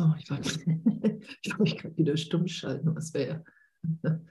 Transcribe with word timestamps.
So, 0.00 0.14
ich 0.18 0.30
wollte 0.30 0.48
ich 1.42 1.58
mich 1.58 1.76
gerade 1.76 1.96
wieder 1.98 2.16
stumm 2.16 2.48
schalten, 2.48 2.96
was 2.96 3.12
wäre. 3.12 3.44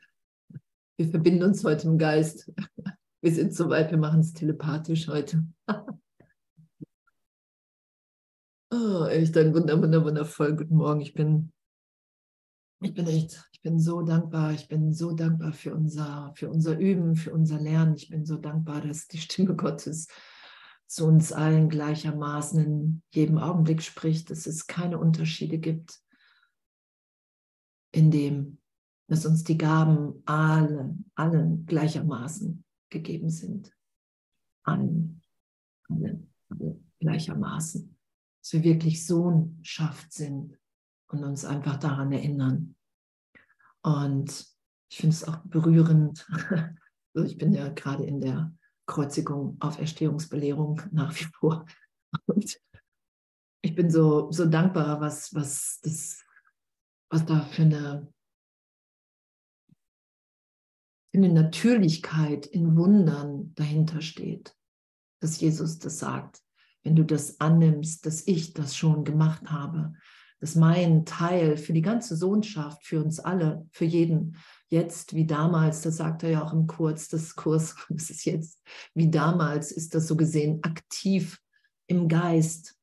Wir 0.98 1.08
verbinden 1.08 1.44
uns 1.44 1.64
heute 1.64 1.88
im 1.88 2.00
Geist. 2.00 2.52
Wir 3.22 3.32
sind 3.32 3.54
soweit, 3.54 3.92
wir 3.92 3.98
machen 3.98 4.22
es 4.22 4.34
telepathisch 4.34 5.08
heute. 5.10 5.46
Oh, 8.72 9.06
echt 9.06 9.38
ein 9.38 9.54
wunder, 9.54 9.80
wunder, 9.82 10.04
wundervoll. 10.04 10.56
Guten 10.56 10.76
Morgen. 10.76 11.02
Ich 11.02 11.14
bin, 11.14 11.52
ich 12.82 12.94
bin 12.94 13.08
echt, 13.08 13.50
ich 13.52 13.62
bin 13.62 13.80
so 13.80 14.02
dankbar. 14.02 14.54
Ich 14.54 14.70
bin 14.70 14.94
so 14.94 15.12
dankbar 15.12 15.52
für 15.52 15.76
unser, 15.76 16.32
für 16.36 16.50
unser 16.50 16.80
Üben, 16.80 17.16
für 17.16 17.34
unser 17.34 17.60
Lernen. 17.60 17.96
Ich 17.96 18.10
bin 18.10 18.26
so 18.26 18.38
dankbar, 18.38 18.82
dass 18.82 19.08
die 19.08 19.18
Stimme 19.18 19.56
Gottes 19.56 20.08
zu 20.90 21.06
uns 21.06 21.32
allen 21.32 21.70
gleichermaßen 21.70 22.66
in 22.66 23.04
jedem 23.14 23.38
Augenblick 23.38 23.84
spricht, 23.84 24.32
dass 24.32 24.48
es 24.48 24.66
keine 24.66 24.98
Unterschiede 24.98 25.60
gibt, 25.60 26.02
in 27.92 28.10
dem, 28.10 28.60
dass 29.08 29.28
uns 29.28 29.44
die 29.44 29.58
Gaben 29.58 30.24
allen, 30.26 31.12
allen 31.14 31.68
gleichermaßen 31.68 32.64
gegeben 32.90 33.30
sind. 33.30 33.72
Allen, 34.64 35.22
allen, 35.90 36.34
allen 36.50 36.92
gleichermaßen. 37.00 37.96
Dass 38.42 38.54
wir 38.54 38.64
wirklich 38.64 39.06
Sohnschaft 39.06 40.12
sind 40.12 40.58
und 41.12 41.24
uns 41.24 41.46
einfach 41.46 41.78
daran 41.78 42.12
erinnern. 42.12 42.76
Und 43.84 44.48
ich 44.90 44.98
finde 44.98 45.14
es 45.14 45.24
auch 45.24 45.38
berührend. 45.46 46.28
ich 47.14 47.38
bin 47.38 47.54
ja 47.54 47.70
gerade 47.70 48.06
in 48.06 48.22
der 48.22 48.56
Kreuzigung, 48.90 49.56
Auferstehungsbelehrung 49.60 50.82
nach 50.92 51.18
wie 51.18 51.26
vor. 51.26 51.66
Und 52.26 52.60
ich 53.62 53.76
bin 53.76 53.90
so, 53.90 54.32
so 54.32 54.46
dankbar, 54.46 55.00
was, 55.00 55.34
was, 55.34 55.80
das, 55.84 56.26
was 57.10 57.26
da 57.26 57.42
für 57.42 57.62
eine, 57.62 58.14
für 61.12 61.18
eine 61.20 61.32
Natürlichkeit 61.32 62.48
in 62.48 62.76
Wundern 62.76 63.54
dahinter 63.56 64.02
steht, 64.02 64.56
dass 65.22 65.40
Jesus 65.40 65.80
das 65.80 66.00
sagt. 66.00 66.42
Wenn 66.82 66.96
du 66.96 67.04
das 67.04 67.40
annimmst, 67.40 68.06
dass 68.06 68.26
ich 68.26 68.54
das 68.54 68.76
schon 68.76 69.04
gemacht 69.04 69.52
habe, 69.52 69.94
dass 70.40 70.56
mein 70.56 71.06
Teil 71.06 71.58
für 71.58 71.74
die 71.74 71.82
ganze 71.82 72.16
Sohnschaft, 72.16 72.86
für 72.86 73.04
uns 73.04 73.20
alle, 73.20 73.68
für 73.72 73.86
jeden 73.86 74.38
jetzt 74.70 75.16
wie 75.16 75.26
damals, 75.26 75.82
das 75.82 75.98
sagt 75.98 76.24
er 76.24 76.30
ja 76.30 76.44
auch 76.44 76.54
im 76.54 76.68
Kurz 76.68 77.08
des 77.08 77.36
Kurs, 77.36 77.76
das 77.90 78.10
ist 78.10 78.26
jetzt 78.26 78.62
wie 78.94 79.10
damals, 79.10 79.72
ist 79.72 79.96
das 79.96 80.08
so 80.08 80.16
gesehen 80.16 80.64
aktiv 80.64 81.42
im 81.88 82.08
Geist 82.08 82.76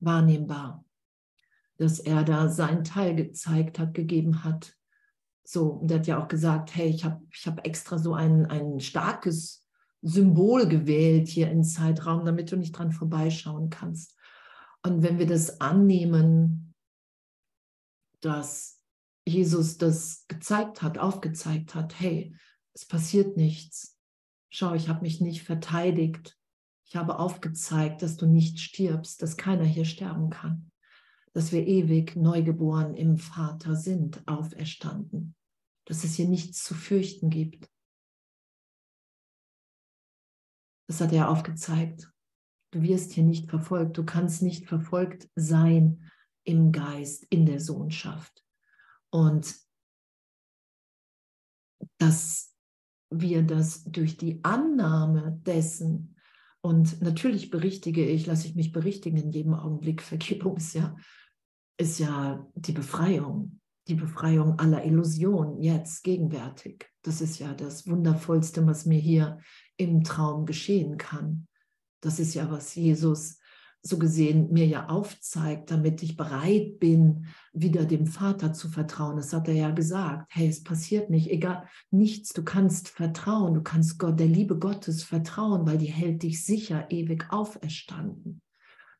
wahrnehmbar, 0.00 0.84
dass 1.78 2.00
er 2.00 2.24
da 2.24 2.48
seinen 2.48 2.84
Teil 2.84 3.14
gezeigt 3.14 3.78
hat, 3.78 3.94
gegeben 3.94 4.44
hat. 4.44 4.74
So, 5.44 5.68
und 5.68 5.90
er 5.90 5.98
hat 6.00 6.06
ja 6.08 6.22
auch 6.22 6.28
gesagt, 6.28 6.74
hey, 6.74 6.88
ich 6.88 7.04
habe 7.04 7.24
ich 7.30 7.46
hab 7.46 7.64
extra 7.64 7.98
so 7.98 8.14
ein, 8.14 8.46
ein 8.46 8.80
starkes 8.80 9.64
Symbol 10.02 10.68
gewählt 10.68 11.28
hier 11.28 11.50
im 11.50 11.62
Zeitraum, 11.62 12.24
damit 12.24 12.50
du 12.50 12.56
nicht 12.56 12.72
dran 12.72 12.92
vorbeischauen 12.92 13.70
kannst. 13.70 14.16
Und 14.82 15.02
wenn 15.02 15.18
wir 15.18 15.26
das 15.26 15.60
annehmen, 15.60 16.74
dass 18.20 18.75
Jesus 19.26 19.76
das 19.76 20.24
gezeigt 20.28 20.82
hat, 20.82 20.98
aufgezeigt 20.98 21.74
hat, 21.74 21.98
hey, 21.98 22.34
es 22.72 22.86
passiert 22.86 23.36
nichts. 23.36 23.98
Schau, 24.50 24.74
ich 24.74 24.88
habe 24.88 25.02
mich 25.02 25.20
nicht 25.20 25.42
verteidigt. 25.42 26.38
Ich 26.86 26.94
habe 26.94 27.18
aufgezeigt, 27.18 28.02
dass 28.02 28.16
du 28.16 28.26
nicht 28.26 28.60
stirbst, 28.60 29.20
dass 29.20 29.36
keiner 29.36 29.64
hier 29.64 29.84
sterben 29.84 30.30
kann, 30.30 30.70
dass 31.32 31.50
wir 31.50 31.66
ewig 31.66 32.14
neugeboren 32.14 32.94
im 32.94 33.18
Vater 33.18 33.74
sind, 33.74 34.26
auferstanden, 34.28 35.34
dass 35.86 36.04
es 36.04 36.14
hier 36.14 36.28
nichts 36.28 36.62
zu 36.62 36.74
fürchten 36.74 37.28
gibt. 37.28 37.68
Das 40.88 41.00
hat 41.00 41.12
er 41.12 41.28
aufgezeigt. 41.28 42.12
Du 42.70 42.82
wirst 42.82 43.12
hier 43.12 43.24
nicht 43.24 43.50
verfolgt, 43.50 43.98
du 43.98 44.04
kannst 44.04 44.42
nicht 44.42 44.66
verfolgt 44.66 45.28
sein 45.34 46.10
im 46.44 46.70
Geist, 46.70 47.24
in 47.24 47.46
der 47.46 47.58
Sohnschaft. 47.58 48.45
Und 49.16 49.56
dass 51.96 52.54
wir 53.10 53.42
das 53.42 53.84
durch 53.84 54.18
die 54.18 54.44
Annahme 54.44 55.40
dessen, 55.46 56.16
und 56.60 57.00
natürlich 57.00 57.48
berichtige 57.48 58.04
ich, 58.04 58.26
lasse 58.26 58.46
ich 58.46 58.56
mich 58.56 58.72
berichtigen 58.72 59.16
in 59.16 59.30
jedem 59.30 59.54
Augenblick, 59.54 60.02
Vergebung 60.12 60.58
ist 60.58 60.74
ja, 60.74 60.94
ist 61.80 61.98
ja 61.98 62.46
die 62.56 62.72
Befreiung, 62.72 63.60
die 63.88 63.94
Befreiung 63.94 64.58
aller 64.58 64.84
Illusionen 64.84 65.62
jetzt, 65.62 66.04
gegenwärtig. 66.04 66.86
Das 67.00 67.22
ist 67.22 67.38
ja 67.38 67.54
das 67.54 67.86
Wundervollste, 67.86 68.66
was 68.66 68.84
mir 68.84 69.00
hier 69.00 69.40
im 69.78 70.04
Traum 70.04 70.44
geschehen 70.44 70.98
kann. 70.98 71.48
Das 72.02 72.18
ist 72.18 72.34
ja, 72.34 72.50
was 72.50 72.74
Jesus 72.74 73.38
so 73.86 73.98
gesehen 73.98 74.52
mir 74.52 74.66
ja 74.66 74.88
aufzeigt, 74.88 75.70
damit 75.70 76.02
ich 76.02 76.16
bereit 76.16 76.78
bin, 76.78 77.26
wieder 77.52 77.84
dem 77.84 78.06
Vater 78.06 78.52
zu 78.52 78.68
vertrauen. 78.68 79.16
Das 79.16 79.32
hat 79.32 79.48
er 79.48 79.54
ja 79.54 79.70
gesagt. 79.70 80.26
Hey, 80.30 80.48
es 80.48 80.62
passiert 80.62 81.10
nicht, 81.10 81.30
egal, 81.30 81.68
nichts. 81.90 82.32
Du 82.32 82.42
kannst 82.42 82.88
vertrauen, 82.88 83.54
du 83.54 83.62
kannst 83.62 83.98
Gott, 83.98 84.18
der 84.18 84.26
Liebe 84.26 84.58
Gottes 84.58 85.02
vertrauen, 85.02 85.66
weil 85.66 85.78
die 85.78 85.86
hält 85.86 86.22
dich 86.22 86.44
sicher 86.44 86.90
ewig 86.90 87.30
auferstanden. 87.30 88.42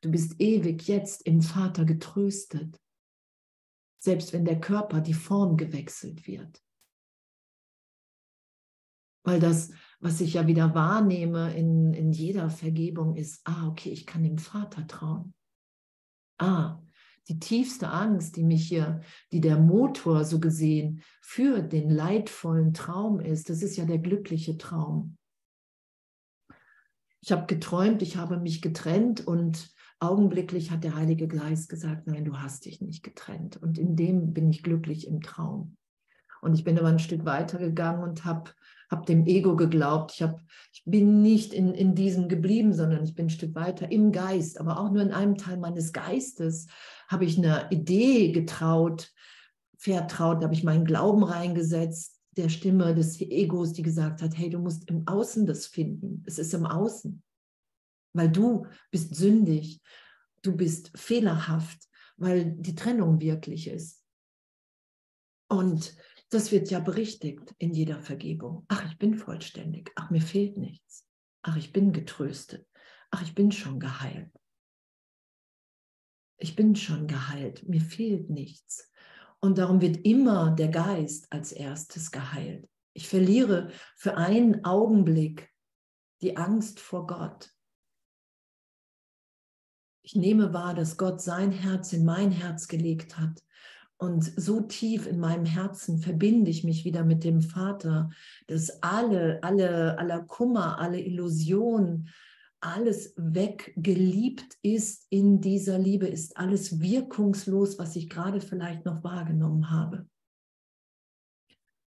Du 0.01 0.11
bist 0.11 0.37
ewig 0.39 0.87
jetzt 0.87 1.23
im 1.23 1.43
Vater 1.43 1.85
getröstet, 1.85 2.81
selbst 3.99 4.33
wenn 4.33 4.45
der 4.45 4.61
Körper, 4.61 5.01
die 5.01 5.15
Form 5.15 5.57
gewechselt 5.57 6.27
wird. 6.27 6.63
Weil 9.25 9.41
das 9.41 9.73
was 10.01 10.21
ich 10.21 10.35
ja 10.35 10.47
wieder 10.47 10.75
wahrnehme 10.75 11.55
in, 11.55 11.95
in 11.95 12.13
jeder 12.13 12.51
Vergebung 12.51 13.17
ist, 13.17 13.41
ah, 13.45 13.69
okay, 13.69 13.91
ich 13.91 14.07
kann 14.07 14.23
dem 14.23 14.39
Vater 14.39 14.87
trauen. 14.87 15.35
Ah, 16.39 16.81
die 17.29 17.41
tiefste 17.41 17.89
Angst, 17.89 18.37
die 18.37 18.45
mich 18.45 18.69
hier, 18.69 19.01
die 19.33 19.41
der 19.41 19.59
Motor 19.59 20.25
so 20.25 20.39
gesehen 20.39 21.03
für 21.23 21.63
den 21.63 21.91
leidvollen 21.91 22.73
Traum 22.73 23.21
ist, 23.21 23.51
das 23.51 23.63
ist 23.63 23.77
ja 23.77 23.85
der 23.85 23.99
glückliche 23.99 24.59
Traum. 24.59 25.17
Ich 27.21 27.33
habe 27.33 27.47
geträumt, 27.47 28.03
ich 28.03 28.17
habe 28.17 28.39
mich 28.39 28.63
getrennt 28.63 29.27
und 29.27 29.75
augenblicklich 29.99 30.71
hat 30.71 30.85
der 30.85 30.95
Heilige 30.95 31.27
Geist 31.27 31.69
gesagt, 31.69 32.07
nein, 32.07 32.25
du 32.25 32.37
hast 32.37 32.67
dich 32.67 32.81
nicht 32.81 33.03
getrennt. 33.03 33.57
Und 33.57 33.79
in 33.79 33.97
dem 33.97 34.33
bin 34.33 34.49
ich 34.51 34.63
glücklich 34.63 35.09
im 35.09 35.23
Traum. 35.23 35.77
Und 36.43 36.55
ich 36.55 36.63
bin 36.63 36.79
aber 36.79 36.89
ein 36.89 37.01
Stück 37.01 37.25
weiter 37.25 37.59
gegangen 37.59 38.05
und 38.05 38.25
habe 38.25 38.53
hab 38.89 39.07
dem 39.07 39.27
Ego 39.27 39.57
geglaubt. 39.57 40.13
Ich, 40.15 40.23
hab, 40.23 40.41
ich 40.73 40.83
bin 40.85 41.23
nicht 41.23 41.53
in, 41.53 41.75
in 41.75 41.95
diesem 41.95 42.29
geblieben, 42.29 42.73
sondern 42.73 43.05
ich 43.05 43.15
bin 43.15 43.27
ein 43.27 43.31
Stück 43.31 43.55
weiter 43.55 43.91
im 43.91 44.13
Geist. 44.13 44.61
Aber 44.61 44.79
auch 44.79 44.91
nur 44.91 45.03
in 45.03 45.13
einem 45.13 45.37
Teil 45.37 45.57
meines 45.57 45.93
Geistes 45.93 46.69
habe 47.09 47.25
ich 47.25 47.39
eine 47.39 47.69
Idee 47.71 48.33
getraut, 48.33 49.13
vertraut, 49.77 50.43
habe 50.43 50.55
ich 50.55 50.65
meinen 50.65 50.85
Glauben 50.85 51.23
reingesetzt, 51.23 52.21
der 52.37 52.49
Stimme 52.49 52.95
des 52.95 53.21
Egos, 53.21 53.73
die 53.73 53.83
gesagt 53.83 54.23
hat, 54.23 54.37
hey, 54.37 54.51
du 54.51 54.59
musst 54.59 54.89
im 54.91 55.07
Außen 55.09 55.47
das 55.47 55.67
finden. 55.67 56.23
Es 56.27 56.39
ist 56.39 56.53
im 56.55 56.67
Außen. 56.67 57.23
Weil 58.13 58.31
du 58.31 58.67
bist 58.91 59.15
sündig, 59.15 59.81
du 60.43 60.57
bist 60.57 60.91
fehlerhaft, 60.95 61.89
weil 62.17 62.53
die 62.53 62.75
Trennung 62.75 63.21
wirklich 63.21 63.69
ist. 63.69 64.03
Und 65.49 65.97
das 66.31 66.51
wird 66.51 66.71
ja 66.71 66.81
berichtigt 66.81 67.55
in 67.59 67.73
jeder 67.73 68.01
Vergebung. 68.01 68.65
Ach, 68.69 68.85
ich 68.91 68.99
bin 68.99 69.17
vollständig. 69.17 69.93
Ach, 69.95 70.11
mir 70.11 70.23
fehlt 70.23 70.57
nichts. 70.57 71.07
Ach, 71.43 71.57
ich 71.57 71.73
bin 71.73 71.93
getröstet. 71.93 72.67
Ach, 73.11 73.23
ich 73.23 73.35
bin 73.35 73.53
schon 73.53 73.79
geheilt. 73.79 74.33
Ich 76.39 76.57
bin 76.57 76.75
schon 76.75 77.07
geheilt. 77.07 77.69
Mir 77.69 77.81
fehlt 77.81 78.31
nichts. 78.31 78.91
Und 79.39 79.59
darum 79.59 79.81
wird 79.81 80.05
immer 80.05 80.51
der 80.51 80.69
Geist 80.69 81.31
als 81.31 81.53
erstes 81.53 82.11
geheilt. 82.11 82.69
Ich 82.93 83.09
verliere 83.09 83.71
für 83.95 84.17
einen 84.17 84.65
Augenblick 84.65 85.53
die 86.23 86.37
Angst 86.37 86.81
vor 86.81 87.07
Gott. 87.07 87.53
Ich 90.03 90.17
nehme 90.17 90.53
wahr, 90.53 90.75
dass 90.75 90.97
Gott 90.97 91.21
sein 91.21 91.53
Herz 91.53 91.93
in 91.93 92.05
mein 92.05 92.31
Herz 92.31 92.69
gelegt 92.69 93.19
hat 93.19 93.46
und 93.99 94.25
so 94.25 94.61
tief 94.61 95.07
in 95.07 95.19
meinem 95.19 95.47
Herzen 95.47 95.99
verbinde 95.99 96.51
ich 96.51 96.65
mich 96.65 96.85
wieder 96.85 97.05
mit 97.05 97.25
dem 97.25 97.41
Vater, 97.41 98.11
dass 98.47 98.83
alle, 98.83 99.43
alle, 99.43 99.99
aller 99.99 100.21
Kummer, 100.21 100.79
alle 100.79 101.01
Illusionen, 101.01 102.11
alles 102.61 103.15
weggeliebt 103.17 104.57
ist 104.63 105.07
in 105.11 105.41
dieser 105.41 105.79
Liebe, 105.79 106.07
ist 106.07 106.37
alles 106.37 106.81
wirkungslos, 106.81 107.79
was 107.79 107.97
ich 107.97 108.11
gerade 108.11 108.41
vielleicht 108.41 108.85
noch 108.85 109.03
wahrgenommen 109.03 109.71
habe. 109.71 110.07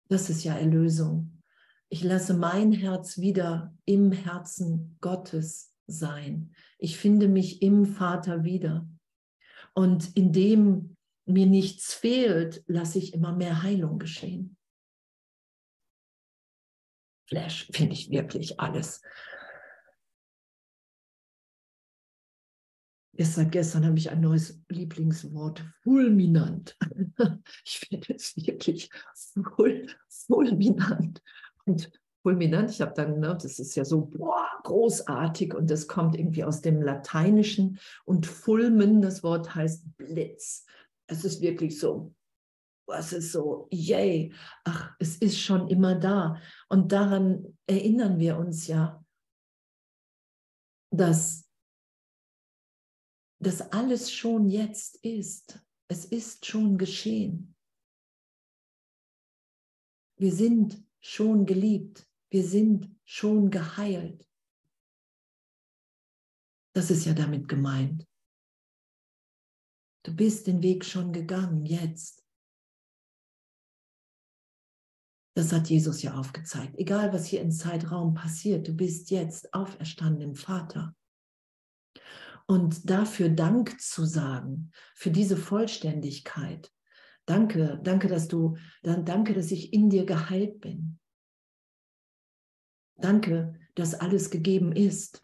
Das 0.07 0.30
ist 0.30 0.44
ja 0.44 0.56
Erlösung. 0.56 1.42
Ich 1.89 2.04
lasse 2.04 2.33
mein 2.33 2.71
Herz 2.71 3.18
wieder 3.18 3.74
im 3.86 4.12
Herzen 4.12 4.98
Gottes 5.01 5.74
sein. 5.88 6.51
Ich 6.77 6.98
finde 6.98 7.27
mich 7.27 7.62
im 7.62 7.86
Vater 7.86 8.44
wieder. 8.44 8.88
Und 9.74 10.15
in 10.15 10.31
dem 10.33 10.96
mir 11.27 11.45
nichts 11.45 11.94
fehlt, 11.94 12.63
lasse 12.68 12.97
ich 12.97 13.13
immer 13.13 13.35
mehr 13.35 13.63
Heilung 13.63 14.00
geschehen. 14.00 14.57
Flash 17.27 17.68
finde 17.71 17.94
ich 17.94 18.09
wirklich 18.09 18.59
alles. 18.59 19.01
Erst 23.18 23.33
seit 23.33 23.51
gestern 23.51 23.83
habe 23.85 23.97
ich 23.97 24.12
ein 24.12 24.21
neues 24.21 24.62
Lieblingswort, 24.69 25.65
fulminant. 25.83 26.77
Ich 27.65 27.80
finde 27.80 28.13
es 28.13 28.35
wirklich 28.38 28.91
fulminant. 30.27 31.23
Und 31.65 31.91
fulminant, 32.21 32.69
ich 32.69 32.81
habe 32.81 32.94
dann, 32.94 33.19
ne, 33.19 33.35
das 33.41 33.57
ist 33.57 33.75
ja 33.75 33.83
so 33.83 34.06
boah, 34.06 34.47
großartig 34.63 35.56
und 35.56 35.69
das 35.71 35.88
kommt 35.88 36.18
irgendwie 36.18 36.44
aus 36.44 36.62
dem 36.62 36.81
Lateinischen. 36.81 37.80
Und 38.06 38.27
fulmen, 38.27 39.01
das 39.01 39.23
Wort 39.23 39.56
heißt 39.56 39.97
Blitz. 39.97 40.65
Es 41.07 41.24
ist 41.24 41.42
wirklich 41.42 41.80
so, 41.80 42.13
es 42.88 43.13
ist 43.13 43.31
so, 43.31 43.68
yay, 43.71 44.33
ach, 44.63 44.95
es 45.00 45.18
ist 45.18 45.39
schon 45.39 45.68
immer 45.68 45.95
da. 45.95 46.42
Und 46.69 46.92
daran 46.92 47.57
erinnern 47.65 48.19
wir 48.19 48.38
uns 48.38 48.68
ja, 48.68 49.04
dass 50.92 51.48
dass 53.39 53.62
alles 53.71 54.12
schon 54.12 54.50
jetzt 54.50 54.98
ist. 55.04 55.63
Es 55.88 56.06
ist 56.06 56.45
schon 56.45 56.77
geschehen. 56.77 57.56
Wir 60.18 60.33
sind 60.33 60.83
schon 61.00 61.45
geliebt. 61.45 62.07
Wir 62.30 62.44
sind 62.44 62.95
schon 63.06 63.50
geheilt. 63.51 64.27
Das 66.74 66.92
ist 66.92 67.06
ja 67.06 67.13
damit 67.13 67.48
gemeint. 67.48 68.07
Du 70.07 70.15
bist 70.15 70.48
den 70.48 70.63
Weg 70.63 70.86
schon 70.86 71.12
gegangen, 71.12 71.65
jetzt. 71.65 72.24
Das 75.36 75.51
hat 75.51 75.69
Jesus 75.69 76.01
ja 76.01 76.13
aufgezeigt. 76.13 76.75
Egal, 76.77 77.12
was 77.12 77.25
hier 77.25 77.42
im 77.42 77.51
Zeitraum 77.51 78.13
passiert, 78.13 78.69
du 78.69 78.74
bist 78.74 79.12
jetzt 79.12 79.54
auferstanden 79.54 80.30
im 80.30 80.36
Vater. 80.36 80.95
Und 82.45 82.89
dafür 82.89 83.27
Dank 83.27 83.81
zu 83.81 84.06
sagen, 84.06 84.71
für 84.95 85.12
diese 85.12 85.36
Vollständigkeit. 85.36 86.71
Danke, 87.25 87.77
danke, 87.83 88.07
dass 88.07 88.30
du, 88.30 88.56
danke, 88.83 89.33
dass 89.33 89.51
ich 89.51 89.74
in 89.74 89.89
dir 89.89 90.06
geheilt 90.06 90.62
bin. 90.62 91.00
Danke, 92.95 93.59
dass 93.75 93.94
alles 93.94 94.30
gegeben 94.30 94.71
ist. 94.71 95.21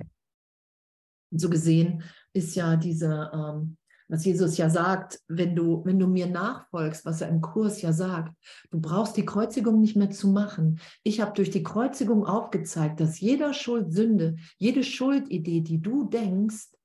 Und 1.32 1.40
so 1.40 1.50
gesehen 1.50 2.04
ist 2.34 2.54
ja 2.56 2.76
diese, 2.76 3.32
ähm, 3.34 3.78
was 4.13 4.25
Jesus 4.25 4.57
ja 4.57 4.69
sagt, 4.69 5.24
wenn 5.27 5.56
du, 5.56 5.83
wenn 5.86 5.98
du 5.98 6.06
mir 6.06 6.27
nachfolgst, 6.27 7.04
was 7.04 7.21
er 7.21 7.30
im 7.30 7.42
Kurs 7.42 7.81
ja 7.81 7.92
sagt, 7.92 8.38
du 8.69 8.80
brauchst 8.80 9.18
die 9.18 9.25
Kreuzigung 9.25 9.80
nicht 9.80 9.95
mehr 9.95 10.12
zu 10.12 10.27
machen. 10.27 10.80
Ich 11.01 11.19
habe 11.19 11.33
durch 11.33 11.50
die 11.50 11.63
Kreuzigung 11.63 12.24
aufgezeigt, 12.24 13.00
dass 13.00 13.19
jeder 13.19 13.56
Schuldsünde, 13.56 14.36
jede 14.60 14.83
Schuldidee, 14.83 15.62
die 15.62 15.81
du 15.81 16.04
denkst, 16.04 16.75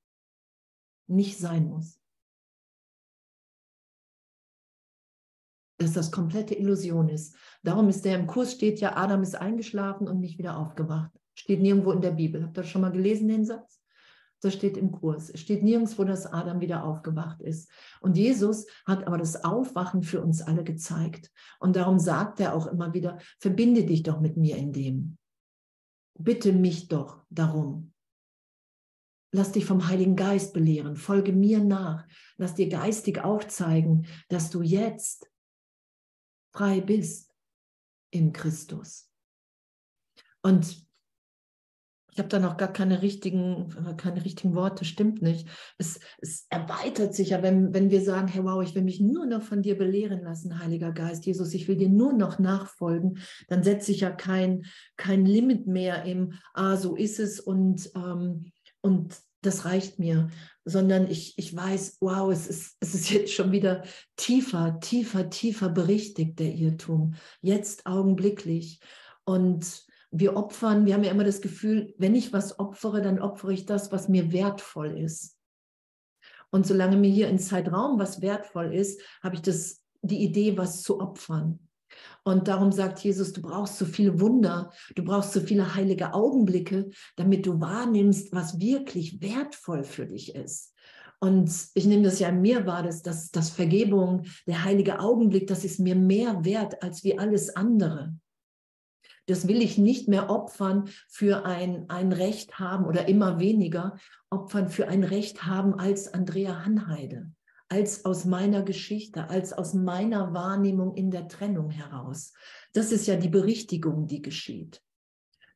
nicht 1.05 1.37
sein 1.37 1.67
muss. 1.67 1.99
Dass 5.77 5.93
das 5.93 6.11
komplette 6.11 6.55
Illusion 6.55 7.09
ist. 7.09 7.35
Darum 7.61 7.89
ist 7.89 8.05
der 8.05 8.17
im 8.17 8.25
Kurs 8.25 8.53
steht 8.53 8.79
ja, 8.79 8.97
Adam 8.97 9.21
ist 9.21 9.35
eingeschlafen 9.35 10.07
und 10.07 10.19
nicht 10.19 10.39
wieder 10.39 10.57
aufgewacht. 10.57 11.11
Steht 11.35 11.61
nirgendwo 11.61 11.91
in 11.91 12.01
der 12.01 12.09
Bibel. 12.09 12.41
Habt 12.41 12.57
ihr 12.57 12.63
das 12.63 12.71
schon 12.71 12.81
mal 12.81 12.91
gelesen, 12.91 13.27
den 13.27 13.45
Satz? 13.45 13.78
Das 14.41 14.53
steht 14.53 14.77
im 14.77 14.91
Kurs. 14.91 15.29
Es 15.29 15.41
steht 15.41 15.63
nirgendwo, 15.63 16.03
dass 16.03 16.25
Adam 16.25 16.61
wieder 16.61 16.83
aufgewacht 16.83 17.41
ist. 17.41 17.69
Und 17.99 18.17
Jesus 18.17 18.67
hat 18.85 19.05
aber 19.05 19.17
das 19.17 19.43
Aufwachen 19.43 20.03
für 20.03 20.21
uns 20.21 20.41
alle 20.41 20.63
gezeigt. 20.63 21.31
Und 21.59 21.75
darum 21.75 21.99
sagt 21.99 22.39
er 22.39 22.55
auch 22.55 22.67
immer 22.67 22.93
wieder, 22.93 23.17
verbinde 23.39 23.85
dich 23.85 24.03
doch 24.03 24.21
mit 24.21 24.37
mir 24.37 24.55
in 24.55 24.71
dem. 24.71 25.17
Bitte 26.17 26.53
mich 26.53 26.87
doch 26.87 27.23
darum. 27.29 27.93
Lass 29.31 29.51
dich 29.51 29.65
vom 29.65 29.87
Heiligen 29.87 30.15
Geist 30.15 30.53
belehren. 30.53 30.95
Folge 30.95 31.33
mir 31.33 31.59
nach. 31.59 32.07
Lass 32.37 32.55
dir 32.55 32.67
geistig 32.67 33.23
aufzeigen, 33.23 34.07
dass 34.27 34.49
du 34.49 34.61
jetzt 34.61 35.29
frei 36.51 36.81
bist 36.81 37.33
in 38.09 38.33
Christus. 38.33 39.11
Und 40.41 40.88
ich 42.19 42.21
habe 42.21 42.27
da 42.27 42.39
noch 42.39 42.57
gar 42.57 42.73
keine 42.73 43.01
richtigen, 43.01 43.73
keine 43.95 44.25
richtigen 44.25 44.53
Worte, 44.53 44.83
stimmt 44.83 45.21
nicht. 45.21 45.47
Es, 45.77 46.01
es 46.19 46.47
erweitert 46.49 47.15
sich 47.15 47.29
ja, 47.29 47.41
wenn, 47.41 47.73
wenn 47.73 47.91
wir 47.91 48.01
sagen, 48.01 48.27
hey 48.27 48.43
wow, 48.43 48.61
ich 48.61 48.75
will 48.75 48.81
mich 48.81 48.99
nur 48.99 49.25
noch 49.25 49.41
von 49.41 49.61
dir 49.61 49.77
belehren 49.77 50.21
lassen, 50.21 50.59
Heiliger 50.59 50.91
Geist, 50.91 51.25
Jesus, 51.25 51.53
ich 51.53 51.69
will 51.69 51.77
dir 51.77 51.87
nur 51.87 52.11
noch 52.11 52.37
nachfolgen, 52.37 53.19
dann 53.47 53.63
setze 53.63 53.93
ich 53.93 54.01
ja 54.01 54.11
kein, 54.11 54.65
kein 54.97 55.25
Limit 55.25 55.65
mehr 55.65 56.03
im, 56.03 56.33
ah, 56.53 56.75
so 56.75 56.97
ist 56.97 57.21
es 57.21 57.39
und 57.39 57.89
ähm, 57.95 58.51
und 58.81 59.15
das 59.41 59.63
reicht 59.63 59.97
mir, 59.97 60.27
sondern 60.65 61.09
ich, 61.09 61.35
ich 61.37 61.55
weiß, 61.55 61.99
wow, 62.01 62.29
es 62.33 62.47
ist, 62.47 62.75
es 62.81 62.95
ist 62.95 63.11
jetzt 63.11 63.31
schon 63.31 63.53
wieder 63.53 63.83
tiefer, 64.17 64.81
tiefer, 64.81 65.29
tiefer 65.29 65.69
berichtigt, 65.69 66.37
der 66.39 66.53
Irrtum. 66.53 67.15
Jetzt 67.39 67.85
augenblicklich. 67.85 68.81
Und 69.23 69.87
wir 70.11 70.35
opfern, 70.35 70.85
wir 70.85 70.95
haben 70.95 71.03
ja 71.03 71.11
immer 71.11 71.23
das 71.23 71.41
Gefühl, 71.41 71.93
wenn 71.97 72.15
ich 72.15 72.33
was 72.33 72.59
opfere, 72.59 73.01
dann 73.01 73.19
opfere 73.19 73.53
ich 73.53 73.65
das, 73.65 73.91
was 73.91 74.09
mir 74.09 74.31
wertvoll 74.31 74.97
ist. 74.97 75.37
Und 76.51 76.65
solange 76.65 76.97
mir 76.97 77.11
hier 77.11 77.29
in 77.29 77.39
Zeitraum 77.39 77.99
was 77.99 78.21
wertvoll 78.21 78.73
ist, 78.73 79.01
habe 79.21 79.35
ich 79.35 79.41
das, 79.41 79.83
die 80.01 80.23
Idee, 80.23 80.57
was 80.57 80.81
zu 80.81 80.99
opfern. 80.99 81.59
Und 82.23 82.47
darum 82.47 82.71
sagt 82.71 82.99
Jesus, 82.99 83.33
du 83.33 83.41
brauchst 83.41 83.77
so 83.77 83.85
viele 83.85 84.19
Wunder, 84.19 84.71
du 84.95 85.03
brauchst 85.03 85.33
so 85.33 85.41
viele 85.41 85.75
heilige 85.75 86.13
Augenblicke, 86.13 86.89
damit 87.15 87.45
du 87.45 87.59
wahrnimmst, 87.59 88.31
was 88.31 88.59
wirklich 88.59 89.21
wertvoll 89.21 89.83
für 89.83 90.05
dich 90.05 90.35
ist. 90.35 90.73
Und 91.19 91.51
ich 91.73 91.85
nehme 91.85 92.03
das 92.03 92.19
ja 92.19 92.29
in 92.29 92.41
mir 92.41 92.65
wahr, 92.65 92.83
dass, 92.83 93.01
dass, 93.01 93.31
dass 93.31 93.49
Vergebung, 93.49 94.25
der 94.47 94.63
heilige 94.63 94.99
Augenblick, 94.99 95.47
das 95.47 95.65
ist 95.65 95.79
mir 95.79 95.95
mehr 95.95 96.45
wert 96.45 96.81
als 96.81 97.03
wie 97.03 97.19
alles 97.19 97.55
andere. 97.55 98.13
Das 99.29 99.47
will 99.47 99.61
ich 99.61 99.77
nicht 99.77 100.07
mehr 100.07 100.29
opfern 100.29 100.89
für 101.07 101.45
ein, 101.45 101.89
ein 101.89 102.11
Recht 102.11 102.59
haben 102.59 102.85
oder 102.85 103.07
immer 103.07 103.39
weniger 103.39 103.97
opfern 104.29 104.69
für 104.69 104.87
ein 104.87 105.03
Recht 105.03 105.45
haben 105.45 105.73
als 105.73 106.13
Andrea 106.13 106.65
Hanheide 106.65 107.31
als 107.69 108.03
aus 108.03 108.25
meiner 108.25 108.63
Geschichte, 108.63 109.29
als 109.29 109.53
aus 109.53 109.75
meiner 109.75 110.33
Wahrnehmung 110.33 110.95
in 110.95 111.11
der 111.11 111.27
Trennung 111.27 111.69
heraus. 111.69 112.33
Das 112.73 112.91
ist 112.91 113.05
ja 113.05 113.15
die 113.15 113.29
Berichtigung, 113.29 114.07
die 114.07 114.21
geschieht. 114.23 114.81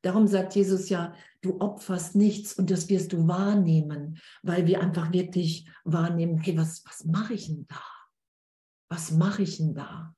Darum 0.04 0.28
sagt 0.28 0.54
Jesus 0.56 0.90
ja, 0.90 1.16
du 1.42 1.60
opferst 1.60 2.16
nichts 2.16 2.54
und 2.54 2.70
das 2.70 2.90
wirst 2.90 3.14
du 3.14 3.28
wahrnehmen, 3.28 4.20
weil 4.44 4.68
wir 4.68 4.82
einfach 4.82 5.12
wirklich 5.12 5.68
wahrnehmen, 5.86 6.38
hey, 6.38 6.58
was, 6.58 6.86
was 6.86 7.06
mache 7.06 7.34
ich 7.34 7.48
denn 7.48 7.66
da? 7.68 7.82
Was 8.90 9.12
mache 9.12 9.42
ich 9.42 9.58
denn 9.58 9.74
da? 9.74 10.14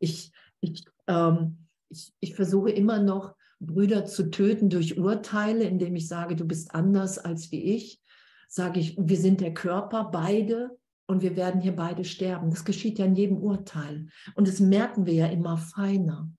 Ich, 0.00 0.32
ich, 0.60 0.84
ähm, 1.06 1.67
ich, 1.88 2.12
ich 2.20 2.34
versuche 2.34 2.70
immer 2.70 3.00
noch, 3.00 3.34
Brüder 3.60 4.04
zu 4.04 4.30
töten 4.30 4.70
durch 4.70 4.98
Urteile, 4.98 5.64
indem 5.64 5.96
ich 5.96 6.06
sage, 6.06 6.36
du 6.36 6.44
bist 6.44 6.74
anders 6.74 7.18
als 7.18 7.50
wie 7.50 7.62
ich. 7.74 8.00
Sage 8.48 8.80
ich, 8.80 8.96
wir 8.98 9.16
sind 9.16 9.40
der 9.40 9.52
Körper, 9.52 10.04
beide 10.04 10.78
und 11.06 11.22
wir 11.22 11.36
werden 11.36 11.60
hier 11.60 11.74
beide 11.74 12.04
sterben. 12.04 12.50
Das 12.50 12.64
geschieht 12.64 12.98
ja 12.98 13.04
in 13.04 13.16
jedem 13.16 13.38
Urteil. 13.38 14.08
Und 14.34 14.46
das 14.46 14.60
merken 14.60 15.06
wir 15.06 15.14
ja 15.14 15.26
immer 15.26 15.58
feiner. 15.58 16.30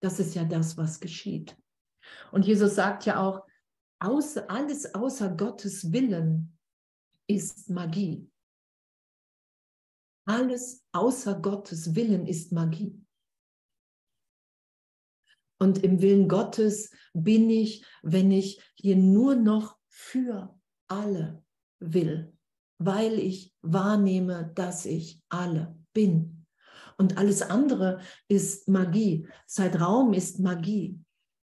Das 0.00 0.20
ist 0.20 0.34
ja 0.34 0.44
das, 0.44 0.76
was 0.76 1.00
geschieht. 1.00 1.56
Und 2.30 2.46
Jesus 2.46 2.76
sagt 2.76 3.04
ja 3.06 3.20
auch, 3.20 3.44
außer, 3.98 4.50
alles 4.50 4.94
außer 4.94 5.30
Gottes 5.30 5.92
Willen 5.92 6.56
ist 7.26 7.68
Magie. 7.68 8.30
Alles 10.26 10.84
außer 10.92 11.40
Gottes 11.40 11.94
Willen 11.94 12.26
ist 12.26 12.52
Magie. 12.52 13.04
Und 15.58 15.82
im 15.82 16.00
Willen 16.00 16.28
Gottes 16.28 16.90
bin 17.14 17.50
ich, 17.50 17.84
wenn 18.02 18.30
ich 18.30 18.60
hier 18.74 18.96
nur 18.96 19.34
noch 19.34 19.76
für 19.88 20.56
alle 20.88 21.42
will 21.80 22.32
weil 22.78 23.18
ich 23.18 23.54
wahrnehme, 23.62 24.52
dass 24.54 24.86
ich 24.86 25.20
alle 25.28 25.76
bin. 25.92 26.46
Und 26.96 27.18
alles 27.18 27.42
andere 27.42 28.00
ist 28.28 28.68
Magie. 28.68 29.28
Zeitraum 29.46 30.14
ist 30.14 30.38
Magie. 30.40 30.98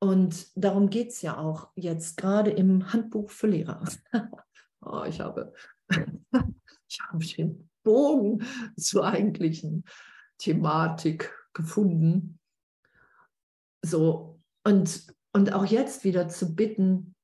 Und 0.01 0.47
darum 0.57 0.91
geht 0.91 1.09
es 1.11 1.23
ja 1.23 1.39
auch 1.39 1.71
jetzt 1.75 2.17
gerade 2.17 2.51
im 2.51 2.93
Handbuch 2.93 3.31
für 3.31 3.49
Lehrer. 3.49 3.85
oh, 4.81 5.05
ich, 5.07 5.21
habe, 5.21 5.53
ich 5.89 6.99
habe 7.09 7.25
den 7.25 7.69
Bogen 7.83 8.45
zur 8.77 9.07
eigentlichen 9.07 9.85
Thematik 10.39 11.33
gefunden. 11.53 12.40
So, 13.83 14.41
und, 14.65 15.15
und 15.33 15.53
auch 15.53 15.65
jetzt 15.65 16.05
wieder 16.05 16.29
zu 16.29 16.55
bitten, 16.55 17.15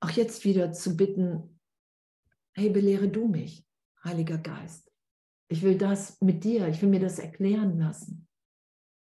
auch 0.00 0.10
jetzt 0.10 0.44
wieder 0.44 0.72
zu 0.72 0.96
bitten, 0.96 1.60
hey, 2.54 2.70
belehre 2.70 3.08
du 3.08 3.26
mich, 3.26 3.66
Heiliger 4.04 4.38
Geist. 4.38 4.90
Ich 5.48 5.62
will 5.62 5.76
das 5.76 6.20
mit 6.20 6.44
dir, 6.44 6.68
ich 6.68 6.80
will 6.82 6.88
mir 6.88 7.00
das 7.00 7.18
erklären 7.18 7.78
lassen, 7.78 8.28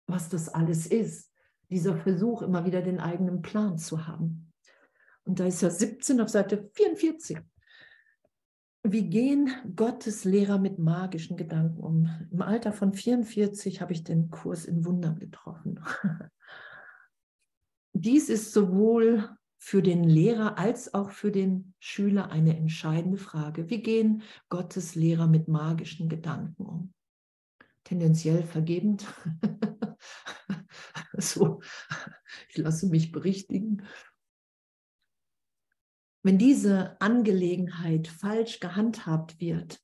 was 0.06 0.28
das 0.28 0.48
alles 0.48 0.86
ist. 0.86 1.32
Dieser 1.70 1.96
Versuch, 1.96 2.42
immer 2.42 2.64
wieder 2.64 2.82
den 2.82 3.00
eigenen 3.00 3.42
Plan 3.42 3.78
zu 3.78 4.06
haben. 4.06 4.52
Und 5.24 5.40
da 5.40 5.46
ist 5.46 5.60
ja 5.60 5.70
17 5.70 6.20
auf 6.20 6.28
Seite 6.28 6.70
44. 6.74 7.38
Wie 8.90 9.10
gehen 9.10 9.50
Gottes 9.76 10.24
Lehrer 10.24 10.58
mit 10.58 10.78
magischen 10.78 11.36
Gedanken 11.36 11.80
um? 11.80 12.10
Im 12.30 12.40
Alter 12.40 12.72
von 12.72 12.94
44 12.94 13.82
habe 13.82 13.92
ich 13.92 14.02
den 14.02 14.30
Kurs 14.30 14.64
in 14.64 14.86
Wundern 14.86 15.18
getroffen. 15.18 15.80
Dies 17.92 18.30
ist 18.30 18.52
sowohl 18.52 19.28
für 19.58 19.82
den 19.82 20.04
Lehrer 20.04 20.56
als 20.56 20.94
auch 20.94 21.10
für 21.10 21.30
den 21.30 21.74
Schüler 21.80 22.30
eine 22.30 22.56
entscheidende 22.56 23.18
Frage. 23.18 23.68
Wie 23.68 23.82
gehen 23.82 24.22
Gottes 24.48 24.94
Lehrer 24.94 25.26
mit 25.26 25.48
magischen 25.48 26.08
Gedanken 26.08 26.64
um? 26.64 26.94
Tendenziell 27.84 28.42
vergebend. 28.42 29.04
so, 31.18 31.60
ich 32.48 32.56
lasse 32.56 32.86
mich 32.86 33.12
berichtigen. 33.12 33.82
Wenn 36.28 36.36
diese 36.36 37.00
Angelegenheit 37.00 38.06
falsch 38.06 38.60
gehandhabt 38.60 39.40
wird, 39.40 39.80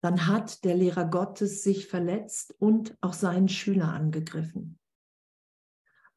dann 0.00 0.26
hat 0.26 0.64
der 0.64 0.74
Lehrer 0.74 1.04
Gottes 1.04 1.62
sich 1.62 1.86
verletzt 1.86 2.54
und 2.58 2.96
auch 3.02 3.12
seinen 3.12 3.50
Schüler 3.50 3.92
angegriffen. 3.92 4.78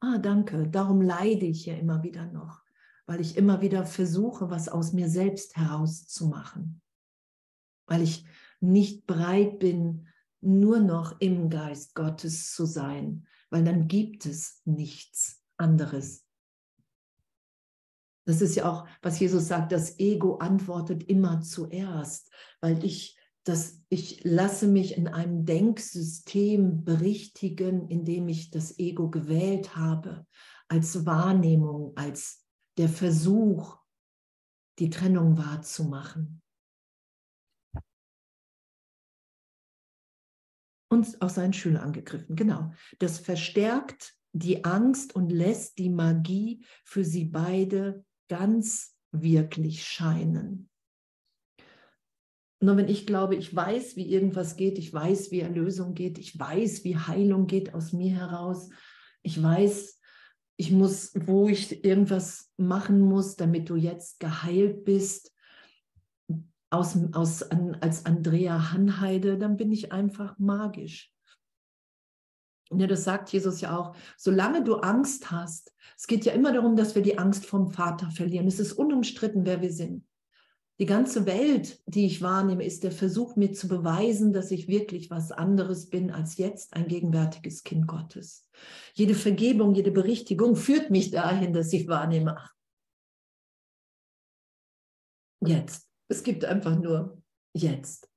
Ah, 0.00 0.16
danke, 0.16 0.66
darum 0.70 1.02
leide 1.02 1.44
ich 1.44 1.66
ja 1.66 1.74
immer 1.74 2.02
wieder 2.02 2.24
noch 2.24 2.64
weil 3.06 3.20
ich 3.20 3.36
immer 3.36 3.60
wieder 3.60 3.84
versuche, 3.84 4.50
was 4.50 4.68
aus 4.68 4.92
mir 4.92 5.08
selbst 5.08 5.56
herauszumachen, 5.56 6.80
weil 7.86 8.02
ich 8.02 8.24
nicht 8.60 9.06
bereit 9.06 9.58
bin, 9.58 10.08
nur 10.40 10.80
noch 10.80 11.20
im 11.20 11.50
Geist 11.50 11.94
Gottes 11.94 12.54
zu 12.54 12.64
sein, 12.64 13.26
weil 13.50 13.64
dann 13.64 13.88
gibt 13.88 14.26
es 14.26 14.62
nichts 14.64 15.42
anderes. 15.56 16.23
Das 18.26 18.40
ist 18.40 18.54
ja 18.54 18.70
auch, 18.70 18.86
was 19.02 19.18
Jesus 19.20 19.48
sagt, 19.48 19.72
das 19.72 19.98
Ego 19.98 20.36
antwortet 20.36 21.02
immer 21.04 21.40
zuerst, 21.40 22.32
weil 22.60 22.82
ich 22.84 23.18
das, 23.44 23.82
ich 23.90 24.24
lasse 24.24 24.66
mich 24.66 24.96
in 24.96 25.06
einem 25.06 25.44
Denksystem 25.44 26.82
berichtigen, 26.82 27.88
in 27.88 28.04
dem 28.04 28.26
ich 28.28 28.50
das 28.50 28.78
Ego 28.78 29.10
gewählt 29.10 29.76
habe, 29.76 30.26
als 30.68 31.04
Wahrnehmung, 31.04 31.92
als 31.96 32.42
der 32.78 32.88
Versuch, 32.88 33.78
die 34.78 34.90
Trennung 34.90 35.36
wahrzumachen. 35.36 36.42
Und 40.90 41.20
auch 41.20 41.28
seinen 41.28 41.52
Schüler 41.52 41.82
angegriffen, 41.82 42.36
genau. 42.36 42.72
Das 42.98 43.18
verstärkt 43.18 44.14
die 44.32 44.64
Angst 44.64 45.14
und 45.14 45.30
lässt 45.30 45.78
die 45.78 45.90
Magie 45.90 46.64
für 46.84 47.04
sie 47.04 47.26
beide 47.26 48.04
ganz 48.28 48.96
wirklich 49.12 49.84
scheinen. 49.84 50.68
Nur 52.60 52.76
wenn 52.76 52.88
ich 52.88 53.06
glaube, 53.06 53.36
ich 53.36 53.54
weiß, 53.54 53.96
wie 53.96 54.10
irgendwas 54.10 54.56
geht, 54.56 54.78
ich 54.78 54.92
weiß, 54.92 55.30
wie 55.30 55.40
Erlösung 55.40 55.94
geht, 55.94 56.18
ich 56.18 56.38
weiß, 56.38 56.84
wie 56.84 56.96
Heilung 56.96 57.46
geht 57.46 57.74
aus 57.74 57.92
mir 57.92 58.16
heraus, 58.16 58.70
ich 59.22 59.42
weiß, 59.42 60.00
ich 60.56 60.70
muss, 60.70 61.12
wo 61.14 61.48
ich 61.48 61.84
irgendwas 61.84 62.50
machen 62.56 63.00
muss, 63.00 63.36
damit 63.36 63.68
du 63.68 63.76
jetzt 63.76 64.20
geheilt 64.20 64.84
bist, 64.84 65.32
aus, 66.70 66.96
aus, 67.12 67.42
als 67.42 68.06
Andrea 68.06 68.72
Hanheide, 68.72 69.38
dann 69.38 69.56
bin 69.56 69.70
ich 69.70 69.92
einfach 69.92 70.38
magisch. 70.38 71.13
Ja, 72.70 72.86
das 72.86 73.04
sagt 73.04 73.30
Jesus 73.30 73.60
ja 73.60 73.78
auch. 73.78 73.94
Solange 74.16 74.64
du 74.64 74.76
Angst 74.76 75.30
hast, 75.30 75.72
es 75.96 76.06
geht 76.06 76.24
ja 76.24 76.32
immer 76.32 76.52
darum, 76.52 76.76
dass 76.76 76.94
wir 76.94 77.02
die 77.02 77.18
Angst 77.18 77.46
vom 77.46 77.70
Vater 77.70 78.10
verlieren. 78.10 78.46
Es 78.46 78.58
ist 78.58 78.72
unumstritten, 78.72 79.46
wer 79.46 79.60
wir 79.60 79.72
sind. 79.72 80.06
Die 80.80 80.86
ganze 80.86 81.24
Welt, 81.24 81.80
die 81.86 82.04
ich 82.04 82.20
wahrnehme, 82.20 82.64
ist 82.64 82.82
der 82.82 82.90
Versuch, 82.90 83.36
mir 83.36 83.52
zu 83.52 83.68
beweisen, 83.68 84.32
dass 84.32 84.50
ich 84.50 84.66
wirklich 84.66 85.08
was 85.08 85.30
anderes 85.30 85.88
bin 85.88 86.10
als 86.10 86.36
jetzt 86.36 86.74
ein 86.74 86.88
gegenwärtiges 86.88 87.62
Kind 87.62 87.86
Gottes. 87.86 88.48
Jede 88.94 89.14
Vergebung, 89.14 89.74
jede 89.74 89.92
Berichtigung 89.92 90.56
führt 90.56 90.90
mich 90.90 91.12
dahin, 91.12 91.52
dass 91.52 91.72
ich 91.72 91.86
wahrnehme, 91.86 92.36
ach, 92.38 92.52
jetzt. 95.40 95.88
Es 96.08 96.24
gibt 96.24 96.44
einfach 96.44 96.76
nur 96.76 97.22
jetzt. 97.54 98.10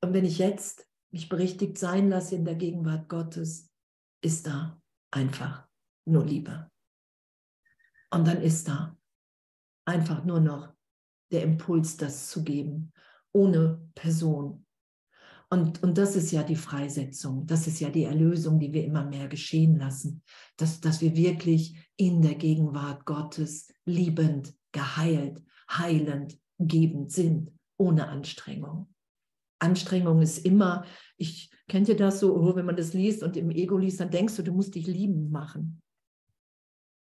Und 0.00 0.12
wenn 0.14 0.24
ich 0.24 0.38
jetzt 0.38 0.86
mich 1.10 1.28
berichtigt 1.28 1.76
sein 1.76 2.08
lasse 2.08 2.36
in 2.36 2.44
der 2.44 2.54
Gegenwart 2.54 3.08
Gottes, 3.08 3.68
ist 4.26 4.46
da 4.48 4.80
einfach 5.12 5.68
nur 6.04 6.24
Liebe. 6.24 6.68
Und 8.10 8.26
dann 8.26 8.42
ist 8.42 8.66
da 8.66 8.98
einfach 9.84 10.24
nur 10.24 10.40
noch 10.40 10.74
der 11.30 11.44
Impuls, 11.44 11.96
das 11.96 12.28
zu 12.28 12.42
geben, 12.42 12.92
ohne 13.32 13.88
Person. 13.94 14.66
Und, 15.48 15.80
und 15.84 15.96
das 15.96 16.16
ist 16.16 16.32
ja 16.32 16.42
die 16.42 16.56
Freisetzung, 16.56 17.46
das 17.46 17.68
ist 17.68 17.78
ja 17.78 17.88
die 17.88 18.02
Erlösung, 18.02 18.58
die 18.58 18.72
wir 18.72 18.84
immer 18.84 19.04
mehr 19.04 19.28
geschehen 19.28 19.78
lassen, 19.78 20.24
dass, 20.56 20.80
dass 20.80 21.00
wir 21.00 21.14
wirklich 21.14 21.88
in 21.96 22.20
der 22.20 22.34
Gegenwart 22.34 23.04
Gottes 23.04 23.72
liebend, 23.84 24.52
geheilt, 24.72 25.40
heilend, 25.70 26.36
gebend 26.58 27.12
sind, 27.12 27.52
ohne 27.78 28.08
Anstrengung. 28.08 28.92
Anstrengung 29.58 30.20
ist 30.22 30.44
immer, 30.44 30.84
ich 31.16 31.50
kennt 31.68 31.88
ihr 31.88 31.96
das 31.96 32.20
so, 32.20 32.36
oh, 32.36 32.54
wenn 32.56 32.66
man 32.66 32.76
das 32.76 32.92
liest 32.92 33.22
und 33.22 33.36
im 33.36 33.50
Ego 33.50 33.76
liest, 33.78 34.00
dann 34.00 34.10
denkst 34.10 34.36
du, 34.36 34.42
du 34.42 34.52
musst 34.52 34.74
dich 34.74 34.86
lieben 34.86 35.30
machen. 35.30 35.82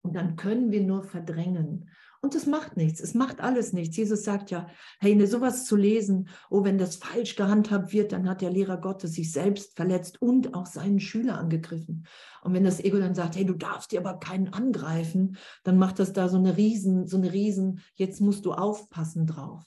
Und 0.02 0.14
dann 0.14 0.36
können 0.36 0.70
wir 0.70 0.82
nur 0.82 1.02
verdrängen 1.02 1.90
und 2.20 2.34
es 2.34 2.46
macht 2.46 2.76
nichts, 2.76 3.00
es 3.00 3.14
macht 3.14 3.40
alles 3.40 3.72
nichts. 3.72 3.96
Jesus 3.96 4.24
sagt 4.24 4.50
ja, 4.50 4.68
hey, 4.98 5.14
ne, 5.14 5.28
sowas 5.28 5.66
zu 5.66 5.76
lesen, 5.76 6.28
oh, 6.50 6.64
wenn 6.64 6.76
das 6.76 6.96
falsch 6.96 7.36
gehandhabt 7.36 7.92
wird, 7.92 8.10
dann 8.12 8.28
hat 8.28 8.40
der 8.40 8.50
Lehrer 8.50 8.76
Gottes 8.80 9.12
sich 9.12 9.30
selbst 9.30 9.76
verletzt 9.76 10.20
und 10.20 10.54
auch 10.54 10.66
seinen 10.66 10.98
Schüler 10.98 11.38
angegriffen. 11.38 12.06
Und 12.42 12.54
wenn 12.54 12.64
das 12.64 12.80
Ego 12.80 12.98
dann 12.98 13.14
sagt, 13.14 13.36
hey, 13.36 13.46
du 13.46 13.54
darfst 13.54 13.92
dir 13.92 14.00
aber 14.00 14.18
keinen 14.18 14.52
angreifen, 14.52 15.36
dann 15.62 15.78
macht 15.78 16.00
das 16.00 16.12
da 16.12 16.28
so 16.28 16.38
eine 16.38 16.56
Riesen, 16.56 17.06
so 17.06 17.18
eine 17.18 17.32
Riesen, 17.32 17.80
jetzt 17.94 18.20
musst 18.20 18.44
du 18.46 18.52
aufpassen 18.52 19.26
drauf. 19.26 19.64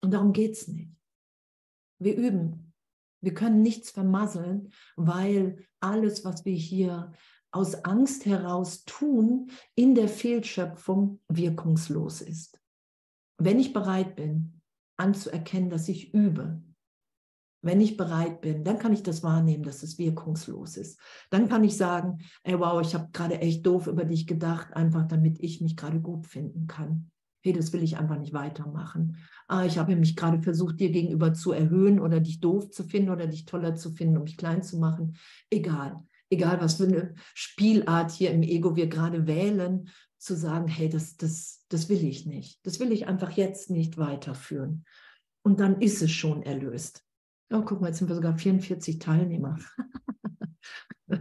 Und 0.00 0.14
darum 0.14 0.32
geht 0.32 0.52
es 0.52 0.68
nicht. 0.68 1.01
Wir 2.04 2.16
üben. 2.16 2.72
Wir 3.20 3.34
können 3.34 3.62
nichts 3.62 3.90
vermasseln, 3.90 4.70
weil 4.96 5.64
alles, 5.80 6.24
was 6.24 6.44
wir 6.44 6.54
hier 6.54 7.12
aus 7.52 7.84
Angst 7.84 8.26
heraus 8.26 8.84
tun, 8.84 9.50
in 9.74 9.94
der 9.94 10.08
Fehlschöpfung 10.08 11.20
wirkungslos 11.28 12.20
ist. 12.20 12.60
Wenn 13.38 13.60
ich 13.60 13.72
bereit 13.72 14.16
bin, 14.16 14.60
anzuerkennen, 14.96 15.70
dass 15.70 15.88
ich 15.88 16.14
übe, 16.14 16.62
wenn 17.64 17.80
ich 17.80 17.96
bereit 17.96 18.40
bin, 18.40 18.64
dann 18.64 18.78
kann 18.78 18.92
ich 18.92 19.04
das 19.04 19.22
wahrnehmen, 19.22 19.62
dass 19.62 19.84
es 19.84 19.98
wirkungslos 19.98 20.76
ist. 20.76 20.98
Dann 21.30 21.48
kann 21.48 21.62
ich 21.62 21.76
sagen, 21.76 22.18
ey, 22.42 22.58
wow, 22.58 22.80
ich 22.80 22.94
habe 22.94 23.10
gerade 23.12 23.40
echt 23.40 23.64
doof 23.64 23.86
über 23.86 24.04
dich 24.04 24.26
gedacht, 24.26 24.74
einfach 24.74 25.06
damit 25.06 25.38
ich 25.40 25.60
mich 25.60 25.76
gerade 25.76 26.00
gut 26.00 26.26
finden 26.26 26.66
kann. 26.66 27.11
Hey, 27.42 27.52
das 27.52 27.72
will 27.72 27.82
ich 27.82 27.96
einfach 27.96 28.18
nicht 28.18 28.32
weitermachen. 28.32 29.18
Ah, 29.48 29.64
ich 29.64 29.78
habe 29.78 29.96
mich 29.96 30.16
gerade 30.16 30.40
versucht, 30.42 30.80
dir 30.80 30.90
gegenüber 30.90 31.34
zu 31.34 31.52
erhöhen 31.52 32.00
oder 32.00 32.20
dich 32.20 32.40
doof 32.40 32.70
zu 32.70 32.84
finden 32.84 33.10
oder 33.10 33.26
dich 33.26 33.44
toller 33.44 33.74
zu 33.74 33.90
finden, 33.90 34.16
um 34.16 34.22
mich 34.24 34.36
klein 34.36 34.62
zu 34.62 34.78
machen. 34.78 35.16
Egal 35.50 36.02
egal 36.32 36.60
was 36.60 36.76
für 36.76 36.84
eine 36.84 37.14
Spielart 37.34 38.10
hier 38.10 38.30
im 38.30 38.42
Ego 38.42 38.74
wir 38.74 38.88
gerade 38.88 39.26
wählen, 39.26 39.90
zu 40.18 40.34
sagen, 40.34 40.66
hey, 40.68 40.88
das, 40.88 41.16
das, 41.16 41.66
das 41.68 41.88
will 41.88 42.04
ich 42.04 42.26
nicht. 42.26 42.64
Das 42.64 42.80
will 42.80 42.92
ich 42.92 43.06
einfach 43.06 43.32
jetzt 43.32 43.70
nicht 43.70 43.98
weiterführen. 43.98 44.84
Und 45.42 45.60
dann 45.60 45.80
ist 45.80 46.00
es 46.00 46.10
schon 46.10 46.42
erlöst. 46.42 47.04
Oh, 47.52 47.62
guck 47.62 47.80
mal, 47.80 47.88
jetzt 47.88 47.98
sind 47.98 48.08
wir 48.08 48.14
sogar 48.14 48.38
44 48.38 48.98
Teilnehmer. 48.98 49.58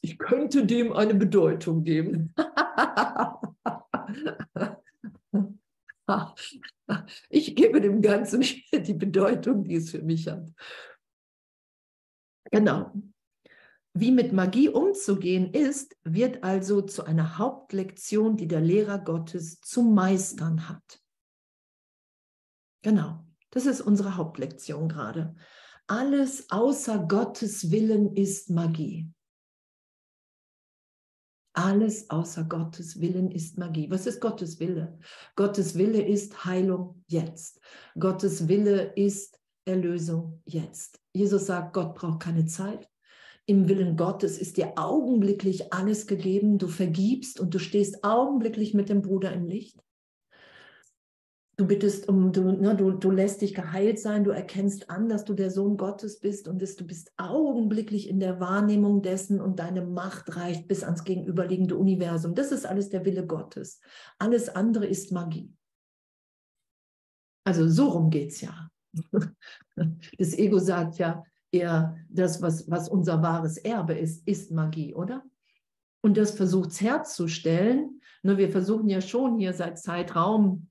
ich 0.00 0.18
könnte 0.18 0.66
dem 0.66 0.92
eine 0.92 1.14
Bedeutung 1.14 1.84
geben. 1.84 2.34
ich 7.30 7.54
gebe 7.56 7.80
dem 7.80 8.02
Ganzen 8.02 8.40
die 8.72 8.94
Bedeutung, 8.94 9.64
die 9.64 9.76
es 9.76 9.90
für 9.90 10.02
mich 10.02 10.28
hat. 10.28 10.52
Genau. 12.50 12.92
Wie 13.94 14.10
mit 14.10 14.32
Magie 14.32 14.70
umzugehen 14.70 15.52
ist, 15.52 15.96
wird 16.02 16.42
also 16.44 16.80
zu 16.80 17.04
einer 17.04 17.36
Hauptlektion, 17.38 18.36
die 18.36 18.48
der 18.48 18.60
Lehrer 18.60 18.98
Gottes 18.98 19.60
zu 19.60 19.82
meistern 19.82 20.68
hat. 20.68 21.02
Genau, 22.82 23.24
das 23.50 23.66
ist 23.66 23.82
unsere 23.82 24.16
Hauptlektion 24.16 24.88
gerade. 24.88 25.36
Alles 25.86 26.50
außer 26.50 27.06
Gottes 27.06 27.70
Willen 27.70 28.16
ist 28.16 28.48
Magie. 28.48 29.10
Alles 31.54 32.08
außer 32.08 32.44
Gottes 32.44 33.00
Willen 33.00 33.30
ist 33.30 33.58
Magie. 33.58 33.90
Was 33.90 34.06
ist 34.06 34.20
Gottes 34.20 34.58
Wille? 34.58 34.98
Gottes 35.36 35.76
Wille 35.76 36.02
ist 36.02 36.44
Heilung 36.46 37.02
jetzt. 37.08 37.60
Gottes 37.98 38.48
Wille 38.48 38.92
ist 38.96 39.38
Erlösung 39.66 40.40
jetzt. 40.46 40.98
Jesus 41.12 41.46
sagt, 41.46 41.74
Gott 41.74 41.94
braucht 41.94 42.20
keine 42.20 42.46
Zeit. 42.46 42.88
Im 43.44 43.68
Willen 43.68 43.96
Gottes 43.96 44.38
ist 44.38 44.56
dir 44.56 44.72
augenblicklich 44.76 45.72
alles 45.72 46.06
gegeben. 46.06 46.58
Du 46.58 46.68
vergibst 46.68 47.38
und 47.38 47.52
du 47.52 47.58
stehst 47.58 48.02
augenblicklich 48.02 48.72
mit 48.72 48.88
dem 48.88 49.02
Bruder 49.02 49.32
im 49.32 49.46
Licht. 49.46 49.78
Du 51.62 51.68
bittest 51.68 52.08
um, 52.08 52.32
du, 52.32 52.42
ne, 52.50 52.74
du, 52.74 52.90
du 52.90 53.12
lässt 53.12 53.40
dich 53.40 53.54
geheilt 53.54 54.00
sein, 54.00 54.24
du 54.24 54.32
erkennst 54.32 54.90
an, 54.90 55.08
dass 55.08 55.24
du 55.24 55.32
der 55.32 55.48
Sohn 55.48 55.76
Gottes 55.76 56.18
bist 56.18 56.48
und 56.48 56.60
dass 56.60 56.74
du 56.74 56.84
bist 56.84 57.12
augenblicklich 57.18 58.08
in 58.08 58.18
der 58.18 58.40
Wahrnehmung 58.40 59.00
dessen 59.00 59.40
und 59.40 59.60
deine 59.60 59.86
Macht 59.86 60.34
reicht 60.34 60.66
bis 60.66 60.82
ans 60.82 61.04
gegenüberliegende 61.04 61.76
Universum. 61.76 62.34
Das 62.34 62.50
ist 62.50 62.66
alles 62.66 62.88
der 62.88 63.04
Wille 63.04 63.24
Gottes. 63.24 63.78
Alles 64.18 64.48
andere 64.48 64.86
ist 64.86 65.12
Magie. 65.12 65.54
Also 67.44 67.68
so 67.68 67.90
rum 67.90 68.10
geht 68.10 68.32
es 68.32 68.40
ja. 68.40 68.68
Das 70.18 70.36
Ego 70.36 70.58
sagt 70.58 70.98
ja, 70.98 71.22
eher 71.52 71.96
das, 72.08 72.42
was, 72.42 72.68
was 72.68 72.88
unser 72.88 73.22
wahres 73.22 73.56
Erbe 73.56 73.92
ist, 73.92 74.26
ist 74.26 74.50
Magie, 74.50 74.96
oder? 74.96 75.22
Und 76.00 76.16
das 76.16 76.32
versucht 76.32 76.70
es 76.70 76.80
herzustellen. 76.80 78.00
Ne, 78.24 78.36
wir 78.36 78.50
versuchen 78.50 78.88
ja 78.88 79.00
schon 79.00 79.38
hier 79.38 79.52
seit 79.52 79.78
Zeitraum 79.78 80.66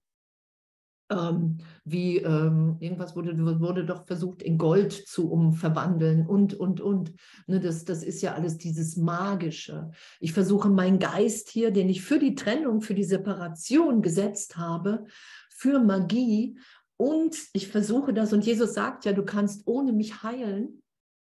ähm, 1.11 1.57
wie 1.83 2.17
ähm, 2.17 2.77
irgendwas 2.79 3.15
wurde, 3.15 3.37
wurde 3.59 3.85
doch 3.85 4.05
versucht, 4.07 4.41
in 4.41 4.57
Gold 4.57 4.93
zu 4.93 5.29
umverwandeln 5.29 6.25
und, 6.25 6.53
und, 6.53 6.81
und. 6.81 7.13
Ne, 7.47 7.59
das, 7.59 7.85
das 7.85 8.03
ist 8.03 8.21
ja 8.21 8.33
alles 8.33 8.57
dieses 8.57 8.97
Magische. 8.97 9.91
Ich 10.19 10.33
versuche 10.33 10.69
meinen 10.69 10.99
Geist 10.99 11.49
hier, 11.49 11.71
den 11.71 11.89
ich 11.89 12.01
für 12.01 12.17
die 12.17 12.35
Trennung, 12.35 12.81
für 12.81 12.95
die 12.95 13.03
Separation 13.03 14.01
gesetzt 14.01 14.57
habe, 14.57 15.05
für 15.49 15.79
Magie 15.79 16.57
und 16.97 17.35
ich 17.53 17.67
versuche 17.67 18.13
das, 18.13 18.31
und 18.31 18.45
Jesus 18.45 18.73
sagt 18.75 19.05
ja, 19.05 19.13
du 19.13 19.23
kannst 19.23 19.63
ohne 19.65 19.91
mich 19.91 20.23
heilen. 20.23 20.83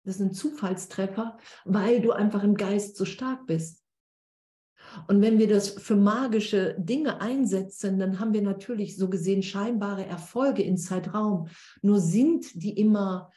Das 0.03 0.15
ist 0.15 0.21
ein 0.21 0.33
Zufallstreffer, 0.33 1.37
weil 1.63 2.01
du 2.01 2.11
einfach 2.11 2.43
im 2.43 2.55
Geist 2.55 2.97
so 2.97 3.05
stark 3.05 3.45
bist. 3.45 3.80
Und 5.07 5.21
wenn 5.21 5.39
wir 5.39 5.47
das 5.47 5.69
für 5.69 5.95
magische 5.95 6.75
Dinge 6.77 7.21
einsetzen, 7.21 7.99
dann 7.99 8.19
haben 8.19 8.33
wir 8.33 8.41
natürlich 8.41 8.97
so 8.97 9.09
gesehen 9.09 9.43
scheinbare 9.43 10.05
Erfolge 10.05 10.63
in 10.63 10.77
Zeitraum. 10.77 11.47
Nur 11.81 11.99
sind 11.99 12.61
die 12.61 12.77
immer 12.77 13.31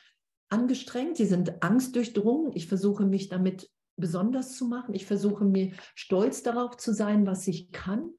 angestrengt, 0.49 1.18
die 1.18 1.26
sind 1.26 1.62
angstdurchdrungen. 1.62 2.52
Ich 2.54 2.66
versuche 2.66 3.04
mich 3.04 3.28
damit 3.28 3.70
besonders 3.96 4.56
zu 4.56 4.66
machen. 4.66 4.94
Ich 4.94 5.06
versuche 5.06 5.44
mir 5.44 5.73
stolz 5.94 6.42
darauf 6.42 6.76
zu 6.76 6.92
sein, 6.92 7.26
was 7.26 7.46
ich 7.46 7.70
kann. 7.70 8.11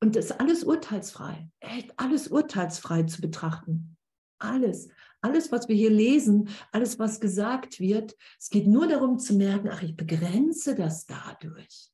Und 0.00 0.16
das 0.16 0.26
ist 0.26 0.40
alles 0.40 0.64
urteilsfrei, 0.64 1.48
echt 1.60 1.92
alles 1.96 2.28
urteilsfrei 2.28 3.04
zu 3.04 3.20
betrachten. 3.20 3.96
Alles, 4.40 4.88
alles, 5.20 5.52
was 5.52 5.68
wir 5.68 5.76
hier 5.76 5.90
lesen, 5.90 6.48
alles, 6.72 6.98
was 6.98 7.20
gesagt 7.20 7.78
wird, 7.78 8.16
es 8.40 8.50
geht 8.50 8.66
nur 8.66 8.88
darum 8.88 9.20
zu 9.20 9.34
merken, 9.34 9.68
ach, 9.70 9.82
ich 9.82 9.96
begrenze 9.96 10.74
das 10.74 11.06
dadurch 11.06 11.91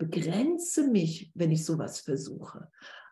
begrenze 0.00 0.88
mich, 0.88 1.30
wenn 1.34 1.52
ich 1.52 1.64
sowas 1.64 2.00
versuche. 2.00 2.68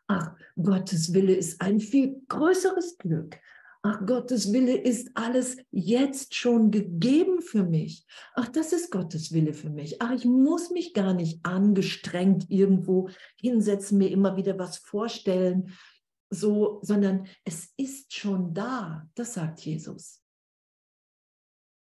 Ach, 0.08 0.34
Gottes 0.60 1.12
Wille 1.12 1.34
ist 1.34 1.60
ein 1.60 1.80
viel 1.80 2.22
größeres 2.28 2.96
Glück. 2.96 3.38
Ach, 3.82 4.04
Gottes 4.06 4.52
Wille 4.52 4.76
ist 4.76 5.10
alles 5.14 5.58
jetzt 5.70 6.34
schon 6.34 6.70
gegeben 6.70 7.42
für 7.42 7.62
mich. 7.62 8.06
Ach, 8.34 8.48
das 8.48 8.72
ist 8.72 8.90
Gottes 8.90 9.32
Wille 9.32 9.52
für 9.52 9.70
mich. 9.70 10.00
Ach, 10.00 10.12
ich 10.12 10.24
muss 10.24 10.70
mich 10.70 10.94
gar 10.94 11.12
nicht 11.12 11.44
angestrengt 11.44 12.46
irgendwo 12.48 13.10
hinsetzen, 13.36 13.98
mir 13.98 14.10
immer 14.10 14.36
wieder 14.36 14.58
was 14.58 14.78
vorstellen, 14.78 15.76
so, 16.30 16.80
sondern 16.82 17.26
es 17.44 17.72
ist 17.76 18.14
schon 18.14 18.54
da. 18.54 19.06
Das 19.14 19.34
sagt 19.34 19.60
Jesus. 19.60 20.22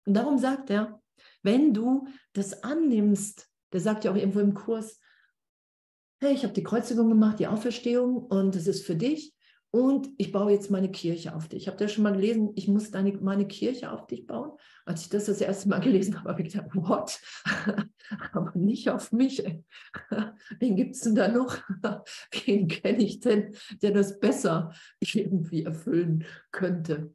Und 0.06 0.14
darum 0.14 0.38
sagt 0.38 0.70
er, 0.70 1.02
wenn 1.42 1.74
du 1.74 2.06
das 2.34 2.64
annimmst, 2.64 3.50
der 3.74 3.80
sagt 3.80 4.04
ja 4.04 4.12
auch 4.12 4.16
irgendwo 4.16 4.40
im 4.40 4.54
Kurs, 4.54 5.00
hey, 6.22 6.34
ich 6.34 6.44
habe 6.44 6.54
die 6.54 6.64
Kreuzigung 6.64 7.10
gemacht, 7.10 7.40
die 7.40 7.48
Auferstehung 7.48 8.18
und 8.18 8.56
es 8.56 8.68
ist 8.68 8.86
für 8.86 8.96
dich 8.96 9.34
und 9.72 10.10
ich 10.18 10.32
baue 10.32 10.52
jetzt 10.52 10.72
meine 10.72 10.90
Kirche 10.90 11.36
auf 11.36 11.48
dich. 11.48 11.64
Ich 11.64 11.68
habe 11.68 11.78
da 11.78 11.88
schon 11.88 12.04
mal 12.04 12.14
gelesen, 12.14 12.52
ich 12.56 12.68
muss 12.68 12.90
deine, 12.90 13.12
meine 13.18 13.48
Kirche 13.48 13.92
auf 13.92 14.08
dich 14.08 14.26
bauen. 14.26 14.52
Als 14.86 15.04
ich 15.04 15.10
das 15.10 15.26
das 15.26 15.42
erste 15.42 15.70
Mal 15.70 15.80
gelesen 15.80 16.18
habe, 16.18 16.30
habe 16.30 16.42
ich 16.42 16.52
gedacht, 16.52 16.72
what? 16.74 17.20
Aber 18.34 18.52
nicht 18.56 18.90
auf 18.90 19.12
mich. 19.12 19.44
Wen 20.60 20.76
gibt 20.76 20.96
es 20.96 21.02
denn 21.02 21.14
da 21.14 21.28
noch? 21.28 21.58
Wen 22.46 22.68
kenne 22.68 23.04
ich 23.04 23.20
denn, 23.20 23.56
der 23.84 23.92
das 23.92 24.20
besser 24.20 24.74
irgendwie 25.00 25.64
erfüllen 25.64 26.26
könnte? 26.52 27.14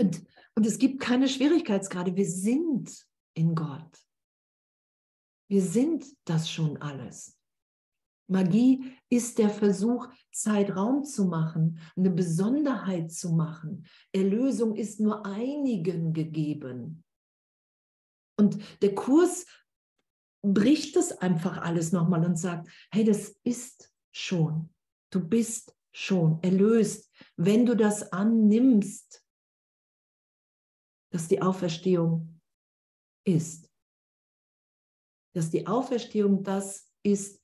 Und, 0.00 0.22
und 0.56 0.66
es 0.66 0.78
gibt 0.78 1.00
keine 1.00 1.28
Schwierigkeitsgrade. 1.28 2.16
Wir 2.16 2.26
sind 2.26 2.90
in 3.34 3.54
Gott. 3.54 4.09
Wir 5.50 5.62
sind 5.62 6.06
das 6.24 6.48
schon 6.48 6.76
alles. 6.80 7.36
Magie 8.28 8.96
ist 9.08 9.38
der 9.38 9.50
Versuch, 9.50 10.06
Zeitraum 10.30 11.02
zu 11.02 11.24
machen, 11.24 11.80
eine 11.96 12.10
Besonderheit 12.10 13.10
zu 13.10 13.32
machen. 13.32 13.84
Erlösung 14.12 14.76
ist 14.76 15.00
nur 15.00 15.26
einigen 15.26 16.12
gegeben. 16.12 17.02
Und 18.38 18.60
der 18.80 18.94
Kurs 18.94 19.44
bricht 20.42 20.94
das 20.94 21.18
einfach 21.18 21.58
alles 21.58 21.90
nochmal 21.90 22.24
und 22.24 22.36
sagt, 22.36 22.70
hey, 22.92 23.02
das 23.02 23.36
ist 23.42 23.92
schon. 24.14 24.72
Du 25.12 25.18
bist 25.18 25.76
schon 25.92 26.40
erlöst, 26.44 27.12
wenn 27.36 27.66
du 27.66 27.74
das 27.74 28.12
annimmst, 28.12 29.26
dass 31.12 31.26
die 31.26 31.42
Auferstehung 31.42 32.40
ist 33.26 33.69
dass 35.32 35.50
die 35.50 35.66
Auferstehung 35.66 36.42
das 36.42 36.88
ist, 37.02 37.40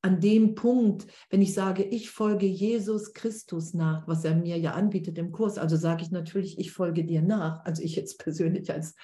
an 0.00 0.20
dem 0.20 0.54
Punkt, 0.54 1.06
wenn 1.30 1.42
ich 1.42 1.54
sage, 1.54 1.82
ich 1.82 2.10
folge 2.10 2.46
Jesus 2.46 3.14
Christus 3.14 3.74
nach, 3.74 4.06
was 4.06 4.24
er 4.24 4.36
mir 4.36 4.56
ja 4.56 4.72
anbietet 4.72 5.18
im 5.18 5.32
Kurs, 5.32 5.58
also 5.58 5.76
sage 5.76 6.02
ich 6.02 6.10
natürlich, 6.10 6.58
ich 6.58 6.70
folge 6.70 7.04
dir 7.04 7.20
nach, 7.20 7.64
also 7.64 7.82
ich 7.82 7.96
jetzt 7.96 8.18
persönlich 8.22 8.72
als, 8.72 8.94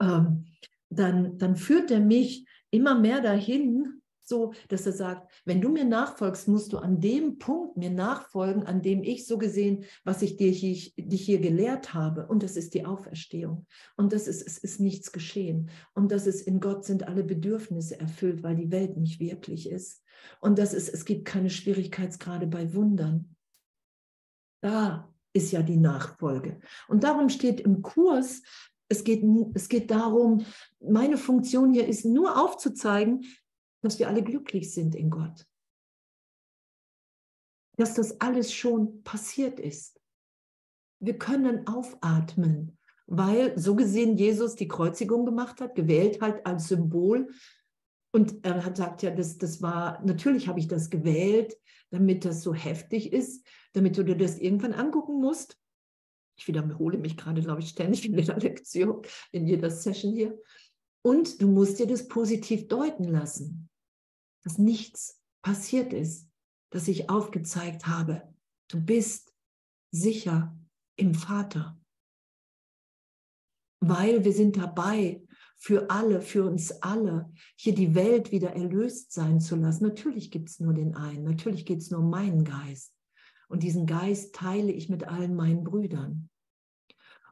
ähm, 0.00 0.44
dann, 0.90 1.38
dann 1.38 1.56
führt 1.56 1.90
er 1.90 2.00
mich 2.00 2.46
immer 2.70 2.98
mehr 2.98 3.20
dahin, 3.20 3.97
so, 4.28 4.52
dass 4.68 4.86
er 4.86 4.92
sagt, 4.92 5.30
wenn 5.44 5.60
du 5.60 5.68
mir 5.68 5.84
nachfolgst, 5.84 6.48
musst 6.48 6.72
du 6.72 6.78
an 6.78 7.00
dem 7.00 7.38
Punkt 7.38 7.76
mir 7.76 7.90
nachfolgen, 7.90 8.64
an 8.64 8.82
dem 8.82 9.02
ich 9.02 9.26
so 9.26 9.38
gesehen, 9.38 9.84
was 10.04 10.22
ich 10.22 10.36
dir 10.36 10.50
hier, 10.50 10.76
dich 10.96 11.24
hier 11.24 11.40
gelehrt 11.40 11.94
habe. 11.94 12.26
Und 12.26 12.42
das 12.42 12.56
ist 12.56 12.74
die 12.74 12.84
Auferstehung. 12.84 13.66
Und 13.96 14.12
das 14.12 14.28
ist, 14.28 14.46
es 14.46 14.58
ist 14.58 14.80
nichts 14.80 15.12
geschehen. 15.12 15.70
Und 15.94 16.12
das 16.12 16.26
ist, 16.26 16.42
in 16.46 16.60
Gott 16.60 16.84
sind 16.84 17.08
alle 17.08 17.24
Bedürfnisse 17.24 17.98
erfüllt, 17.98 18.42
weil 18.42 18.56
die 18.56 18.70
Welt 18.70 18.96
nicht 18.96 19.20
wirklich 19.20 19.68
ist. 19.68 20.02
Und 20.40 20.58
das 20.58 20.74
ist, 20.74 20.88
es 20.88 21.04
gibt 21.04 21.24
keine 21.24 21.50
Schwierigkeitsgrade 21.50 22.46
bei 22.46 22.74
Wundern. 22.74 23.34
Da 24.60 25.12
ist 25.32 25.52
ja 25.52 25.62
die 25.62 25.76
Nachfolge. 25.76 26.60
Und 26.88 27.04
darum 27.04 27.28
steht 27.28 27.60
im 27.60 27.82
Kurs, 27.82 28.42
es 28.88 29.04
geht, 29.04 29.22
es 29.54 29.68
geht 29.68 29.90
darum, 29.90 30.44
meine 30.80 31.18
Funktion 31.18 31.72
hier 31.72 31.86
ist 31.86 32.04
nur 32.04 32.42
aufzuzeigen, 32.42 33.24
dass 33.82 33.98
wir 33.98 34.08
alle 34.08 34.22
glücklich 34.22 34.72
sind 34.72 34.94
in 34.94 35.10
Gott. 35.10 35.46
Dass 37.76 37.94
das 37.94 38.20
alles 38.20 38.52
schon 38.52 39.02
passiert 39.02 39.60
ist. 39.60 40.00
Wir 41.00 41.16
können 41.16 41.66
aufatmen, 41.68 42.76
weil 43.06 43.56
so 43.58 43.76
gesehen 43.76 44.16
Jesus 44.16 44.56
die 44.56 44.68
Kreuzigung 44.68 45.24
gemacht 45.24 45.60
hat, 45.60 45.74
gewählt 45.74 46.20
hat 46.20 46.44
als 46.44 46.68
Symbol. 46.68 47.30
Und 48.10 48.44
er 48.44 48.64
hat 48.64 48.74
gesagt, 48.74 49.02
ja, 49.02 49.10
das, 49.10 49.38
das 49.38 49.62
war, 49.62 50.02
natürlich 50.04 50.48
habe 50.48 50.58
ich 50.58 50.66
das 50.66 50.90
gewählt, 50.90 51.56
damit 51.90 52.24
das 52.24 52.42
so 52.42 52.52
heftig 52.52 53.12
ist, 53.12 53.46
damit 53.72 53.96
du 53.96 54.02
dir 54.02 54.16
das 54.16 54.38
irgendwann 54.38 54.72
angucken 54.72 55.20
musst. 55.20 55.56
Ich 56.36 56.46
wiederhole 56.48 56.98
mich 56.98 57.16
gerade, 57.16 57.42
glaube 57.42 57.60
ich, 57.60 57.70
ständig 57.70 58.04
in 58.06 58.16
jeder 58.16 58.36
Lektion, 58.36 59.02
in 59.32 59.46
jeder 59.46 59.70
Session 59.70 60.12
hier. 60.12 60.38
Und 61.02 61.40
du 61.40 61.48
musst 61.48 61.78
dir 61.78 61.86
das 61.86 62.08
positiv 62.08 62.68
deuten 62.68 63.04
lassen, 63.04 63.67
dass 64.48 64.56
nichts 64.56 65.20
passiert 65.42 65.92
ist, 65.92 66.26
dass 66.70 66.88
ich 66.88 67.10
aufgezeigt 67.10 67.86
habe, 67.86 68.22
du 68.68 68.80
bist 68.80 69.34
sicher 69.90 70.56
im 70.96 71.14
Vater. 71.14 71.78
Weil 73.80 74.24
wir 74.24 74.32
sind 74.32 74.56
dabei, 74.56 75.22
für 75.58 75.90
alle, 75.90 76.22
für 76.22 76.46
uns 76.46 76.72
alle, 76.80 77.30
hier 77.56 77.74
die 77.74 77.94
Welt 77.94 78.32
wieder 78.32 78.54
erlöst 78.54 79.12
sein 79.12 79.38
zu 79.38 79.54
lassen. 79.54 79.84
Natürlich 79.84 80.30
gibt 80.30 80.48
es 80.48 80.60
nur 80.60 80.72
den 80.72 80.94
einen, 80.94 81.24
natürlich 81.24 81.66
geht 81.66 81.80
es 81.80 81.90
nur 81.90 82.00
um 82.00 82.08
meinen 82.08 82.44
Geist. 82.44 82.94
Und 83.48 83.62
diesen 83.62 83.84
Geist 83.84 84.34
teile 84.34 84.72
ich 84.72 84.88
mit 84.88 85.04
allen 85.04 85.36
meinen 85.36 85.62
Brüdern 85.62 86.30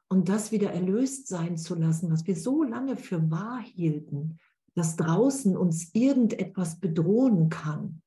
und 0.08 0.28
das 0.28 0.52
wieder 0.52 0.70
erlöst 0.70 1.28
sein 1.28 1.56
zu 1.56 1.76
lassen, 1.76 2.10
was 2.10 2.26
wir 2.26 2.36
so 2.36 2.62
lange 2.62 2.96
für 2.96 3.30
wahr 3.30 3.62
hielten, 3.62 4.38
dass 4.76 4.96
draußen 4.96 5.56
uns 5.56 5.94
irgendetwas 5.94 6.78
bedrohen 6.78 7.48
kann. 7.48 8.02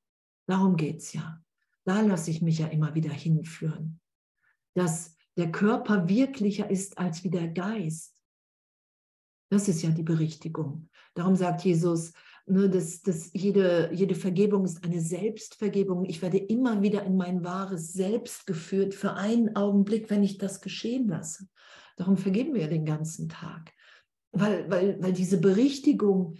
Darum 0.48 0.78
geht 0.78 0.98
es 0.98 1.14
ja. 1.14 1.42
Da 1.84 2.02
lasse 2.02 2.30
ich 2.30 2.42
mich 2.42 2.60
ja 2.60 2.68
immer 2.68 2.94
wieder 2.94 3.12
hinführen. 3.12 4.00
Dass 4.76 5.18
der 5.36 5.52
Körper 5.52 6.08
wirklicher 6.08 6.70
ist 6.70 6.98
als 6.98 7.24
wie 7.24 7.32
der 7.32 7.48
Geist. 7.48 8.16
Das 9.50 9.68
ist 9.68 9.82
ja 9.82 9.90
die 9.90 10.04
Berichtigung. 10.04 10.90
Darum 11.16 11.36
sagt 11.36 11.66
Jesus, 11.66 12.14
ne, 12.46 12.70
dass, 12.70 13.02
dass 13.02 13.32
jede, 13.34 13.90
jede 13.92 14.14
Vergebung 14.14 14.64
ist 14.64 14.84
eine 14.84 15.02
Selbstvergebung. 15.02 16.06
Ich 16.06 16.22
werde 16.22 16.38
immer 16.38 16.84
wieder 16.84 17.04
in 17.04 17.18
mein 17.18 17.44
wahres 17.44 17.94
Selbst 17.94 18.46
geführt 18.46 18.94
für 18.94 19.14
einen 19.14 19.56
Augenblick, 19.56 20.12
wenn 20.12 20.24
ich 20.24 20.38
das 20.38 20.62
geschehen 20.62 21.08
lasse. 21.08 21.48
Darum 21.98 22.16
vergeben 22.16 22.54
wir 22.54 22.68
den 22.68 22.86
ganzen 22.86 23.28
Tag. 23.28 23.74
Weil, 24.32 24.70
weil, 24.70 25.02
weil 25.02 25.14
diese 25.14 25.40
Berichtigung 25.40 26.36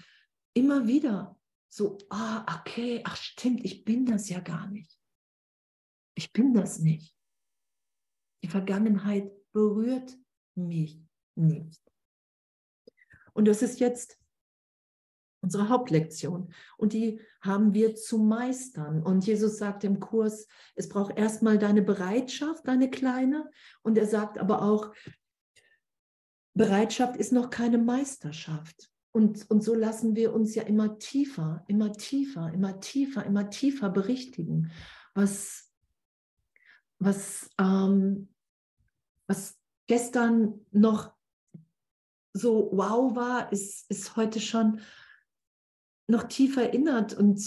immer 0.54 0.88
wieder 0.88 1.38
so, 1.70 1.98
ah, 2.10 2.46
okay, 2.60 3.02
ach 3.06 3.16
stimmt, 3.16 3.64
ich 3.64 3.86
bin 3.86 4.06
das 4.06 4.30
ja 4.30 4.40
gar 4.40 4.68
nicht. 4.68 5.00
Ich 6.16 6.34
bin 6.34 6.54
das 6.54 6.80
nicht. 6.80 7.16
Die 8.44 8.48
Vergangenheit 8.48 9.32
berührt 9.52 10.18
mich 10.56 11.02
nicht. 11.36 11.82
Und 13.34 13.48
das 13.48 13.62
ist 13.62 13.80
jetzt 13.80 14.20
unsere 15.42 15.70
Hauptlektion. 15.70 16.54
Und 16.78 16.94
die 16.94 17.22
haben 17.42 17.74
wir 17.74 17.96
zu 17.96 18.18
meistern. 18.18 19.02
Und 19.02 19.26
Jesus 19.26 19.58
sagt 19.58 19.84
im 19.84 20.00
Kurs, 20.00 20.48
es 20.76 20.90
braucht 20.90 21.18
erstmal 21.18 21.58
deine 21.58 21.82
Bereitschaft, 21.82 22.68
deine 22.68 22.90
kleine. 22.90 23.50
Und 23.82 23.98
er 23.98 24.08
sagt 24.08 24.38
aber 24.38 24.62
auch, 24.62 24.94
Bereitschaft 26.54 27.16
ist 27.16 27.32
noch 27.32 27.50
keine 27.50 27.78
Meisterschaft. 27.78 28.92
Und, 29.20 29.52
und 29.52 29.62
so 29.62 29.76
lassen 29.76 30.16
wir 30.16 30.34
uns 30.34 30.56
ja 30.56 30.64
immer 30.64 30.98
tiefer, 30.98 31.66
immer 31.68 31.92
tiefer, 31.92 32.54
immer 32.54 32.80
tiefer, 32.80 33.26
immer 33.26 33.50
tiefer 33.50 33.90
berichtigen, 33.90 34.72
was, 35.14 35.74
was, 37.00 37.50
ähm, 37.60 38.30
was 39.28 39.60
gestern 39.88 40.66
noch 40.72 41.12
so 42.32 42.70
wow 42.72 43.14
war, 43.14 43.52
ist, 43.52 43.92
ist 43.92 44.16
heute 44.16 44.40
schon 44.40 44.80
noch 46.08 46.24
tiefer 46.24 46.64
erinnert. 46.64 47.14
Und, 47.14 47.44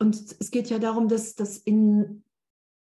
und 0.00 0.16
es 0.40 0.50
geht 0.50 0.70
ja 0.70 0.80
darum, 0.80 1.06
dass 1.06 1.36
das 1.36 1.56
in, 1.56 2.24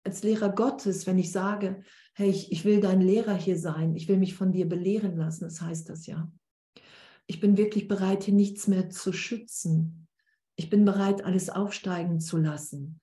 als 0.04 0.24
Lehrer 0.24 0.50
Gottes, 0.50 1.08
wenn 1.08 1.20
ich 1.20 1.32
sage, 1.32 1.84
hey, 2.16 2.30
ich, 2.30 2.52
ich 2.52 2.66
will 2.66 2.82
dein 2.82 3.00
Lehrer 3.00 3.36
hier 3.36 3.58
sein, 3.58 3.96
ich 3.96 4.10
will 4.10 4.18
mich 4.18 4.36
von 4.36 4.52
dir 4.52 4.68
belehren 4.68 5.16
lassen, 5.16 5.46
das 5.46 5.62
heißt 5.62 5.88
das 5.88 6.06
ja. 6.06 6.30
Ich 7.30 7.40
bin 7.40 7.58
wirklich 7.58 7.88
bereit, 7.88 8.24
hier 8.24 8.34
nichts 8.34 8.68
mehr 8.68 8.90
zu 8.90 9.14
schützen. 9.14 10.08
Ich 10.56 10.72
bin 10.72 10.84
bereit, 10.84 11.24
alles 11.24 11.52
aufsteigen 11.52 12.20
zu 12.20 12.38
lassen 12.38 13.00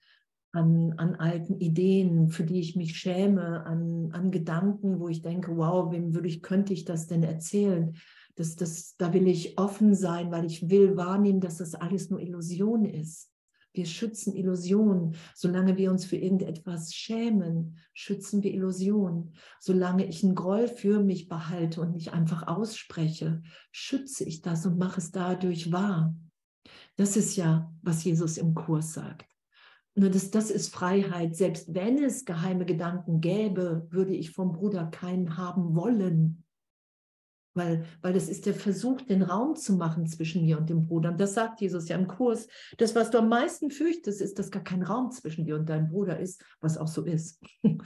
an, 0.56 0.94
an 0.96 1.14
alten 1.16 1.60
Ideen, 1.60 2.30
für 2.30 2.42
die 2.42 2.58
ich 2.58 2.76
mich 2.76 2.96
schäme, 2.96 3.64
an, 3.66 4.10
an 4.12 4.30
Gedanken, 4.30 4.98
wo 4.98 5.08
ich 5.08 5.22
denke, 5.22 5.56
wow, 5.56 5.92
wem 5.92 6.14
würde 6.14 6.28
ich, 6.28 6.42
könnte 6.42 6.72
ich 6.72 6.84
das 6.84 7.06
denn 7.06 7.22
erzählen? 7.22 7.96
Das, 8.34 8.56
das, 8.56 8.96
da 8.96 9.12
will 9.12 9.28
ich 9.28 9.58
offen 9.58 9.94
sein, 9.94 10.32
weil 10.32 10.46
ich 10.46 10.68
will 10.68 10.96
wahrnehmen, 10.96 11.40
dass 11.40 11.58
das 11.58 11.74
alles 11.74 12.10
nur 12.10 12.20
Illusion 12.20 12.84
ist. 12.84 13.30
Wir 13.76 13.86
schützen 13.86 14.34
Illusionen. 14.34 15.16
Solange 15.34 15.76
wir 15.76 15.90
uns 15.90 16.06
für 16.06 16.16
irgendetwas 16.16 16.94
schämen, 16.94 17.78
schützen 17.92 18.42
wir 18.42 18.52
Illusionen. 18.52 19.34
Solange 19.60 20.06
ich 20.06 20.24
einen 20.24 20.34
Groll 20.34 20.66
für 20.66 21.02
mich 21.02 21.28
behalte 21.28 21.82
und 21.82 21.92
nicht 21.92 22.12
einfach 22.12 22.46
ausspreche, 22.46 23.42
schütze 23.70 24.24
ich 24.24 24.40
das 24.40 24.64
und 24.64 24.78
mache 24.78 25.00
es 25.00 25.10
dadurch 25.10 25.70
wahr. 25.72 26.16
Das 26.96 27.16
ist 27.16 27.36
ja, 27.36 27.70
was 27.82 28.02
Jesus 28.02 28.38
im 28.38 28.54
Kurs 28.54 28.94
sagt. 28.94 29.26
Nur 29.94 30.10
das, 30.10 30.30
das 30.30 30.50
ist 30.50 30.74
Freiheit. 30.74 31.36
Selbst 31.36 31.74
wenn 31.74 32.02
es 32.02 32.24
geheime 32.24 32.64
Gedanken 32.64 33.20
gäbe, 33.20 33.86
würde 33.90 34.14
ich 34.14 34.30
vom 34.30 34.52
Bruder 34.52 34.86
keinen 34.86 35.36
haben 35.36 35.74
wollen. 35.74 36.45
Weil, 37.56 37.86
weil 38.02 38.12
das 38.12 38.28
ist 38.28 38.44
der 38.44 38.52
Versuch, 38.52 39.00
den 39.00 39.22
Raum 39.22 39.56
zu 39.56 39.76
machen 39.76 40.06
zwischen 40.06 40.44
mir 40.44 40.58
und 40.58 40.68
dem 40.68 40.86
Bruder. 40.86 41.08
Und 41.08 41.18
das 41.18 41.32
sagt 41.32 41.62
Jesus 41.62 41.88
ja 41.88 41.96
im 41.96 42.06
Kurs. 42.06 42.48
Das, 42.76 42.94
was 42.94 43.10
du 43.10 43.16
am 43.16 43.30
meisten 43.30 43.70
fürchtest, 43.70 44.20
ist, 44.20 44.38
dass 44.38 44.50
gar 44.50 44.62
kein 44.62 44.82
Raum 44.82 45.10
zwischen 45.10 45.46
dir 45.46 45.56
und 45.56 45.66
deinem 45.66 45.88
Bruder 45.88 46.20
ist, 46.20 46.44
was 46.60 46.76
auch 46.76 46.86
so 46.86 47.04
ist. 47.04 47.42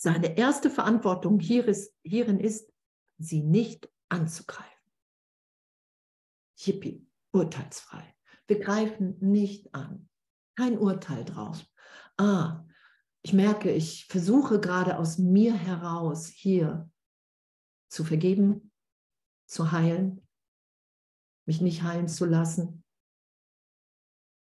Seine 0.00 0.38
erste 0.38 0.70
Verantwortung 0.70 1.40
hier 1.40 1.66
ist, 1.66 1.92
hierin 2.04 2.38
ist, 2.38 2.72
sie 3.18 3.42
nicht 3.42 3.90
anzugreifen. 4.08 4.70
Hippie, 6.56 7.04
urteilsfrei. 7.32 8.14
Wir 8.46 8.60
greifen 8.60 9.16
nicht 9.18 9.74
an. 9.74 10.08
Kein 10.54 10.78
Urteil 10.78 11.24
draus. 11.24 11.66
Ah, 12.16 12.64
ich 13.22 13.32
merke, 13.32 13.72
ich 13.72 14.06
versuche 14.06 14.60
gerade 14.60 14.98
aus 14.98 15.18
mir 15.18 15.52
heraus 15.52 16.28
hier 16.28 16.88
zu 17.88 18.04
vergeben, 18.04 18.70
zu 19.46 19.72
heilen, 19.72 20.20
mich 21.46 21.60
nicht 21.60 21.82
heilen 21.82 22.08
zu 22.08 22.24
lassen. 22.24 22.84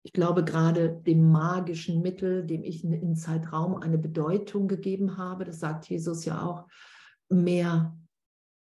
Ich 0.03 0.13
glaube 0.13 0.45
gerade 0.45 0.93
dem 1.03 1.31
magischen 1.31 2.01
Mittel, 2.03 2.47
dem 2.47 2.63
ich 2.63 2.85
in 2.85 3.17
Zeitraum 3.17 3.77
eine 3.77 3.99
Bedeutung 3.99 4.69
gegeben 4.69 5.17
habe, 5.17 5.45
das 5.45 5.59
sagt 5.61 5.89
Jesus 5.89 6.25
ja 6.25 6.43
auch, 6.43 6.69
mehr 7.29 7.99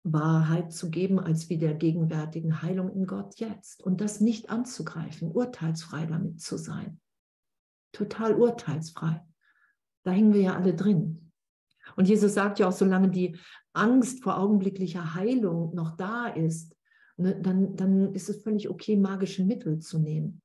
Wahrheit 0.04 0.72
zu 0.72 0.90
geben 0.90 1.20
als 1.20 1.50
wie 1.50 1.58
der 1.58 1.76
gegenwärtigen 1.76 2.62
Heilung 2.62 2.90
in 2.90 3.06
Gott 3.06 3.36
jetzt. 3.36 3.84
Und 3.84 4.02
das 4.02 4.22
nicht 4.22 4.50
anzugreifen, 4.50 5.32
urteilsfrei 5.32 6.06
damit 6.06 6.42
zu 6.42 6.58
sein. 6.58 7.00
Total 7.92 8.34
urteilsfrei. 8.34 9.24
Da 10.04 10.12
hängen 10.12 10.34
wir 10.34 10.42
ja 10.42 10.56
alle 10.56 10.74
drin. 10.74 11.29
Und 11.96 12.08
Jesus 12.08 12.34
sagt 12.34 12.60
ja 12.60 12.68
auch, 12.68 12.74
solange 12.74 13.10
die 13.10 13.38
Angst 13.74 14.24
vor 14.24 14.38
augenblicklicher 14.38 15.16
Heilung 15.16 15.74
noch 15.76 15.96
da 15.96 16.28
ist, 16.28 16.76
ne, 17.18 17.40
dann, 17.42 17.76
dann 17.76 18.14
ist 18.14 18.30
es 18.30 18.44
völlig 18.44 18.70
okay, 18.70 18.96
magische 18.96 19.44
Mittel 19.44 19.80
zu 19.80 20.00
nehmen. 20.00 20.42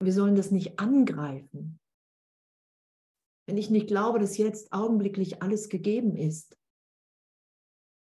Wir 0.00 0.12
sollen 0.12 0.34
das 0.36 0.50
nicht 0.50 0.78
angreifen. 0.78 1.78
Wenn 3.46 3.58
ich 3.58 3.70
nicht 3.70 3.86
glaube, 3.86 4.18
dass 4.18 4.38
jetzt 4.38 4.72
augenblicklich 4.72 5.42
alles 5.42 5.68
gegeben 5.68 6.16
ist, 6.16 6.56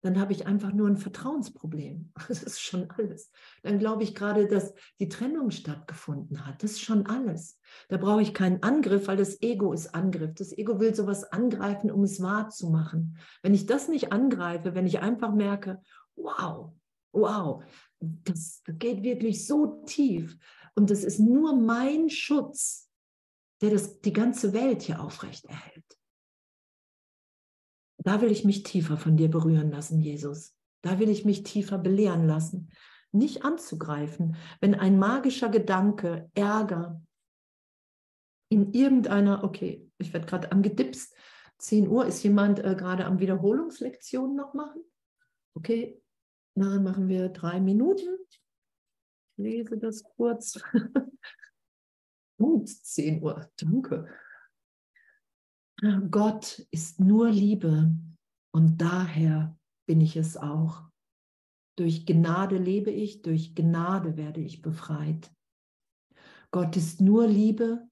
dann 0.03 0.19
habe 0.19 0.33
ich 0.33 0.45
einfach 0.45 0.73
nur 0.73 0.87
ein 0.87 0.97
Vertrauensproblem. 0.97 2.11
Das 2.27 2.43
ist 2.43 2.59
schon 2.59 2.89
alles. 2.91 3.31
Dann 3.63 3.79
glaube 3.79 4.03
ich 4.03 4.13
gerade, 4.13 4.47
dass 4.47 4.73
die 4.99 5.07
Trennung 5.07 5.49
stattgefunden 5.49 6.45
hat. 6.45 6.61
Das 6.61 6.71
ist 6.71 6.81
schon 6.81 7.05
alles. 7.05 7.57
Da 7.87 7.97
brauche 7.97 8.21
ich 8.21 8.33
keinen 8.33 8.61
Angriff, 8.63 9.07
weil 9.07 9.17
das 9.17 9.41
Ego 9.41 9.71
ist 9.71 9.95
Angriff. 9.95 10.33
Das 10.35 10.51
Ego 10.51 10.79
will 10.79 10.93
sowas 10.93 11.23
angreifen, 11.23 11.89
um 11.89 12.03
es 12.03 12.21
wahrzumachen. 12.21 13.17
Wenn 13.41 13.53
ich 13.53 13.65
das 13.65 13.87
nicht 13.87 14.11
angreife, 14.11 14.75
wenn 14.75 14.87
ich 14.87 14.99
einfach 14.99 15.33
merke, 15.33 15.81
wow, 16.15 16.73
wow, 17.13 17.63
das 17.99 18.61
geht 18.67 19.03
wirklich 19.03 19.47
so 19.47 19.83
tief 19.85 20.37
und 20.75 20.89
das 20.89 21.03
ist 21.03 21.19
nur 21.19 21.55
mein 21.55 22.09
Schutz, 22.09 22.89
der 23.61 23.71
das, 23.71 24.01
die 24.01 24.13
ganze 24.13 24.51
Welt 24.51 24.81
hier 24.81 25.01
aufrecht 25.01 25.45
erhält. 25.45 25.92
Da 28.03 28.21
will 28.21 28.31
ich 28.31 28.43
mich 28.43 28.63
tiefer 28.63 28.97
von 28.97 29.17
dir 29.17 29.29
berühren 29.29 29.71
lassen, 29.71 30.01
Jesus. 30.01 30.55
Da 30.81 30.99
will 30.99 31.09
ich 31.09 31.25
mich 31.25 31.43
tiefer 31.43 31.77
belehren 31.77 32.27
lassen. 32.27 32.69
Nicht 33.11 33.45
anzugreifen, 33.45 34.35
wenn 34.59 34.75
ein 34.75 34.99
magischer 34.99 35.49
Gedanke, 35.49 36.29
Ärger 36.33 37.01
in 38.49 38.73
irgendeiner, 38.73 39.43
okay, 39.43 39.89
ich 39.97 40.13
werde 40.13 40.27
gerade 40.27 40.51
angedipst, 40.51 41.15
10 41.57 41.87
Uhr, 41.87 42.05
ist 42.05 42.23
jemand 42.23 42.59
äh, 42.59 42.75
gerade 42.75 43.05
am 43.05 43.19
Wiederholungslektionen 43.19 44.35
noch 44.35 44.53
machen? 44.53 44.83
Okay, 45.55 46.01
dann 46.55 46.83
machen 46.83 47.07
wir 47.07 47.29
drei 47.29 47.59
Minuten. 47.59 48.17
Ich 48.29 49.43
lese 49.43 49.77
das 49.77 50.03
kurz. 50.03 50.61
Gut, 52.37 52.67
10 52.67 53.23
Uhr, 53.23 53.49
danke. 53.55 54.07
Gott 56.11 56.65
ist 56.71 57.01
nur 57.01 57.29
Liebe 57.29 57.93
und 58.55 58.77
daher 58.77 59.57
bin 59.85 59.99
ich 59.99 60.15
es 60.15 60.37
auch. 60.37 60.89
Durch 61.77 62.05
Gnade 62.05 62.57
lebe 62.57 62.89
ich, 62.89 63.21
durch 63.21 63.53
Gnade 63.53 64.15
werde 64.15 64.39
ich 64.39 64.61
befreit. 64.61 65.33
Gott 66.51 66.77
ist 66.77 67.01
nur 67.01 67.27
Liebe 67.27 67.89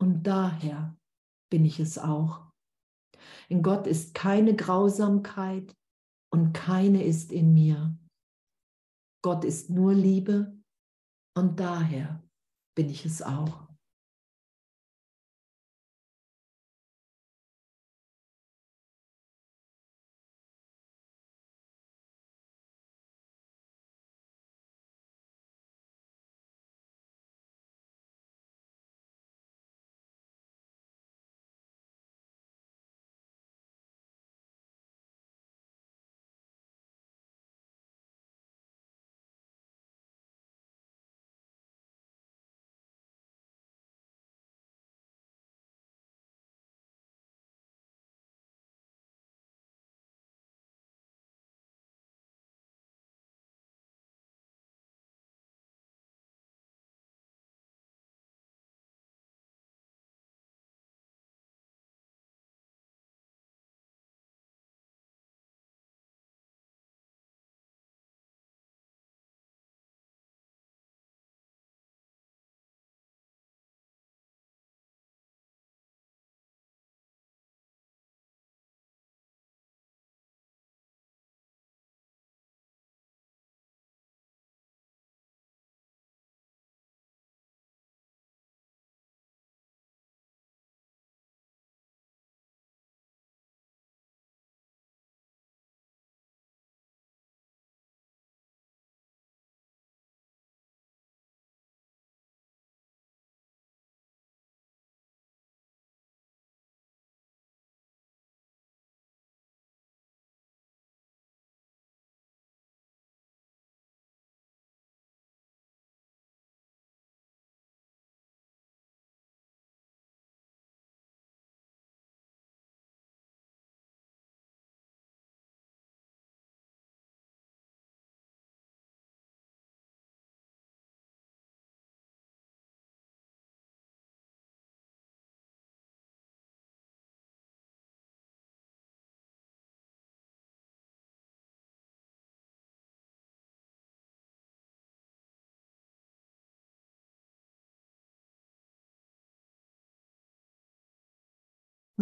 und 0.00 0.24
daher 0.24 0.96
bin 1.52 1.64
ich 1.64 1.78
es 1.78 1.98
auch. 1.98 2.50
In 3.48 3.62
Gott 3.62 3.86
ist 3.86 4.12
keine 4.14 4.56
Grausamkeit 4.56 5.76
und 6.32 6.52
keine 6.52 7.04
ist 7.04 7.30
in 7.30 7.52
mir. 7.52 7.96
Gott 9.22 9.44
ist 9.44 9.70
nur 9.70 9.94
Liebe 9.94 10.58
und 11.36 11.60
daher 11.60 12.24
bin 12.74 12.88
ich 12.88 13.04
es 13.06 13.22
auch. 13.22 13.69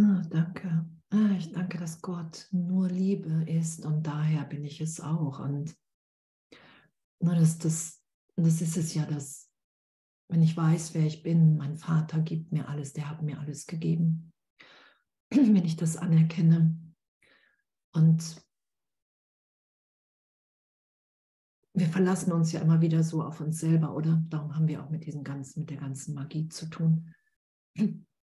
Ah, 0.01 0.23
danke. 0.31 0.87
Ah, 1.11 1.35
ich 1.37 1.51
danke, 1.51 1.77
dass 1.77 2.01
Gott 2.01 2.47
nur 2.53 2.89
Liebe 2.89 3.45
ist 3.51 3.85
und 3.85 4.07
daher 4.07 4.45
bin 4.45 4.65
ich 4.65 4.81
es 4.81 5.01
auch. 5.01 5.41
Und 5.41 5.77
das, 7.19 7.59
das, 7.59 8.01
das 8.37 8.61
ist 8.61 8.77
es 8.77 8.95
ja, 8.95 9.07
dass, 9.07 9.51
wenn 10.29 10.41
ich 10.41 10.57
weiß, 10.57 10.95
wer 10.95 11.05
ich 11.05 11.25
bin, 11.25 11.57
mein 11.57 11.77
Vater 11.77 12.21
gibt 12.21 12.53
mir 12.53 12.69
alles, 12.69 12.93
der 12.93 13.11
hat 13.11 13.23
mir 13.23 13.41
alles 13.41 13.67
gegeben. 13.67 14.33
Wenn 15.31 15.65
ich 15.65 15.77
das 15.77 15.97
anerkenne 15.97 16.79
und 17.93 18.41
wir 21.75 21.87
verlassen 21.89 22.33
uns 22.33 22.53
ja 22.53 22.61
immer 22.61 22.81
wieder 22.81 23.03
so 23.03 23.23
auf 23.23 23.41
uns 23.41 23.59
selber, 23.59 23.95
oder? 23.95 24.23
Darum 24.29 24.55
haben 24.55 24.69
wir 24.69 24.83
auch 24.83 24.91
mit 24.91 25.07
diesem 25.07 25.25
ganzen, 25.25 25.61
mit 25.61 25.71
der 25.71 25.79
ganzen 25.79 26.15
Magie 26.15 26.49
zu 26.49 26.67
tun. 26.67 27.13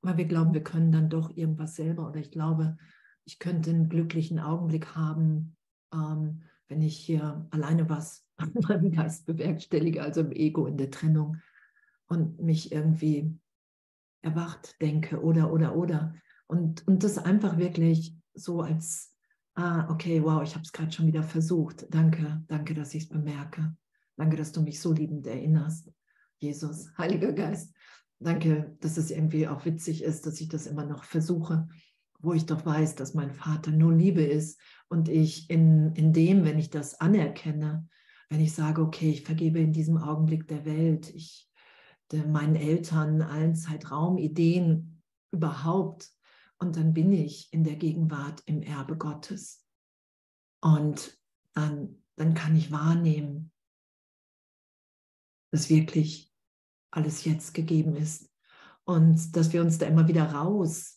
Weil 0.01 0.17
wir 0.17 0.25
glauben, 0.25 0.53
wir 0.53 0.63
können 0.63 0.91
dann 0.91 1.09
doch 1.09 1.35
irgendwas 1.35 1.75
selber. 1.75 2.07
Oder 2.07 2.19
ich 2.19 2.31
glaube, 2.31 2.77
ich 3.25 3.39
könnte 3.39 3.69
einen 3.69 3.89
glücklichen 3.89 4.39
Augenblick 4.39 4.95
haben, 4.95 5.55
ähm, 5.93 6.43
wenn 6.67 6.81
ich 6.81 6.97
hier 6.97 7.47
alleine 7.51 7.89
was 7.89 8.25
an 8.37 8.53
meinem 8.67 8.91
Geist 8.91 9.25
bewerkstellige, 9.25 10.01
also 10.01 10.21
im 10.21 10.31
Ego, 10.31 10.67
in 10.67 10.77
der 10.77 10.91
Trennung 10.91 11.37
und 12.07 12.41
mich 12.41 12.71
irgendwie 12.71 13.37
erwacht 14.21 14.81
denke 14.81 15.21
oder, 15.21 15.51
oder, 15.51 15.75
oder. 15.75 16.15
Und, 16.47 16.87
und 16.87 17.03
das 17.03 17.17
einfach 17.17 17.57
wirklich 17.57 18.15
so 18.33 18.61
als 18.61 19.13
ah, 19.59 19.87
okay, 19.89 20.23
wow, 20.23 20.41
ich 20.41 20.55
habe 20.55 20.63
es 20.63 20.71
gerade 20.71 20.91
schon 20.91 21.07
wieder 21.07 21.23
versucht. 21.23 21.85
Danke, 21.89 22.43
danke, 22.47 22.73
dass 22.73 22.93
ich 22.93 23.03
es 23.03 23.09
bemerke. 23.09 23.75
Danke, 24.15 24.37
dass 24.37 24.51
du 24.51 24.61
mich 24.61 24.79
so 24.79 24.93
liebend 24.93 25.27
erinnerst. 25.27 25.91
Jesus, 26.37 26.89
Heiliger 26.97 27.33
Geist, 27.33 27.73
danke, 28.19 28.77
dass 28.81 28.97
es 28.97 29.11
irgendwie 29.11 29.47
auch 29.47 29.65
witzig 29.65 30.03
ist, 30.03 30.25
dass 30.25 30.39
ich 30.41 30.49
das 30.49 30.67
immer 30.67 30.85
noch 30.85 31.03
versuche, 31.03 31.67
wo 32.19 32.33
ich 32.33 32.45
doch 32.45 32.65
weiß, 32.65 32.95
dass 32.95 33.13
mein 33.13 33.31
Vater 33.31 33.71
nur 33.71 33.93
Liebe 33.93 34.21
ist 34.21 34.59
und 34.89 35.07
ich 35.09 35.49
in, 35.49 35.93
in 35.95 36.11
dem, 36.13 36.43
wenn 36.43 36.59
ich 36.59 36.69
das 36.69 36.99
anerkenne, 36.99 37.87
wenn 38.29 38.41
ich 38.41 38.53
sage, 38.53 38.81
okay, 38.81 39.09
ich 39.09 39.23
vergebe 39.23 39.59
in 39.59 39.71
diesem 39.71 39.97
Augenblick 39.97 40.47
der 40.47 40.65
Welt, 40.65 41.09
ich 41.13 41.49
der, 42.11 42.25
meinen 42.25 42.55
Eltern, 42.55 43.21
allen 43.21 43.55
Zeitraum, 43.55 44.17
Ideen 44.17 45.01
überhaupt, 45.31 46.11
und 46.59 46.75
dann 46.75 46.93
bin 46.93 47.13
ich 47.13 47.51
in 47.53 47.63
der 47.63 47.77
Gegenwart 47.77 48.43
im 48.45 48.61
Erbe 48.61 48.97
Gottes. 48.97 49.65
Und 50.61 51.17
dann, 51.53 52.03
dann 52.17 52.33
kann 52.33 52.55
ich 52.55 52.69
wahrnehmen, 52.69 53.51
dass 55.51 55.69
wirklich 55.69 56.28
alles 56.91 57.25
jetzt 57.25 57.53
gegeben 57.53 57.95
ist. 57.95 58.29
Und 58.83 59.35
dass 59.35 59.53
wir 59.53 59.61
uns 59.61 59.77
da 59.77 59.85
immer 59.85 60.07
wieder 60.07 60.31
raussetzen. 60.31 60.87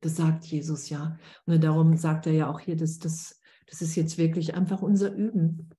Das 0.00 0.16
sagt 0.16 0.44
Jesus 0.44 0.90
ja. 0.90 1.18
Und 1.46 1.64
darum 1.64 1.96
sagt 1.96 2.26
er 2.26 2.32
ja 2.32 2.50
auch 2.50 2.60
hier, 2.60 2.76
dass 2.76 2.98
das, 2.98 3.40
das 3.66 3.80
ist 3.82 3.96
jetzt 3.96 4.18
wirklich 4.18 4.54
einfach 4.54 4.82
unser 4.82 5.12
Üben. 5.12 5.70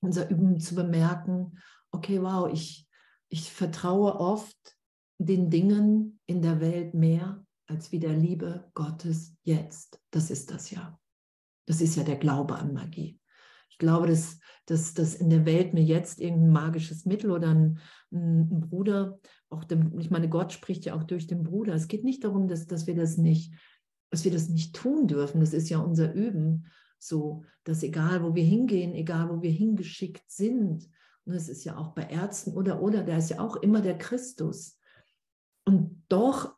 Unser 0.00 0.28
Üben 0.28 0.60
zu 0.60 0.74
bemerken, 0.74 1.58
okay, 1.90 2.20
wow, 2.20 2.50
ich, 2.52 2.88
ich 3.28 3.50
vertraue 3.52 4.16
oft 4.16 4.76
den 5.18 5.48
Dingen 5.50 6.20
in 6.26 6.42
der 6.42 6.60
Welt 6.60 6.94
mehr 6.94 7.44
als 7.66 7.92
wie 7.92 8.00
der 8.00 8.14
Liebe 8.14 8.70
Gottes 8.74 9.36
jetzt. 9.42 10.00
Das 10.10 10.30
ist 10.30 10.50
das 10.50 10.70
ja. 10.70 10.98
Das 11.66 11.80
ist 11.80 11.96
ja 11.96 12.04
der 12.04 12.16
Glaube 12.16 12.56
an 12.56 12.74
Magie. 12.74 13.18
Ich 13.74 13.78
glaube, 13.78 14.06
dass, 14.06 14.38
dass, 14.66 14.94
dass 14.94 15.16
in 15.16 15.30
der 15.30 15.44
Welt 15.46 15.74
mir 15.74 15.82
jetzt 15.82 16.20
irgendein 16.20 16.52
magisches 16.52 17.06
Mittel 17.06 17.32
oder 17.32 17.48
ein, 17.48 17.80
ein 18.12 18.60
Bruder, 18.60 19.18
auch 19.50 19.64
dem, 19.64 19.98
ich 19.98 20.12
meine, 20.12 20.28
Gott 20.28 20.52
spricht 20.52 20.84
ja 20.84 20.94
auch 20.94 21.02
durch 21.02 21.26
den 21.26 21.42
Bruder. 21.42 21.74
Es 21.74 21.88
geht 21.88 22.04
nicht 22.04 22.22
darum, 22.22 22.46
dass, 22.46 22.68
dass 22.68 22.86
wir 22.86 22.94
das 22.94 23.16
nicht, 23.16 23.52
dass 24.10 24.24
wir 24.24 24.30
das 24.30 24.48
nicht 24.48 24.76
tun 24.76 25.08
dürfen. 25.08 25.40
Das 25.40 25.52
ist 25.52 25.70
ja 25.70 25.78
unser 25.78 26.14
Üben. 26.14 26.66
So, 27.00 27.42
dass 27.64 27.82
egal 27.82 28.22
wo 28.22 28.36
wir 28.36 28.44
hingehen, 28.44 28.94
egal 28.94 29.28
wo 29.28 29.42
wir 29.42 29.50
hingeschickt 29.50 30.30
sind, 30.30 30.88
und 31.24 31.32
es 31.32 31.48
ist 31.48 31.64
ja 31.64 31.76
auch 31.76 31.88
bei 31.88 32.04
Ärzten 32.04 32.52
oder 32.52 32.80
oder, 32.80 33.02
da 33.02 33.16
ist 33.16 33.30
ja 33.30 33.40
auch 33.40 33.56
immer 33.56 33.80
der 33.80 33.98
Christus. 33.98 34.78
Und 35.64 36.04
doch 36.08 36.53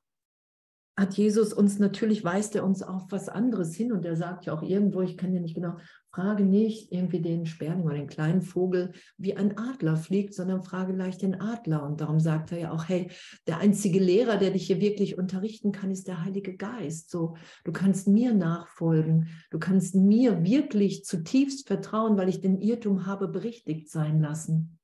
hat 0.98 1.14
Jesus 1.14 1.52
uns 1.52 1.78
natürlich, 1.78 2.24
weist 2.24 2.56
er 2.56 2.64
uns 2.64 2.82
auf 2.82 3.02
was 3.11 3.28
anderes 3.28 3.74
hin 3.74 3.92
und 3.92 4.06
er 4.06 4.16
sagt 4.16 4.46
ja 4.46 4.54
auch 4.54 4.62
irgendwo, 4.62 5.02
ich 5.02 5.18
kann 5.18 5.35
ja 5.35 5.40
nicht 5.40 5.54
genau, 5.54 5.76
frage 6.11 6.46
nicht 6.46 6.90
irgendwie 6.90 7.20
den 7.20 7.44
Sperling 7.44 7.82
oder 7.82 7.96
den 7.96 8.06
kleinen 8.06 8.40
Vogel, 8.40 8.92
wie 9.18 9.37
ein 9.37 9.59
Adler 9.59 9.98
fliegt, 9.98 10.32
sondern 10.32 10.62
frage 10.62 10.94
gleich 10.94 11.18
den 11.18 11.38
Adler. 11.38 11.82
Und 11.82 12.00
darum 12.00 12.18
sagt 12.18 12.50
er 12.52 12.59
ja 12.59 12.72
auch, 12.72 12.88
hey, 12.88 13.11
der 13.46 13.59
einzige 13.59 13.98
Lehrer, 13.98 14.38
der 14.38 14.52
dich 14.52 14.68
hier 14.68 14.80
wirklich 14.80 15.18
unterrichten 15.18 15.70
kann, 15.70 15.90
ist 15.90 16.09
der 16.09 16.24
Heilige 16.24 16.56
Geist. 16.56 17.11
So, 17.11 17.37
du 17.64 17.72
kannst 17.72 18.09
mir 18.09 18.32
nachfolgen, 18.32 19.28
du 19.50 19.59
kannst 19.59 19.94
mir 19.94 20.44
wirklich 20.44 21.04
zutiefst 21.04 21.66
vertrauen, 21.66 22.16
weil 22.16 22.30
ich 22.30 22.40
den 22.40 22.59
Irrtum 22.59 23.04
habe 23.04 23.28
berichtigt 23.28 23.90
sein 23.90 24.22
lassen. 24.22 24.78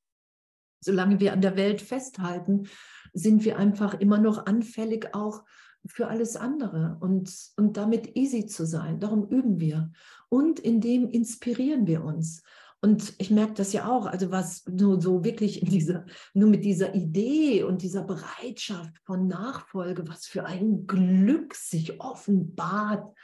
Solange 0.85 1.20
wir 1.20 1.33
an 1.33 1.40
der 1.40 1.57
Welt 1.57 1.81
festhalten, 1.81 2.68
sind 3.14 3.46
wir 3.46 3.57
einfach 3.57 3.98
immer 3.98 4.18
noch 4.18 4.44
anfällig 4.44 5.14
auch 5.14 5.44
für 5.87 6.09
alles 6.09 6.37
andere 6.37 6.97
und, 7.01 7.33
und 7.57 7.77
damit 7.77 8.16
easy 8.16 8.47
zu 8.47 8.66
sein. 8.66 9.01
Darum 9.01 9.29
üben 9.29 9.61
wir. 9.61 9.92
Und 10.29 10.61
in 10.61 10.81
dem 10.81 11.09
inspirieren 11.09 11.87
wir 11.87 12.05
uns. 12.05 12.42
Und 12.81 13.14
ich 13.18 13.31
merke 13.31 13.55
das 13.55 13.73
ja 13.73 13.88
auch, 13.88 14.07
also 14.07 14.33
was 14.33 14.66
nur 14.66 15.01
so 15.01 15.25
wirklich 15.25 15.62
in 15.62 15.68
dieser, 15.68 16.05
nur 16.35 16.51
mit 16.51 16.64
dieser 16.64 16.95
Idee 16.95 17.62
und 17.62 17.83
dieser 17.83 18.03
Bereitschaft 18.03 18.99
von 19.05 19.29
Nachfolge, 19.29 20.09
was 20.09 20.27
für 20.27 20.45
ein 20.47 20.87
Glück 20.88 21.55
sich 21.55 22.01
offenbart, 22.01 23.14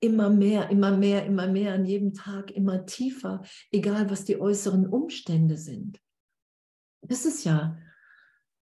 immer 0.00 0.30
mehr, 0.30 0.70
immer 0.70 0.96
mehr, 0.96 1.26
immer 1.26 1.48
mehr, 1.48 1.74
an 1.74 1.84
jedem 1.84 2.14
Tag 2.14 2.52
immer 2.52 2.86
tiefer, 2.86 3.42
egal 3.72 4.08
was 4.08 4.24
die 4.24 4.40
äußeren 4.40 4.86
Umstände 4.86 5.56
sind. 5.56 5.98
Das 7.02 7.24
ist 7.24 7.44
ja 7.44 7.76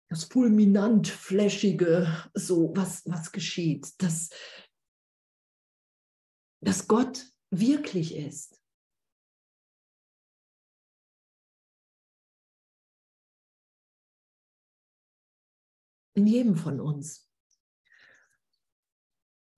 das 0.08 0.24
fulminant 0.24 1.06
flashige, 1.06 2.30
so 2.34 2.72
was, 2.74 3.04
was 3.06 3.30
geschieht, 3.30 4.00
dass, 4.02 4.30
dass 6.62 6.88
Gott 6.88 7.26
wirklich 7.50 8.14
ist. 8.14 8.58
In 16.14 16.26
jedem 16.26 16.56
von 16.56 16.80
uns. 16.80 17.30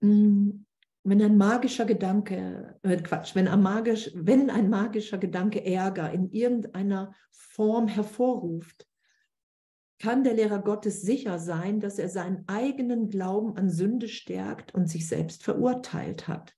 Hm, 0.03 0.65
wenn 1.03 1.21
ein 1.21 1.37
magischer 1.37 1.85
Gedanke, 1.85 2.79
äh 2.83 2.97
Quatsch, 3.01 3.33
wenn 3.33 3.47
ein, 3.47 3.61
magisch, 3.63 4.11
wenn 4.13 4.51
ein 4.51 4.69
magischer 4.69 5.17
Gedanke 5.17 5.65
Ärger 5.65 6.11
in 6.11 6.29
irgendeiner 6.29 7.15
Form 7.31 7.87
hervorruft, 7.87 8.90
kann 10.01 10.23
der 10.23 10.33
Lehrer 10.33 10.59
Gottes 10.59 11.03
sicher 11.03 11.37
sein, 11.37 11.79
dass 11.79 11.99
er 11.99 12.09
seinen 12.09 12.43
eigenen 12.47 13.09
Glauben 13.09 13.55
an 13.55 13.69
Sünde 13.69 14.07
stärkt 14.07 14.73
und 14.73 14.89
sich 14.89 15.07
selbst 15.07 15.43
verurteilt 15.43 16.27
hat. 16.27 16.55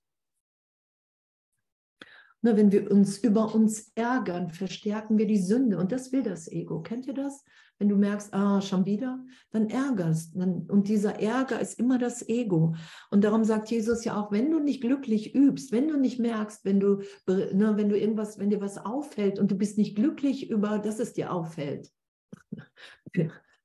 Nur 2.40 2.56
wenn 2.56 2.72
wir 2.72 2.90
uns 2.90 3.18
über 3.18 3.54
uns 3.54 3.92
ärgern, 3.94 4.50
verstärken 4.50 5.18
wir 5.18 5.26
die 5.26 5.38
Sünde 5.38 5.76
und 5.76 5.92
das 5.92 6.10
will 6.10 6.22
das 6.22 6.50
Ego. 6.50 6.80
Kennt 6.80 7.06
ihr 7.06 7.12
das? 7.12 7.44
Wenn 7.78 7.90
du 7.90 7.96
merkst, 7.96 8.32
ah, 8.32 8.62
schon 8.62 8.86
wieder, 8.86 9.22
dann 9.50 9.68
ärgerst. 9.68 10.36
Und 10.36 10.88
dieser 10.88 11.20
Ärger 11.20 11.60
ist 11.60 11.78
immer 11.78 11.98
das 11.98 12.26
Ego. 12.26 12.74
Und 13.10 13.24
darum 13.24 13.44
sagt 13.44 13.70
Jesus 13.70 14.04
ja 14.04 14.18
auch, 14.18 14.32
wenn 14.32 14.50
du 14.50 14.58
nicht 14.58 14.80
glücklich 14.80 15.34
übst, 15.34 15.70
wenn 15.70 15.88
du 15.88 15.98
nicht 15.98 16.18
merkst, 16.18 16.64
wenn 16.64 16.80
du, 16.80 17.02
ne, 17.26 17.74
wenn 17.76 17.88
du 17.90 17.98
irgendwas, 17.98 18.38
wenn 18.38 18.50
dir 18.50 18.60
was 18.60 18.78
auffällt 18.78 19.38
und 19.38 19.50
du 19.50 19.56
bist 19.56 19.76
nicht 19.76 19.96
glücklich 19.96 20.50
über, 20.50 20.78
dass 20.78 20.98
es 20.98 21.12
dir 21.12 21.32
auffällt, 21.32 21.90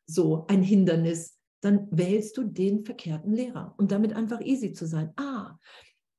so 0.05 0.45
ein 0.47 0.63
Hindernis, 0.63 1.37
dann 1.61 1.87
wählst 1.91 2.37
du 2.37 2.43
den 2.43 2.85
verkehrten 2.85 3.33
Lehrer 3.33 3.75
und 3.77 3.91
damit 3.91 4.13
einfach 4.13 4.41
easy 4.41 4.73
zu 4.73 4.85
sein. 4.85 5.13
Ah, 5.17 5.57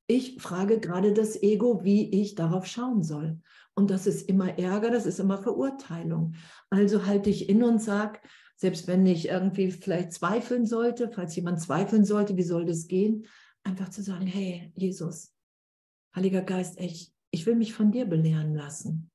ich 0.07 0.41
frage 0.41 0.79
gerade 0.79 1.13
das 1.13 1.41
Ego, 1.41 1.83
wie 1.83 2.09
ich 2.21 2.35
darauf 2.35 2.65
schauen 2.65 3.03
soll. 3.03 3.39
Und 3.73 3.89
das 3.89 4.07
ist 4.07 4.27
immer 4.27 4.59
Ärger, 4.59 4.91
das 4.91 5.05
ist 5.05 5.19
immer 5.19 5.37
Verurteilung. 5.37 6.35
Also 6.69 7.05
halte 7.05 7.29
ich 7.29 7.49
in 7.49 7.63
und 7.63 7.81
sage, 7.81 8.19
selbst 8.57 8.87
wenn 8.87 9.05
ich 9.05 9.29
irgendwie 9.29 9.71
vielleicht 9.71 10.13
zweifeln 10.13 10.65
sollte, 10.65 11.09
falls 11.09 11.35
jemand 11.35 11.61
zweifeln 11.61 12.05
sollte, 12.05 12.37
wie 12.37 12.43
soll 12.43 12.65
das 12.65 12.87
gehen, 12.87 13.25
einfach 13.63 13.89
zu 13.89 14.03
sagen, 14.03 14.27
hey, 14.27 14.71
Jesus, 14.75 15.33
Heiliger 16.15 16.41
Geist, 16.41 16.79
ich, 16.79 17.13
ich 17.31 17.45
will 17.45 17.55
mich 17.55 17.73
von 17.73 17.91
dir 17.91 18.05
belehren 18.05 18.53
lassen. 18.53 19.10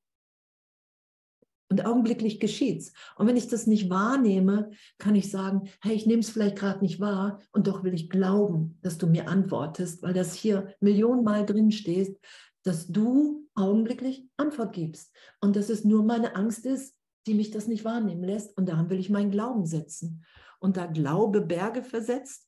Und 1.69 1.85
augenblicklich 1.85 2.39
geschieht's. 2.39 2.93
Und 3.17 3.27
wenn 3.27 3.35
ich 3.35 3.49
das 3.49 3.67
nicht 3.67 3.89
wahrnehme, 3.89 4.71
kann 4.97 5.15
ich 5.15 5.29
sagen, 5.29 5.69
hey, 5.81 5.93
ich 5.93 6.05
nehme 6.05 6.21
es 6.21 6.29
vielleicht 6.29 6.55
gerade 6.55 6.79
nicht 6.79 7.01
wahr 7.01 7.41
und 7.51 7.67
doch 7.67 7.83
will 7.83 7.93
ich 7.93 8.09
glauben, 8.09 8.77
dass 8.81 8.97
du 8.97 9.07
mir 9.07 9.27
antwortest, 9.27 10.01
weil 10.01 10.13
das 10.13 10.33
hier 10.33 10.73
Millionenmal 10.79 11.45
drin 11.45 11.71
steht, 11.71 12.17
dass 12.63 12.87
du 12.87 13.47
augenblicklich 13.53 14.27
Antwort 14.37 14.73
gibst. 14.73 15.13
Und 15.41 15.55
dass 15.55 15.69
es 15.69 15.83
nur 15.83 16.03
meine 16.03 16.35
Angst 16.35 16.65
ist, 16.65 16.95
die 17.25 17.33
mich 17.33 17.51
das 17.51 17.67
nicht 17.67 17.83
wahrnehmen 17.83 18.23
lässt. 18.23 18.57
Und 18.57 18.69
daran 18.69 18.89
will 18.89 18.99
ich 18.99 19.09
meinen 19.09 19.31
Glauben 19.31 19.65
setzen. 19.65 20.23
und 20.59 20.77
da 20.77 20.87
Glaube 20.87 21.41
Berge 21.41 21.83
versetzt, 21.83 22.47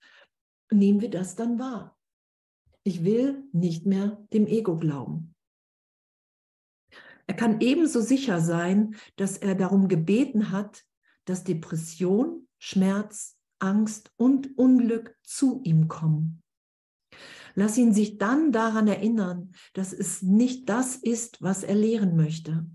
nehmen 0.72 1.02
wir 1.02 1.10
das 1.10 1.36
dann 1.36 1.60
wahr. 1.60 1.98
Ich 2.84 3.04
will 3.04 3.44
nicht 3.52 3.86
mehr 3.86 4.26
dem 4.34 4.48
Ego 4.48 4.78
glauben. 4.78 5.36
Er 7.30 7.36
kann 7.36 7.62
ebenso 7.62 8.02
sicher 8.02 8.42
sein, 8.42 8.96
dass 9.16 9.38
er 9.38 9.54
darum 9.54 9.88
gebeten 9.88 10.50
hat, 10.50 10.84
dass 11.26 11.44
Depression, 11.44 12.48
Schmerz, 12.58 13.38
Angst 13.60 14.12
und 14.18 14.58
Unglück 14.58 15.16
zu 15.22 15.62
ihm 15.64 15.88
kommen. 15.88 16.42
Lass 17.54 17.78
ihn 17.78 17.94
sich 17.94 18.18
dann 18.18 18.52
daran 18.52 18.88
erinnern, 18.88 19.54
dass 19.74 19.94
es 19.94 20.24
nicht 20.24 20.70
das 20.70 20.96
ist, 20.96 21.40
was 21.40 21.62
er 21.62 21.76
lehren 21.76 22.16
möchte, 22.16 22.66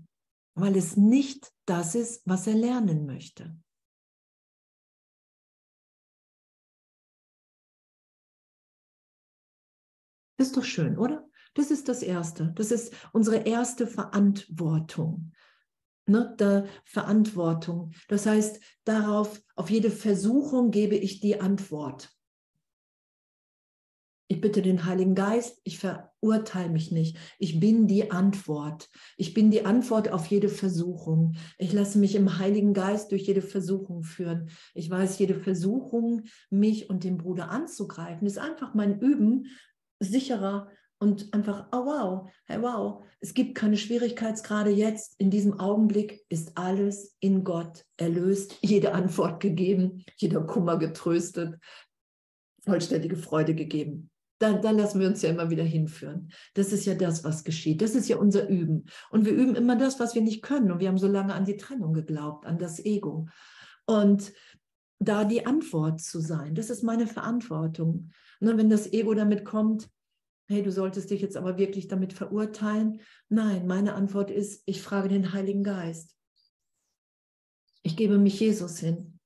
weil 0.53 0.77
es 0.77 0.95
nicht 0.95 1.51
das 1.65 1.93
ist, 1.93 2.21
was 2.25 2.47
er 2.47 2.55
lernen 2.55 3.05
möchte. 3.05 3.59
Ist 10.37 10.55
doch 10.55 10.63
schön, 10.63 10.97
oder? 10.97 11.29
Das 11.55 11.71
ist 11.71 11.87
das 11.87 12.03
Erste. 12.03 12.51
Das 12.55 12.69
ist 12.69 12.93
unsere 13.11 13.37
erste 13.37 13.87
Verantwortung. 13.87 15.31
Ne, 16.07 16.35
der 16.37 16.67
Verantwortung. 16.83 17.93
Das 18.09 18.27
heißt, 18.27 18.59
darauf, 18.83 19.41
auf 19.55 19.71
jede 19.71 19.89
Versuchung 19.89 20.69
gebe 20.69 20.95
ich 20.95 21.19
die 21.19 21.41
Antwort. 21.41 22.11
Ich 24.27 24.41
bitte 24.41 24.61
den 24.61 24.85
Heiligen 24.85 25.15
Geist, 25.15 25.61
ich 25.63 25.79
verurteile 25.79 26.69
mich 26.69 26.91
nicht. 26.91 27.17
Ich 27.39 27.59
bin 27.59 27.87
die 27.87 28.11
Antwort. 28.11 28.89
Ich 29.17 29.33
bin 29.33 29.49
die 29.49 29.65
Antwort 29.65 30.09
auf 30.09 30.27
jede 30.27 30.49
Versuchung. 30.49 31.35
Ich 31.57 31.73
lasse 31.73 31.97
mich 31.97 32.15
im 32.15 32.37
Heiligen 32.37 32.73
Geist 32.73 33.11
durch 33.11 33.23
jede 33.23 33.41
Versuchung 33.41 34.03
führen. 34.03 34.49
Ich 34.73 34.89
weiß, 34.89 35.17
jede 35.19 35.35
Versuchung, 35.35 36.23
mich 36.49 36.89
und 36.89 37.03
den 37.03 37.17
Bruder 37.17 37.49
anzugreifen, 37.49 38.27
ist 38.27 38.37
einfach 38.39 38.73
mein 38.73 38.99
Üben, 38.99 39.47
sicherer 39.99 40.69
und 41.05 41.33
einfach, 41.33 41.67
oh 41.71 41.85
wow, 41.85 42.29
hey 42.45 42.61
wow, 42.61 43.03
es 43.19 43.33
gibt 43.35 43.55
keine 43.55 43.77
Schwierigkeitsgrade 43.77 44.71
jetzt. 44.71 45.19
In 45.19 45.29
diesem 45.29 45.59
Augenblick 45.59 46.25
ist 46.29 46.57
alles 46.57 47.15
in 47.19 47.43
Gott 47.43 47.85
erlöst, 47.97 48.57
jede 48.61 48.93
Antwort 48.93 49.39
gegeben, 49.39 50.03
jeder 50.17 50.41
Kummer 50.41 50.77
getröstet, 50.77 51.59
vollständige 52.65 53.17
Freude 53.17 53.53
gegeben 53.53 54.09
dann, 54.39 54.61
dann 54.61 54.77
lassen 54.77 54.99
wir 54.99 55.07
uns 55.07 55.21
ja 55.21 55.29
immer 55.29 55.49
wieder 55.49 55.63
hinführen. 55.63 56.31
Das 56.55 56.73
ist 56.73 56.85
ja 56.85 56.93
das, 56.93 57.23
was 57.23 57.45
geschieht. 57.45 57.81
Das 57.81 57.95
ist 57.95 58.09
ja 58.09 58.17
unser 58.17 58.49
Üben. 58.49 58.85
Und 59.09 59.25
wir 59.25 59.33
üben 59.33 59.55
immer 59.55 59.77
das, 59.77 59.99
was 59.99 60.13
wir 60.13 60.21
nicht 60.21 60.41
können. 60.41 60.71
Und 60.71 60.79
wir 60.79 60.89
haben 60.89 60.97
so 60.97 61.07
lange 61.07 61.33
an 61.33 61.45
die 61.45 61.55
Trennung 61.55 61.93
geglaubt, 61.93 62.45
an 62.45 62.57
das 62.57 62.83
Ego. 62.83 63.27
Und 63.85 64.33
da 64.99 65.23
die 65.23 65.45
Antwort 65.45 66.01
zu 66.01 66.19
sein, 66.19 66.53
das 66.53 66.69
ist 66.69 66.83
meine 66.83 67.07
Verantwortung. 67.07 68.11
Und 68.41 68.57
wenn 68.57 68.69
das 68.69 68.91
Ego 68.91 69.13
damit 69.13 69.45
kommt, 69.45 69.89
hey, 70.47 70.61
du 70.61 70.71
solltest 70.71 71.09
dich 71.09 71.21
jetzt 71.21 71.37
aber 71.37 71.57
wirklich 71.57 71.87
damit 71.87 72.13
verurteilen. 72.13 73.01
Nein, 73.29 73.67
meine 73.67 73.93
Antwort 73.93 74.31
ist, 74.31 74.61
ich 74.65 74.81
frage 74.81 75.09
den 75.09 75.33
Heiligen 75.33 75.63
Geist. 75.63 76.15
Ich 77.83 77.95
gebe 77.95 78.17
mich 78.17 78.39
Jesus 78.39 78.79
hin. 78.79 79.19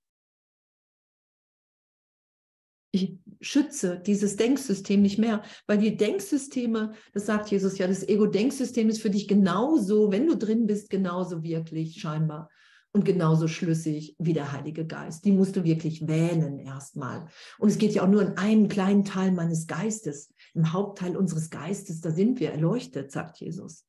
Ich 2.92 3.18
schütze 3.40 4.00
dieses 4.00 4.36
Denksystem 4.36 5.02
nicht 5.02 5.20
mehr, 5.20 5.44
weil 5.68 5.78
die 5.78 5.96
Denksysteme, 5.96 6.94
das 7.14 7.28
sagt 7.28 7.52
Jesus 7.52 7.78
ja, 7.78 7.88
das 7.88 8.08
Ego-Denksystem 8.08 8.90
ist 8.90 9.02
für 9.02 9.12
dich 9.12 9.28
genauso, 9.28 10.12
wenn 10.12 10.28
du 10.28 10.36
drin 10.36 10.66
bist, 10.66 10.90
genauso 10.90 11.44
wirklich 11.44 12.02
scheinbar 12.02 12.50
und 12.92 13.06
genauso 13.06 13.48
schlüssig 13.48 14.16
wie 14.18 14.34
der 14.34 14.52
Heilige 14.52 14.86
Geist. 14.86 15.24
Die 15.26 15.32
musst 15.32 15.56
du 15.56 15.64
wirklich 15.64 16.08
wählen 16.08 16.60
erstmal. 16.60 17.28
Und 17.60 17.70
es 17.70 17.78
geht 17.78 17.94
ja 17.94 18.04
auch 18.04 18.08
nur 18.08 18.22
in 18.22 18.38
einem 18.38 18.68
kleinen 18.68 19.06
Teil 19.06 19.32
meines 19.32 19.68
Geistes. 19.68 20.34
Im 20.54 20.74
Hauptteil 20.74 21.16
unseres 21.16 21.50
Geistes, 21.50 22.02
da 22.02 22.12
sind 22.12 22.40
wir 22.40 22.52
erleuchtet, 22.52 23.12
sagt 23.12 23.38
Jesus. 23.38 23.86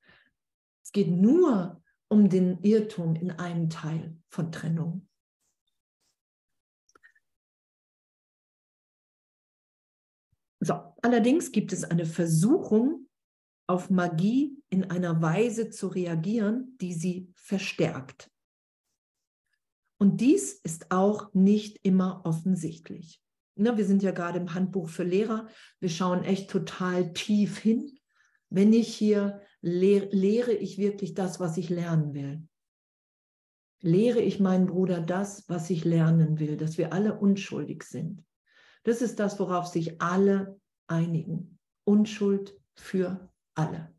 Es 0.85 0.93
geht 0.93 1.11
nur 1.11 1.83
um 2.09 2.29
den 2.29 2.59
Irrtum 2.63 3.15
in 3.15 3.31
einem 3.31 3.71
Teil 3.71 4.17
von 4.29 4.53
Trennung. 4.53 5.07
So, 10.63 10.75
allerdings 11.01 11.53
gibt 11.53 11.73
es 11.73 11.85
eine 11.85 12.05
Versuchung, 12.05 13.07
auf 13.67 13.89
Magie 13.89 14.61
in 14.69 14.91
einer 14.91 15.23
Weise 15.23 15.71
zu 15.71 15.87
reagieren, 15.87 16.77
die 16.81 16.93
sie 16.93 17.33
verstärkt. 17.37 18.29
Und 20.01 20.23
dies 20.23 20.55
ist 20.55 20.91
auch 20.91 21.33
nicht 21.35 21.79
immer 21.83 22.23
offensichtlich. 22.25 23.23
Ne, 23.55 23.77
wir 23.77 23.85
sind 23.85 24.03
ja 24.03 24.13
gerade 24.13 24.39
im 24.39 24.55
Handbuch 24.55 24.89
für 24.89 25.05
Lehrer. 25.05 25.47
Wir 25.79 25.91
schauen 25.91 26.25
echt 26.25 26.51
total 26.51 27.13
tief 27.13 27.59
hin. 27.59 27.99
Wenn 28.49 28.73
ich 28.73 28.95
hier 28.95 29.43
lehre, 29.61 30.09
lehre 30.11 30.53
ich 30.53 30.79
wirklich 30.79 31.13
das, 31.13 31.39
was 31.39 31.59
ich 31.59 31.69
lernen 31.69 32.15
will. 32.15 32.49
Lehre 33.83 34.21
ich 34.21 34.41
meinen 34.41 34.67
Bruder 34.67 35.03
das, 35.03 35.47
was 35.51 35.69
ich 35.69 35.85
lernen 35.85 36.39
will, 36.39 36.57
dass 36.57 36.79
wir 36.79 36.95
alle 36.95 37.19
unschuldig 37.19 37.83
sind. 37.83 38.25
Das 38.85 39.03
ist 39.03 39.21
das, 39.21 39.39
worauf 39.39 39.67
sich 39.67 40.01
alle 40.01 40.59
einigen. 40.87 41.59
Unschuld 41.85 42.59
für 42.75 43.31
alle. 43.55 43.95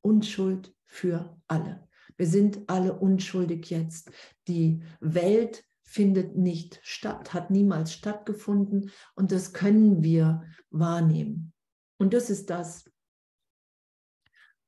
Unschuld 0.00 0.74
für 0.86 1.38
alle. 1.48 1.86
Wir 2.20 2.26
sind 2.26 2.68
alle 2.68 2.92
unschuldig 2.92 3.70
jetzt. 3.70 4.10
Die 4.46 4.82
Welt 5.00 5.64
findet 5.84 6.36
nicht 6.36 6.78
statt, 6.82 7.32
hat 7.32 7.50
niemals 7.50 7.94
stattgefunden 7.94 8.90
und 9.14 9.32
das 9.32 9.54
können 9.54 10.02
wir 10.02 10.44
wahrnehmen. 10.68 11.54
Und 11.96 12.12
das 12.12 12.28
ist 12.28 12.50
das, 12.50 12.84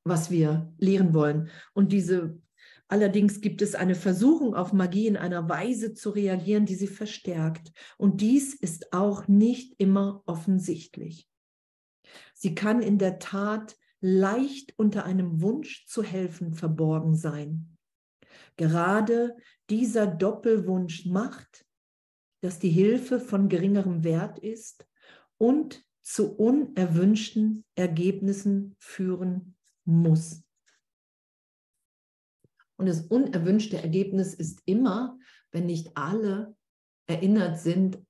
was 0.03 0.31
wir 0.31 0.73
lehren 0.79 1.13
wollen. 1.13 1.51
Und 1.75 1.91
diese 1.91 2.41
Allerdings 2.87 3.39
gibt 3.39 3.61
es 3.61 3.75
eine 3.75 3.93
Versuchung 3.93 4.55
auf 4.55 4.73
Magie 4.73 5.05
in 5.05 5.15
einer 5.15 5.47
Weise 5.47 5.93
zu 5.93 6.09
reagieren, 6.09 6.65
die 6.65 6.75
sie 6.75 6.87
verstärkt. 6.87 7.71
Und 7.99 8.21
dies 8.21 8.55
ist 8.55 8.93
auch 8.93 9.27
nicht 9.27 9.75
immer 9.79 10.23
offensichtlich. 10.25 11.29
Sie 12.33 12.55
kann 12.55 12.81
in 12.81 12.97
der 12.97 13.19
Tat 13.19 13.77
leicht 14.03 14.77
unter 14.77 15.05
einem 15.05 15.41
Wunsch 15.41 15.85
zu 15.85 16.03
helfen 16.03 16.53
verborgen 16.53 17.15
sein. 17.15 17.77
Gerade 18.57 19.37
dieser 19.69 20.07
Doppelwunsch 20.07 21.05
macht, 21.05 21.65
dass 22.41 22.59
die 22.59 22.69
Hilfe 22.69 23.21
von 23.21 23.47
geringerem 23.47 24.03
Wert 24.03 24.39
ist 24.39 24.85
und 25.37 25.85
zu 26.01 26.35
unerwünschten 26.35 27.63
Ergebnissen 27.75 28.75
führen 28.77 29.55
muss. 29.85 30.43
Und 32.75 32.87
das 32.87 33.01
unerwünschte 33.07 33.81
Ergebnis 33.81 34.33
ist 34.33 34.61
immer, 34.65 35.17
wenn 35.51 35.65
nicht 35.65 35.95
alle 35.95 36.57
erinnert 37.07 37.57
sind, 37.57 38.03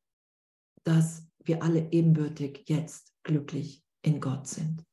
dass 0.84 1.28
wir 1.44 1.62
alle 1.62 1.91
ebenbürtig 1.91 2.64
jetzt 2.68 3.14
glücklich 3.22 3.84
in 4.02 4.20
Gott 4.20 4.48
sind. 4.48 4.84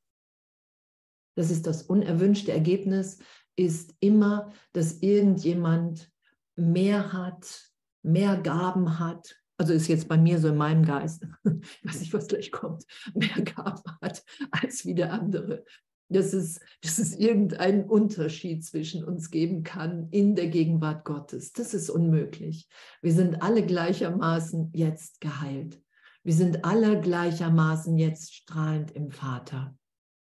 Das 1.41 1.51
ist 1.51 1.67
das 1.67 1.85
unerwünschte 1.85 2.53
Ergebnis, 2.53 3.17
ist 3.57 3.95
immer, 4.01 4.53
dass 4.75 4.99
irgendjemand 5.01 6.13
mehr 6.55 7.15
hat, 7.15 7.73
mehr 8.03 8.37
Gaben 8.37 8.99
hat. 8.99 9.37
Also 9.57 9.73
ist 9.73 9.89
jetzt 9.89 10.07
bei 10.07 10.19
mir 10.19 10.39
so 10.39 10.49
in 10.49 10.59
meinem 10.59 10.85
Geist, 10.85 11.27
ich 11.45 11.83
weiß 11.83 12.01
nicht, 12.01 12.13
was 12.13 12.29
gleich 12.29 12.53
kommt, 12.53 12.85
mehr 13.15 13.41
Gaben 13.43 13.83
hat 14.03 14.23
als 14.51 14.85
wie 14.85 14.95
der 14.95 15.15
andere 15.15 15.65
dass 16.11 16.33
es, 16.33 16.61
dass 16.83 16.99
es 16.99 17.17
irgendeinen 17.17 17.85
Unterschied 17.85 18.65
zwischen 18.65 19.03
uns 19.03 19.31
geben 19.31 19.63
kann 19.63 20.09
in 20.11 20.35
der 20.35 20.49
Gegenwart 20.49 21.05
Gottes. 21.05 21.53
Das 21.53 21.73
ist 21.73 21.89
unmöglich. 21.89 22.69
Wir 23.01 23.13
sind 23.13 23.43
alle 23.43 23.65
gleichermaßen 23.65 24.73
jetzt 24.75 25.21
geheilt. 25.21 25.81
Wir 26.25 26.35
sind 26.35 26.65
alle 26.65 27.01
gleichermaßen 27.01 27.97
jetzt 27.97 28.35
strahlend 28.35 28.91
im 28.91 29.13
Vater, 29.13 29.75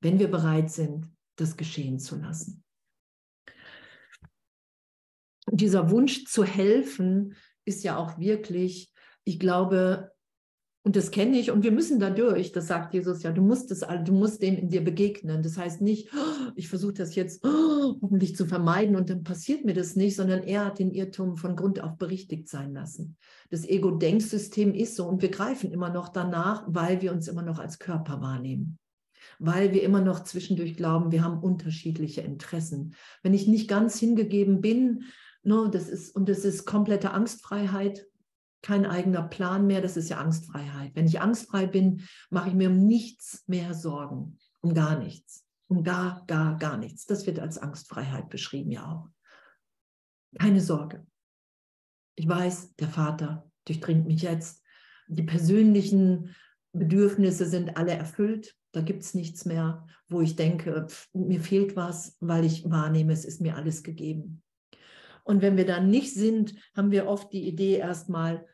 wenn 0.06 0.20
wir 0.20 0.30
bereit 0.30 0.70
sind, 0.70 1.10
das 1.36 1.58
geschehen 1.58 1.98
zu 1.98 2.16
lassen. 2.16 2.64
Und 5.48 5.62
dieser 5.62 5.90
Wunsch 5.90 6.26
zu 6.26 6.44
helfen 6.44 7.34
ist 7.66 7.84
ja 7.84 7.98
auch 7.98 8.20
wirklich, 8.20 8.94
ich 9.24 9.40
glaube, 9.40 10.12
und 10.84 10.96
das 10.96 11.10
kenne 11.10 11.40
ich 11.40 11.50
und 11.50 11.64
wir 11.64 11.72
müssen 11.72 12.00
da 12.00 12.12
durch. 12.12 12.52
Das 12.52 12.68
sagt 12.68 12.94
Jesus 12.94 13.24
ja. 13.24 13.32
Du 13.32 13.42
musst 13.42 13.72
es, 13.72 13.80
du 13.80 14.14
musst 14.14 14.44
dem 14.44 14.56
in 14.56 14.70
dir 14.70 14.84
begegnen. 14.84 15.42
Das 15.42 15.58
heißt 15.58 15.82
nicht, 15.82 16.14
oh, 16.14 16.52
ich 16.56 16.70
versuche 16.70 16.94
das 16.94 17.16
jetzt 17.16 17.44
oh, 17.44 17.96
hoffentlich 18.00 18.36
zu 18.36 18.46
vermeiden 18.46 18.96
und 18.96 19.10
dann 19.10 19.24
passiert 19.24 19.66
mir 19.66 19.74
das 19.74 19.96
nicht, 19.96 20.16
sondern 20.16 20.44
er 20.44 20.66
hat 20.66 20.78
den 20.78 20.92
Irrtum 20.92 21.36
von 21.36 21.56
Grund 21.56 21.82
auf 21.82 21.98
berichtigt 21.98 22.48
sein 22.48 22.74
lassen. 22.74 23.18
Das 23.50 23.68
Ego-Denksystem 23.68 24.76
ist 24.76 24.98
so 24.98 25.08
und 25.08 25.24
wir 25.24 25.30
greifen 25.30 25.72
immer 25.72 25.90
noch 25.90 26.10
danach, 26.10 26.64
weil 26.68 27.02
wir 27.02 27.12
uns 27.12 27.28
immer 27.28 27.42
noch 27.42 27.58
als 27.58 27.80
Körper 27.80 28.22
wahrnehmen. 28.22 28.78
Weil 29.40 29.74
wir 29.74 29.84
immer 29.84 30.02
noch 30.02 30.24
zwischendurch 30.24 30.76
glauben, 30.76 31.12
wir 31.12 31.24
haben 31.24 31.40
unterschiedliche 31.40 32.22
Interessen. 32.22 32.96
Wenn 33.24 33.34
ich 33.34 33.48
nicht 33.48 33.68
ganz 33.68 34.00
hingegeben 34.00 34.62
bin, 34.62 35.04
no, 35.44 35.68
das 35.68 35.90
ist, 35.90 36.16
und 36.16 36.30
das 36.30 36.46
ist 36.46 36.66
komplette 36.66 37.12
Angstfreiheit, 37.12 38.06
kein 38.62 38.86
eigener 38.86 39.22
Plan 39.22 39.68
mehr, 39.68 39.82
das 39.82 39.96
ist 39.96 40.10
ja 40.10 40.18
Angstfreiheit. 40.18 40.96
Wenn 40.96 41.06
ich 41.06 41.22
angstfrei 41.22 41.68
bin, 41.68 42.02
mache 42.32 42.50
ich 42.50 42.56
mir 42.56 42.70
um 42.70 42.88
nichts 42.88 43.44
mehr 43.46 43.76
Sorgen, 43.76 44.40
um 44.62 44.74
gar 44.74 44.98
nichts, 44.98 45.46
um 45.68 45.84
gar, 45.84 46.26
gar, 46.26 46.58
gar 46.58 46.78
nichts. 46.78 47.06
Das 47.06 47.28
wird 47.28 47.40
als 47.40 47.60
Angstfreiheit 47.60 48.30
beschrieben 48.30 48.72
ja 48.72 48.92
auch. 48.92 49.10
Keine 50.40 50.62
Sorge. 50.62 51.06
Ich 52.16 52.28
weiß, 52.28 52.76
der 52.76 52.88
Vater 52.88 53.50
durchdringt 53.66 54.08
mich 54.08 54.24
jetzt. 54.24 54.64
Die 55.08 55.24
persönlichen 55.24 56.36
Bedürfnisse 56.74 57.46
sind 57.46 57.78
alle 57.78 57.92
erfüllt. 57.92 58.56
Da 58.76 58.82
gibt 58.82 59.04
es 59.04 59.14
nichts 59.14 59.46
mehr, 59.46 59.88
wo 60.10 60.22
ich 60.22 60.36
denke, 60.36 60.86
pff, 60.88 61.10
mir 61.14 61.40
fehlt 61.40 61.76
was, 61.76 62.18
weil 62.20 62.44
ich 62.44 62.70
wahrnehme, 62.70 63.14
es 63.14 63.24
ist 63.24 63.40
mir 63.40 63.56
alles 63.56 63.84
gegeben. 63.84 64.44
Und 65.24 65.42
wenn 65.42 65.58
wir 65.58 65.66
dann 65.66 65.90
nicht 65.90 66.14
sind, 66.14 66.56
haben 66.76 66.92
wir 66.92 67.08
oft 67.08 67.32
die 67.32 67.48
Idee 67.48 67.78
erstmal, 67.78 68.46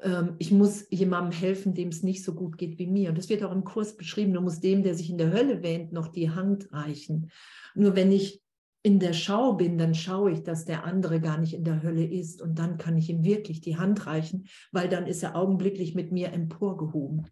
ähm, 0.00 0.36
ich 0.38 0.52
muss 0.52 0.86
jemandem 0.90 1.38
helfen, 1.38 1.74
dem 1.74 1.88
es 1.88 2.02
nicht 2.02 2.24
so 2.24 2.34
gut 2.34 2.56
geht 2.56 2.78
wie 2.78 2.86
mir. 2.86 3.08
Und 3.08 3.18
das 3.18 3.28
wird 3.28 3.42
auch 3.42 3.52
im 3.52 3.64
Kurs 3.64 3.96
beschrieben, 3.96 4.32
du 4.32 4.40
musst 4.40 4.62
dem, 4.62 4.82
der 4.82 4.94
sich 4.94 5.10
in 5.10 5.18
der 5.18 5.32
Hölle 5.32 5.62
wähnt, 5.62 5.92
noch 5.92 6.08
die 6.08 6.30
Hand 6.30 6.72
reichen. 6.72 7.30
Nur 7.74 7.96
wenn 7.96 8.12
ich 8.12 8.42
in 8.84 9.00
der 9.00 9.12
Schau 9.12 9.54
bin, 9.54 9.76
dann 9.76 9.94
schaue 9.94 10.30
ich, 10.30 10.42
dass 10.42 10.66
der 10.66 10.84
andere 10.84 11.20
gar 11.20 11.38
nicht 11.38 11.54
in 11.54 11.64
der 11.64 11.82
Hölle 11.82 12.04
ist. 12.04 12.40
Und 12.40 12.58
dann 12.58 12.78
kann 12.78 12.96
ich 12.96 13.08
ihm 13.08 13.24
wirklich 13.24 13.60
die 13.60 13.76
Hand 13.76 14.06
reichen, 14.06 14.46
weil 14.72 14.88
dann 14.88 15.06
ist 15.06 15.22
er 15.22 15.34
augenblicklich 15.36 15.94
mit 15.94 16.12
mir 16.12 16.32
emporgehoben. 16.32 17.26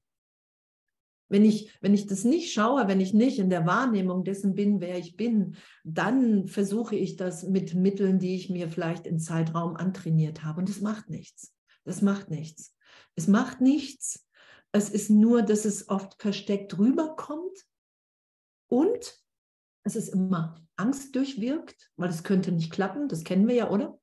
Wenn 1.33 1.47
ich, 1.47 1.73
wenn 1.81 1.95
ich 1.95 2.07
das 2.07 2.25
nicht 2.25 2.53
schaue, 2.53 2.89
wenn 2.89 3.01
ich 3.01 3.15
nicht 3.15 3.39
in 3.39 3.49
der 3.49 3.65
Wahrnehmung 3.65 4.23
dessen 4.23 4.55
bin, 4.55 4.83
wer 4.83 4.99
ich 4.99 5.17
bin, 5.17 5.57
dann 5.83 6.47
versuche 6.47 6.95
ich 6.95 7.17
das 7.17 7.45
mit 7.45 7.75
Mitteln, 7.75 8.19
die 8.19 8.35
ich 8.35 8.51
mir 8.51 8.69
vielleicht 8.69 9.07
im 9.07 9.19
Zeitraum 9.19 9.75
antrainiert 9.75 10.45
habe. 10.45 10.61
Und 10.61 10.69
das 10.69 10.83
macht 10.83 11.09
nichts. 11.09 11.55
Das 11.85 12.03
macht 12.03 12.29
nichts. 12.29 12.77
Es 13.17 13.29
macht 13.29 13.63
nichts. 13.63 14.29
Es 14.73 14.91
ist 14.91 15.09
nur, 15.09 15.41
dass 15.41 15.65
es 15.65 15.89
oft 15.89 16.21
versteckt 16.21 16.79
rüberkommt 16.79 17.65
und 18.69 19.19
es 19.85 19.97
ist 19.97 20.09
immer 20.09 20.63
Angst 20.77 21.17
durchwirkt, 21.17 21.91
weil 21.97 22.11
es 22.11 22.25
könnte 22.25 22.53
nicht 22.53 22.71
klappen. 22.71 23.09
Das 23.09 23.25
kennen 23.25 23.49
wir 23.49 23.55
ja, 23.55 23.71
oder? 23.71 23.99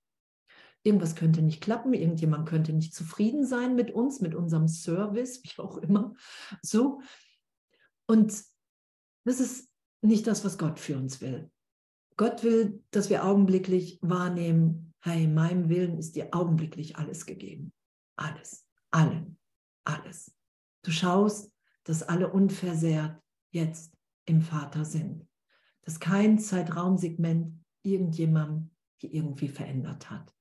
Irgendwas 0.83 1.15
könnte 1.15 1.41
nicht 1.41 1.61
klappen, 1.61 1.93
irgendjemand 1.93 2.47
könnte 2.47 2.71
nicht 2.71 2.93
zufrieden 2.93 3.45
sein 3.45 3.75
mit 3.75 3.91
uns, 3.91 4.21
mit 4.21 4.33
unserem 4.33 4.67
Service, 4.67 5.43
wie 5.43 5.61
auch 5.61 5.77
immer. 5.77 6.13
So. 6.61 7.01
Und 8.07 8.43
das 9.25 9.39
ist 9.39 9.69
nicht 10.01 10.25
das, 10.27 10.45
was 10.45 10.57
Gott 10.57 10.79
für 10.79 10.97
uns 10.97 11.21
will. 11.21 11.51
Gott 12.17 12.43
will, 12.43 12.83
dass 12.91 13.09
wir 13.09 13.25
augenblicklich 13.25 13.99
wahrnehmen, 14.01 14.93
hey, 15.01 15.27
meinem 15.27 15.69
Willen 15.69 15.97
ist 15.97 16.15
dir 16.15 16.29
augenblicklich 16.33 16.97
alles 16.97 17.25
gegeben. 17.25 17.71
Alles, 18.15 18.65
allen, 18.91 19.37
alles. 19.85 20.35
Du 20.83 20.91
schaust, 20.91 21.53
dass 21.83 22.03
alle 22.03 22.31
unversehrt 22.31 23.21
jetzt 23.51 23.93
im 24.25 24.41
Vater 24.41 24.85
sind. 24.85 25.27
Dass 25.83 25.99
kein 25.99 26.39
Zeitraumsegment 26.39 27.63
irgendjemandem 27.83 28.71
irgendwie 29.01 29.47
verändert 29.47 30.09
hat. 30.09 30.33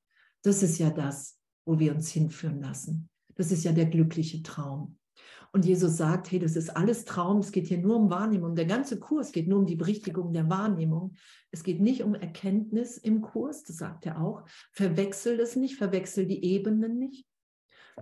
Das 0.42 0.62
ist 0.62 0.78
ja 0.78 0.90
das, 0.90 1.38
wo 1.64 1.78
wir 1.78 1.94
uns 1.94 2.10
hinführen 2.10 2.60
lassen. 2.60 3.08
Das 3.34 3.52
ist 3.52 3.64
ja 3.64 3.72
der 3.72 3.86
glückliche 3.86 4.42
Traum. 4.42 4.98
Und 5.52 5.64
Jesus 5.64 5.96
sagt, 5.96 6.30
hey, 6.30 6.38
das 6.38 6.56
ist 6.56 6.76
alles 6.76 7.04
Traum, 7.04 7.38
es 7.38 7.52
geht 7.52 7.68
hier 7.68 7.78
nur 7.78 7.96
um 7.96 8.10
Wahrnehmung. 8.10 8.54
Der 8.54 8.66
ganze 8.66 8.98
Kurs 8.98 9.32
geht 9.32 9.48
nur 9.48 9.58
um 9.60 9.66
die 9.66 9.76
Berichtigung 9.76 10.32
der 10.32 10.50
Wahrnehmung. 10.50 11.14
Es 11.50 11.62
geht 11.62 11.80
nicht 11.80 12.02
um 12.02 12.14
Erkenntnis 12.14 12.98
im 12.98 13.22
Kurs, 13.22 13.64
das 13.64 13.78
sagt 13.78 14.04
er 14.04 14.20
auch. 14.20 14.44
Verwechsel 14.72 15.38
das 15.38 15.56
nicht, 15.56 15.76
verwechsel 15.76 16.26
die 16.26 16.44
Ebenen 16.44 16.98
nicht. 16.98 17.26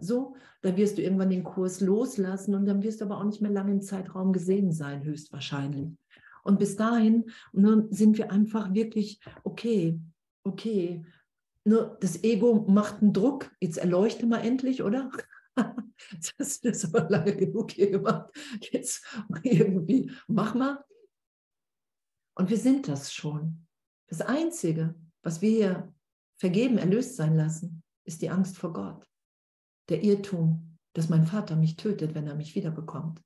So, 0.01 0.35
dann 0.63 0.77
wirst 0.77 0.99
du 0.99 1.03
irgendwann 1.03 1.31
den 1.31 1.45
Kurs 1.45 1.81
loslassen 1.81 2.55
und 2.55 2.67
dann 2.67 2.83
wirst 2.83 3.01
du 3.01 3.05
aber 3.05 3.19
auch 3.19 3.25
nicht 3.25 3.41
mehr 3.41 3.53
lange 3.53 3.73
im 3.73 3.81
Zeitraum 3.81 4.33
gesehen 4.33 4.73
sein, 4.73 5.05
höchstwahrscheinlich. 5.05 5.97
Und 6.43 6.59
bis 6.59 6.77
dahin 6.77 7.31
sind 7.91 8.19
wir 8.19 8.31
einfach 8.31 8.75
wirklich, 8.75 9.21
okay, 9.45 9.99
okay, 10.45 11.05
nur 11.67 11.97
das 12.01 12.23
Ego 12.23 12.65
macht 12.69 13.03
einen 13.03 13.13
Druck. 13.13 13.55
Jetzt 13.61 13.79
erleuchte 13.79 14.27
mal 14.27 14.41
endlich, 14.41 14.83
oder? 14.83 15.11
Das 16.11 16.35
hast 16.39 16.65
du 16.65 16.69
das 16.71 16.85
aber 16.85 17.09
lange 17.09 17.35
genug 17.35 17.71
hier 17.71 17.91
gemacht. 17.91 18.31
Jetzt 18.61 19.03
irgendwie, 19.43 20.13
mach 20.29 20.55
mal. 20.55 20.85
Und 22.35 22.51
wir 22.51 22.59
sind 22.59 22.87
das 22.89 23.15
schon. 23.15 23.67
Das 24.09 24.21
Einzige, 24.21 24.95
was 25.23 25.41
wir 25.41 25.51
hier 25.51 25.95
vergeben, 26.39 26.77
erlöst 26.77 27.17
sein 27.17 27.35
lassen, 27.35 27.83
ist 28.05 28.21
die 28.21 28.29
Angst 28.29 28.59
vor 28.59 28.75
Gott. 28.75 29.09
Der 29.89 30.05
Irrtum, 30.05 30.77
dass 30.93 31.09
mein 31.09 31.27
Vater 31.27 31.57
mich 31.57 31.77
tötet, 31.77 32.15
wenn 32.15 32.27
er 32.27 32.35
mich 32.35 32.55
wiederbekommt. 32.55 33.23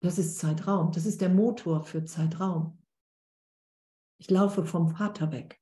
Das 0.00 0.18
ist 0.18 0.38
Zeitraum. 0.38 0.92
Das 0.92 1.04
ist 1.04 1.20
der 1.20 1.28
Motor 1.28 1.84
für 1.84 2.04
Zeitraum. 2.04 2.82
Ich 4.18 4.30
laufe 4.30 4.64
vom 4.64 4.88
Vater 4.88 5.32
weg. 5.32 5.60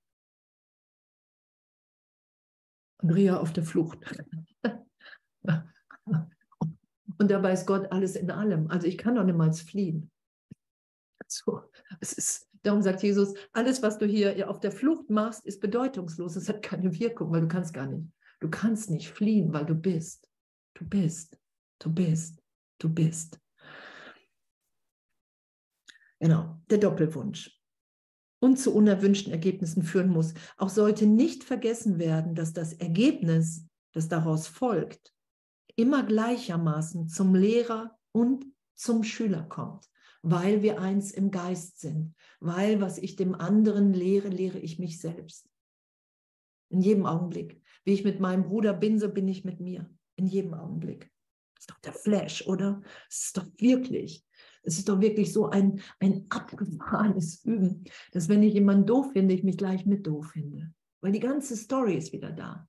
Andrea 2.99 3.39
auf 3.39 3.53
der 3.53 3.65
Flucht. 3.65 3.99
Und 7.19 7.31
dabei 7.31 7.53
ist 7.53 7.67
Gott 7.67 7.91
alles 7.93 8.17
in 8.17 8.31
allem. 8.31 8.69
Also 8.71 8.87
ich 8.87 8.99
kann 8.99 9.15
doch 9.15 9.25
niemals 9.25 9.61
fliehen. 9.61 10.11
So, 11.27 11.63
es 12.01 12.13
ist, 12.13 12.49
darum 12.63 12.83
sagt 12.83 13.03
Jesus, 13.03 13.35
alles, 13.53 13.83
was 13.83 13.99
du 13.99 14.07
hier 14.07 14.49
auf 14.49 14.61
der 14.61 14.71
Flucht 14.71 15.11
machst, 15.11 15.45
ist 15.47 15.61
bedeutungslos. 15.61 16.37
Es 16.37 16.49
hat 16.49 16.63
keine 16.63 16.99
Wirkung, 16.99 17.33
weil 17.33 17.41
du 17.41 17.49
kannst 17.49 17.73
gar 17.73 17.87
nicht. 17.87 18.07
Du 18.41 18.51
kannst 18.51 18.91
nicht 18.91 19.11
fliehen, 19.11 19.53
weil 19.53 19.65
du 19.65 19.75
bist. 19.75 20.29
Du 20.75 20.87
bist. 20.87 21.39
Du 21.79 21.93
bist. 21.93 22.43
Du 22.79 22.89
bist. 22.93 23.41
Genau, 26.19 26.61
der 26.71 26.79
Doppelwunsch 26.79 27.56
und 28.39 28.59
zu 28.59 28.75
unerwünschten 28.75 29.33
Ergebnissen 29.33 29.83
führen 29.83 30.09
muss. 30.09 30.35
Auch 30.57 30.69
sollte 30.69 31.07
nicht 31.07 31.45
vergessen 31.45 31.99
werden, 31.99 32.35
dass 32.35 32.53
das 32.53 32.73
Ergebnis, 32.75 33.67
das 33.93 34.09
daraus 34.09 34.47
folgt, 34.47 35.15
immer 35.77 36.03
gleichermaßen 36.05 37.09
zum 37.09 37.35
Lehrer 37.35 37.99
und 38.13 38.47
zum 38.75 39.05
Schüler 39.05 39.43
kommt, 39.43 39.89
weil 40.23 40.63
wir 40.63 40.81
eins 40.81 41.13
im 41.13 41.31
Geist 41.31 41.81
sind, 41.81 42.15
weil 42.41 42.81
was 42.81 42.99
ich 42.99 43.17
dem 43.17 43.35
anderen 43.35 43.93
lehre, 43.93 44.29
lehre 44.29 44.59
ich 44.59 44.79
mich 44.79 45.01
selbst. 45.01 45.49
In 46.69 46.81
jedem 46.81 47.07
Augenblick. 47.07 47.63
Wie 47.85 47.93
ich 47.93 48.05
mit 48.05 48.21
meinem 48.21 48.45
Bruder 48.45 48.75
bin, 48.75 48.99
so 48.99 49.09
bin 49.09 49.29
ich 49.29 49.45
mit 49.45 49.61
mir. 49.61 49.89
In 50.17 50.27
jedem 50.27 50.55
Augenblick. 50.55 51.13
Das 51.55 51.63
ist 51.63 51.71
doch 51.71 51.79
der 51.79 51.93
Flash, 51.93 52.47
oder? 52.47 52.83
Das 53.09 53.27
ist 53.27 53.37
doch 53.37 53.47
wirklich. 53.59 54.26
Es 54.67 54.79
ist 54.79 54.89
doch 54.89 55.01
wirklich 55.01 55.33
so 55.33 55.49
ein, 55.49 55.81
ein 56.01 56.27
abgefahrenes 56.29 57.43
Üben, 57.45 57.85
dass 58.13 58.29
wenn 58.29 58.43
ich 58.43 58.55
jemanden 58.55 58.87
doof 58.87 59.13
finde, 59.13 59.35
ich 59.35 59.45
mich 59.45 59.57
gleich 59.57 59.87
mit 59.87 60.07
doof 60.07 60.31
finde. 60.33 60.73
Weil 61.01 61.13
die 61.13 61.21
ganze 61.21 61.57
Story 61.57 61.97
ist 61.97 62.13
wieder 62.13 62.33
da. 62.33 62.69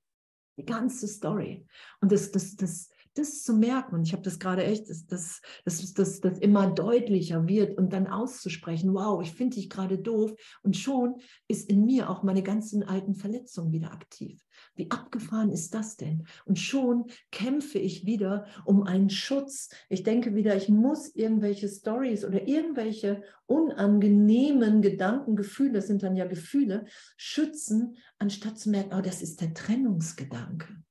Die 0.57 0.65
ganze 0.65 1.07
Story. 1.07 1.67
Und 2.01 2.11
das, 2.11 2.31
das, 2.31 2.55
das, 2.55 2.89
das 3.17 3.43
zu 3.43 3.53
merken, 3.53 3.95
und 3.95 4.03
ich 4.03 4.13
habe 4.13 4.23
das 4.23 4.39
gerade 4.39 4.63
echt, 4.63 4.89
dass 4.89 5.05
das, 5.05 5.41
das, 5.65 5.93
das, 5.93 6.19
das 6.21 6.39
immer 6.39 6.71
deutlicher 6.71 7.47
wird 7.47 7.77
und 7.77 7.93
dann 7.93 8.07
auszusprechen, 8.07 8.93
wow, 8.93 9.21
ich 9.21 9.31
finde 9.31 9.55
dich 9.55 9.69
gerade 9.69 9.97
doof. 9.97 10.33
Und 10.63 10.77
schon 10.77 11.15
ist 11.47 11.69
in 11.69 11.85
mir 11.85 12.09
auch 12.09 12.23
meine 12.23 12.43
ganzen 12.43 12.83
alten 12.83 13.15
Verletzungen 13.15 13.71
wieder 13.71 13.91
aktiv. 13.91 14.41
Wie 14.75 14.89
abgefahren 14.91 15.51
ist 15.51 15.73
das 15.73 15.97
denn? 15.97 16.25
Und 16.45 16.59
schon 16.59 17.05
kämpfe 17.31 17.79
ich 17.79 18.05
wieder 18.05 18.45
um 18.65 18.83
einen 18.83 19.09
Schutz. 19.09 19.69
Ich 19.89 20.03
denke 20.03 20.35
wieder, 20.35 20.55
ich 20.55 20.69
muss 20.69 21.13
irgendwelche 21.15 21.67
Stories 21.67 22.25
oder 22.25 22.47
irgendwelche 22.47 23.23
unangenehmen 23.45 24.81
Gedanken, 24.81 25.35
Gefühle, 25.35 25.73
das 25.73 25.87
sind 25.87 26.03
dann 26.03 26.15
ja 26.15 26.25
Gefühle, 26.25 26.85
schützen, 27.15 27.95
anstatt 28.19 28.59
zu 28.59 28.69
merken, 28.69 28.93
oh, 28.97 29.01
das 29.01 29.21
ist 29.21 29.41
der 29.41 29.53
Trennungsgedanke. 29.53 30.83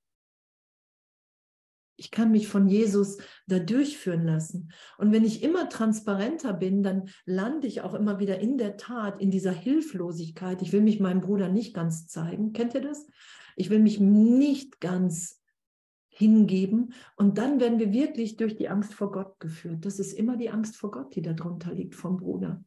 Ich 1.97 2.11
kann 2.11 2.31
mich 2.31 2.49
von 2.49 2.69
Jesus 2.69 3.19
da 3.47 3.59
durchführen 3.59 4.25
lassen. 4.25 4.73
Und 4.99 5.13
wenn 5.13 5.25
ich 5.25 5.43
immer 5.43 5.69
transparenter 5.69 6.53
bin, 6.53 6.83
dann 6.83 7.09
lande 7.25 7.67
ich 7.67 7.81
auch 7.81 7.95
immer 7.95 8.19
wieder 8.19 8.39
in 8.39 8.59
der 8.59 8.77
Tat 8.77 9.21
in 9.21 9.31
dieser 9.31 9.53
Hilflosigkeit. 9.53 10.61
Ich 10.63 10.73
will 10.73 10.83
mich 10.83 11.01
meinem 11.01 11.21
Bruder 11.21 11.49
nicht 11.49 11.75
ganz 11.75 12.07
zeigen. 12.07 12.53
Kennt 12.53 12.75
ihr 12.75 12.83
das? 12.83 13.07
Ich 13.57 13.71
will 13.71 13.79
mich 13.79 13.99
nicht 13.99 14.81
ganz 14.81 15.43
hingeben. 16.09 16.95
Und 17.17 17.39
dann 17.39 17.61
werden 17.61 17.79
wir 17.79 17.93
wirklich 17.93 18.37
durch 18.37 18.57
die 18.57 18.69
Angst 18.69 18.95
vor 18.95 19.13
Gott 19.13 19.39
geführt. 19.39 19.85
Das 19.85 19.99
ist 19.99 20.13
immer 20.13 20.37
die 20.37 20.51
Angst 20.51 20.77
vor 20.77 20.91
Gott, 20.91 21.15
die 21.15 21.23
darunter 21.23 21.73
liegt 21.73 21.95
vom 21.95 22.17
Bruder. 22.17 22.65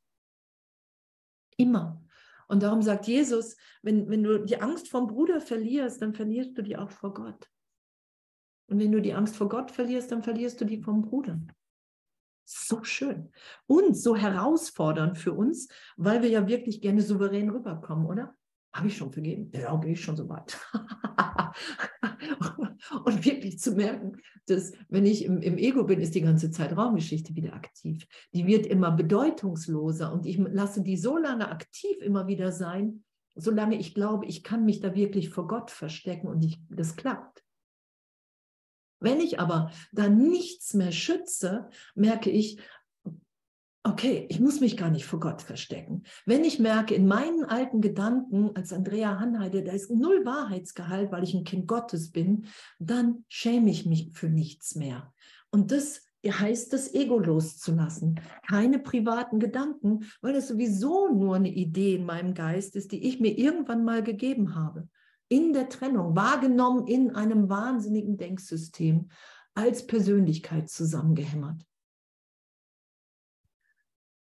Immer. 1.58 2.04
Und 2.48 2.64
darum 2.64 2.82
sagt 2.82 3.08
Jesus, 3.08 3.58
wenn, 3.84 4.10
wenn 4.10 4.24
du 4.24 4.44
die 4.44 4.60
Angst 4.60 4.90
vom 4.90 5.08
Bruder 5.08 5.40
verlierst, 5.40 6.02
dann 6.02 6.14
verlierst 6.14 6.58
du 6.58 6.64
die 6.64 6.78
auch 6.78 6.90
vor 6.90 7.14
Gott. 7.14 7.48
Und 8.70 8.80
wenn 8.80 8.92
du 8.92 9.02
die 9.02 9.14
Angst 9.14 9.36
vor 9.36 9.50
Gott 9.50 9.72
verlierst, 9.72 10.12
dann 10.12 10.24
verlierst 10.24 10.62
du 10.62 10.66
die 10.66 10.82
vom 10.82 11.02
Bruder. 11.02 11.40
So 12.46 12.84
schön 12.84 13.32
und 13.68 13.96
so 13.96 14.16
herausfordernd 14.16 15.18
für 15.18 15.34
uns, 15.34 15.68
weil 15.98 16.22
wir 16.22 16.30
ja 16.30 16.48
wirklich 16.48 16.82
gerne 16.82 17.02
souverän 17.02 17.50
rüberkommen, 17.50 18.06
oder? 18.06 18.36
Habe 18.74 18.88
ich 18.88 18.98
schon 18.98 19.12
vergeben? 19.12 19.52
Ja, 19.54 19.76
gehe 19.78 19.94
ich 19.94 20.04
schon 20.04 20.16
so 20.16 20.30
weit. 20.30 20.58
und 23.06 23.26
wirklich 23.26 23.60
zu 23.60 23.74
merken, 23.74 24.18
dass 24.46 24.72
wenn 24.90 25.06
ich 25.06 25.26
im, 25.26 25.42
im, 25.42 25.58
Ego 25.58 25.84
bin, 25.84 26.00
ist 26.00 26.16
die 26.16 26.22
ganze 26.22 26.52
Zeit 26.52 26.76
Raumgeschichte 26.76 27.36
wieder 27.36 27.54
aktiv. 27.54 28.06
Die 28.34 28.46
wird 28.46 28.68
immer 28.68 28.92
bedeutungsloser 28.92 30.14
und 30.14 30.26
ich 30.26 30.38
lasse 30.38 30.84
die 30.84 30.98
so 30.98 31.18
lange 31.18 31.50
aktiv 31.50 31.98
immer 32.02 32.28
wieder 32.28 32.52
sein, 32.52 33.04
solange 33.36 33.78
ich 33.78 33.96
glaube, 33.96 34.26
ich 34.26 34.44
kann 34.44 34.66
mich 34.66 34.80
da 34.80 34.96
wirklich 34.96 35.30
vor 35.30 35.48
Gott 35.48 35.72
verstecken 35.72 36.28
und 36.28 36.44
ich, 36.44 36.60
das 36.70 36.96
klappt. 36.96 37.44
Wenn 39.00 39.20
ich 39.20 39.40
aber 39.40 39.72
da 39.92 40.10
nichts 40.10 40.74
mehr 40.74 40.92
schütze, 40.92 41.70
merke 41.96 42.30
ich, 42.30 42.60
okay, 43.84 44.26
ich 44.30 44.40
muss 44.40 44.60
mich 44.60 44.78
gar 44.78 44.90
nicht 44.90 45.06
vor 45.06 45.20
Gott 45.20 45.42
verstecken. 45.42 46.04
Wenn 46.26 46.44
ich 46.44 46.60
merke, 46.60 46.94
in 46.96 47.08
meinen 47.08 47.46
alten 47.46 47.82
Gedanken 47.82 48.56
als 48.56 48.74
Andrea 48.74 49.20
Hanheide, 49.20 49.64
da 49.64 49.72
ist 49.72 49.90
null 49.90 50.26
Wahrheitsgehalt, 50.26 51.12
weil 51.12 51.24
ich 51.24 51.34
ein 51.34 51.46
Kind 51.46 51.68
Gottes 51.68 52.12
bin, 52.12 52.46
dann 52.78 53.24
schäme 53.30 53.70
ich 53.70 53.86
mich 53.86 54.12
für 54.14 54.30
nichts 54.30 54.76
mehr. 54.76 55.14
Und 55.50 55.72
das 55.72 56.02
heißt 56.28 56.74
das 56.74 56.94
Ego 56.94 57.18
loszulassen. 57.18 58.20
Keine 58.48 58.80
privaten 58.80 59.40
Gedanken, 59.40 60.06
weil 60.22 60.34
das 60.34 60.50
sowieso 60.50 61.08
nur 61.14 61.38
eine 61.38 61.50
Idee 61.50 61.96
in 61.96 62.06
meinem 62.06 62.34
Geist 62.34 62.76
ist, 62.76 62.92
die 62.92 63.08
ich 63.08 63.20
mir 63.20 63.38
irgendwann 63.38 63.86
mal 63.86 64.04
gegeben 64.04 64.56
habe. 64.56 64.90
In 65.30 65.54
der 65.54 65.70
Trennung, 65.70 66.16
wahrgenommen 66.16 66.88
in 66.88 67.16
einem 67.16 67.50
wahnsinnigen 67.50 68.18
Denksystem, 68.18 69.10
als 69.54 69.88
Persönlichkeit 69.88 70.70
zusammengehämmert. 70.70 71.66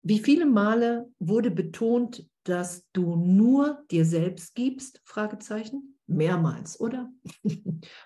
Wie 0.01 0.19
viele 0.19 0.45
Male 0.45 1.09
wurde 1.19 1.49
betont, 1.49 2.29
dass 2.43 2.85
du 2.91 3.15
nur 3.15 3.83
dir 3.89 4.05
selbst 4.05 4.53
gibst? 4.53 5.01
Fragezeichen. 5.05 5.97
Mehrmals, 6.07 6.79
oder? 6.79 7.11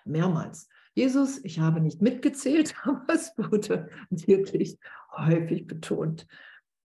Mehrmals. 0.06 0.68
Jesus, 0.94 1.44
ich 1.44 1.60
habe 1.60 1.82
nicht 1.82 2.02
mitgezählt, 2.02 2.76
aber 2.84 3.14
es 3.14 3.34
wurde 3.38 3.90
wirklich 4.10 4.78
häufig 5.16 5.68
betont. 5.68 6.28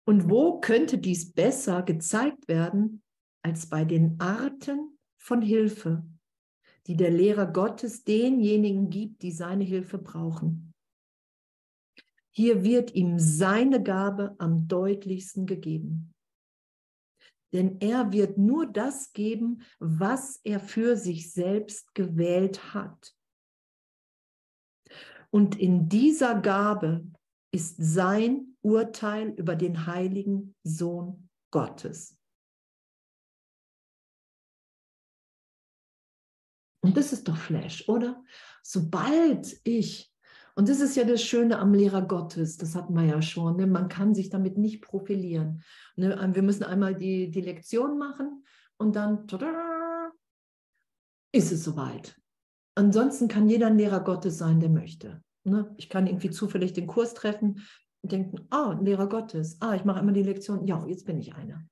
Und 0.07 0.29
wo 0.29 0.61
könnte 0.61 0.99
dies 0.99 1.33
besser 1.33 1.83
gezeigt 1.83 2.49
werden 2.49 3.03
als 3.43 3.67
bei 3.69 3.85
den 3.85 4.21
Arten 4.21 4.94
von 5.25 5.41
Hilfe, 5.41 6.05
die 6.87 6.97
der 6.97 7.11
Lehrer 7.11 7.47
Gottes 7.47 8.05
denjenigen 8.05 8.91
gibt, 8.91 9.23
die 9.23 9.33
seine 9.33 9.65
Hilfe 9.65 9.97
brauchen? 9.97 10.75
Hier 12.31 12.63
wird 12.63 12.95
ihm 12.95 13.19
seine 13.19 13.83
Gabe 13.83 14.35
am 14.39 14.69
deutlichsten 14.69 15.47
gegeben. 15.47 16.13
Denn 17.55 17.81
er 17.81 18.13
wird 18.13 18.37
nur 18.37 18.67
das 18.67 19.13
geben, 19.13 19.63
was 19.79 20.41
er 20.43 20.61
für 20.61 20.97
sich 20.97 21.33
selbst 21.33 21.95
gewählt 21.95 22.75
hat. 22.75 23.17
Und 25.31 25.59
in 25.59 25.89
dieser 25.89 26.41
Gabe 26.41 27.07
ist 27.53 27.77
sein 27.79 28.57
Urteil 28.61 29.31
über 29.31 29.57
den 29.57 29.87
heiligen 29.87 30.55
Sohn 30.65 31.29
Gottes. 31.51 32.19
Und 36.85 36.97
das 36.97 37.13
ist 37.13 37.29
doch 37.29 37.37
Flash, 37.37 37.89
oder? 37.89 38.23
Sobald 38.63 39.57
ich 39.65 40.15
und 40.57 40.69
das 40.69 40.81
ist 40.81 40.95
ja 40.95 41.05
das 41.05 41.23
Schöne 41.23 41.59
am 41.59 41.75
Lehrer 41.75 42.03
Gottes, 42.03 42.57
das 42.57 42.77
hatten 42.77 42.95
wir 42.95 43.05
ja 43.05 43.21
schon. 43.21 43.57
Ne? 43.57 43.67
Man 43.67 43.89
kann 43.89 44.15
sich 44.15 44.31
damit 44.31 44.57
nicht 44.57 44.83
profilieren. 44.83 45.63
Ne? 45.97 46.17
Wir 46.33 46.43
müssen 46.43 46.63
einmal 46.63 46.95
die, 46.95 47.31
die 47.31 47.41
Lektion 47.41 47.99
machen 47.99 48.45
und 48.77 48.95
dann 48.95 49.27
tada, 49.27 50.13
ist 51.33 51.51
es 51.51 51.65
soweit. 51.65 52.17
Ansonsten 52.77 53.27
kann 53.27 53.49
jeder 53.49 53.67
ein 53.67 53.79
Lehrer 53.79 54.01
Gottes 54.01 54.39
sein, 54.39 54.61
der 54.61 54.71
möchte. 54.71 55.23
Ne? 55.43 55.75
Ich 55.77 55.89
kann 55.89 56.07
irgendwie 56.07 56.31
zufällig 56.31 56.73
den 56.73 56.87
Kurs 56.87 57.15
treffen 57.15 57.61
und 58.03 58.13
denken, 58.13 58.47
ah, 58.51 58.71
ein 58.71 58.85
Lehrer 58.85 59.09
Gottes, 59.09 59.57
ah, 59.61 59.75
ich 59.75 59.85
mache 59.85 60.01
immer 60.01 60.13
die 60.13 60.23
Lektion, 60.23 60.65
ja, 60.67 60.87
jetzt 60.87 61.05
bin 61.05 61.19
ich 61.19 61.35
einer. 61.35 61.65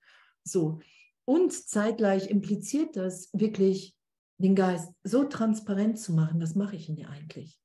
So. 0.43 0.81
Und 1.25 1.53
zeitgleich 1.53 2.31
impliziert 2.31 2.97
das 2.97 3.31
wirklich, 3.33 3.97
den 4.43 4.55
Geist 4.55 4.93
so 5.05 5.25
transparent 5.25 5.99
zu 5.99 6.13
machen, 6.13 6.41
was 6.41 6.55
mache 6.55 6.77
ich 6.77 6.87
denn 6.87 6.97
hier 6.97 7.11
eigentlich? 7.11 7.59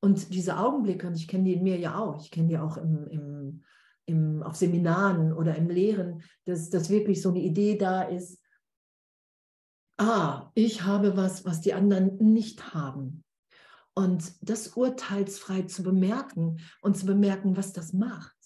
Und 0.00 0.32
diese 0.32 0.58
Augenblicke, 0.58 1.06
und 1.06 1.16
ich 1.16 1.26
kenne 1.26 1.44
die 1.44 1.54
in 1.54 1.62
mir 1.62 1.78
ja 1.78 1.98
auch, 1.98 2.22
ich 2.22 2.30
kenne 2.30 2.48
die 2.48 2.58
auch 2.58 2.76
im, 2.76 3.06
im, 3.08 3.64
im, 4.06 4.42
auf 4.42 4.54
Seminaren 4.54 5.32
oder 5.32 5.56
im 5.56 5.68
Lehren, 5.68 6.22
dass, 6.44 6.70
dass 6.70 6.90
wirklich 6.90 7.22
so 7.22 7.30
eine 7.30 7.40
Idee 7.40 7.76
da 7.76 8.02
ist, 8.02 8.40
ah, 9.98 10.50
ich 10.54 10.82
habe 10.82 11.16
was, 11.16 11.44
was 11.44 11.60
die 11.60 11.74
anderen 11.74 12.16
nicht 12.18 12.74
haben. 12.74 13.24
Und 13.94 14.34
das 14.42 14.68
urteilsfrei 14.68 15.62
zu 15.62 15.82
bemerken 15.82 16.60
und 16.82 16.96
zu 16.96 17.06
bemerken, 17.06 17.56
was 17.56 17.72
das 17.72 17.92
macht. 17.92 18.36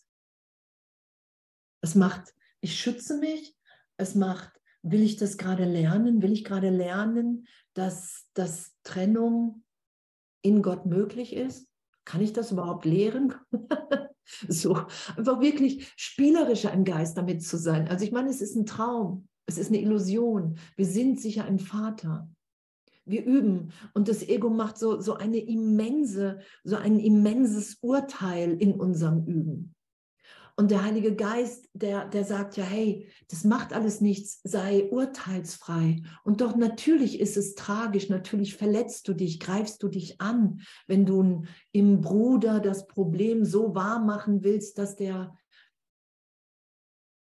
Es 1.80 1.94
macht, 1.94 2.34
ich 2.60 2.78
schütze 2.78 3.18
mich, 3.18 3.56
es 3.96 4.14
macht, 4.14 4.57
will 4.90 5.02
ich 5.02 5.16
das 5.16 5.36
gerade 5.36 5.64
lernen, 5.64 6.22
will 6.22 6.32
ich 6.32 6.44
gerade 6.44 6.70
lernen, 6.70 7.46
dass, 7.74 8.26
dass 8.34 8.74
Trennung 8.82 9.64
in 10.42 10.62
Gott 10.62 10.86
möglich 10.86 11.34
ist? 11.34 11.68
Kann 12.04 12.20
ich 12.20 12.32
das 12.32 12.52
überhaupt 12.52 12.84
lehren? 12.84 13.34
so, 14.48 14.74
einfach 15.16 15.40
wirklich 15.40 15.92
spielerischer 15.96 16.72
im 16.72 16.84
Geist 16.84 17.16
damit 17.16 17.42
zu 17.42 17.56
sein. 17.56 17.88
Also 17.88 18.04
ich 18.04 18.12
meine, 18.12 18.30
es 18.30 18.40
ist 18.40 18.56
ein 18.56 18.66
Traum, 18.66 19.28
es 19.46 19.58
ist 19.58 19.68
eine 19.68 19.80
Illusion. 19.80 20.58
Wir 20.76 20.86
sind 20.86 21.20
sicher 21.20 21.44
ein 21.44 21.58
Vater. 21.58 22.28
Wir 23.04 23.24
üben 23.24 23.72
und 23.94 24.08
das 24.08 24.22
Ego 24.22 24.50
macht 24.50 24.76
so, 24.76 25.00
so 25.00 25.14
eine 25.14 25.38
immense, 25.38 26.40
so 26.62 26.76
ein 26.76 26.98
immenses 26.98 27.78
Urteil 27.80 28.54
in 28.60 28.74
unserem 28.74 29.24
Üben. 29.24 29.74
Und 30.58 30.72
der 30.72 30.82
Heilige 30.82 31.14
Geist, 31.14 31.70
der, 31.72 32.08
der 32.08 32.24
sagt 32.24 32.56
ja, 32.56 32.64
hey, 32.64 33.08
das 33.28 33.44
macht 33.44 33.72
alles 33.72 34.00
nichts, 34.00 34.40
sei 34.42 34.90
urteilsfrei. 34.90 36.02
Und 36.24 36.40
doch 36.40 36.56
natürlich 36.56 37.20
ist 37.20 37.36
es 37.36 37.54
tragisch, 37.54 38.08
natürlich 38.08 38.56
verletzt 38.56 39.06
du 39.06 39.14
dich, 39.14 39.38
greifst 39.38 39.80
du 39.84 39.88
dich 39.88 40.20
an, 40.20 40.60
wenn 40.88 41.06
du 41.06 41.44
im 41.70 42.00
Bruder 42.00 42.58
das 42.58 42.88
Problem 42.88 43.44
so 43.44 43.76
wahr 43.76 44.04
machen 44.04 44.42
willst, 44.42 44.78
dass 44.78 44.96
der, 44.96 45.32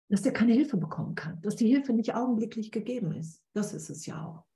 dass 0.09 0.23
der 0.23 0.33
keine 0.33 0.53
Hilfe 0.53 0.77
bekommen 0.77 1.17
kann, 1.17 1.43
dass 1.43 1.57
die 1.57 1.67
Hilfe 1.67 1.93
nicht 1.93 2.15
augenblicklich 2.15 2.71
gegeben 2.71 3.11
ist. 3.11 3.43
Das 3.53 3.75
ist 3.75 3.91
es 3.91 4.07
ja 4.07 4.25
auch. 4.25 4.47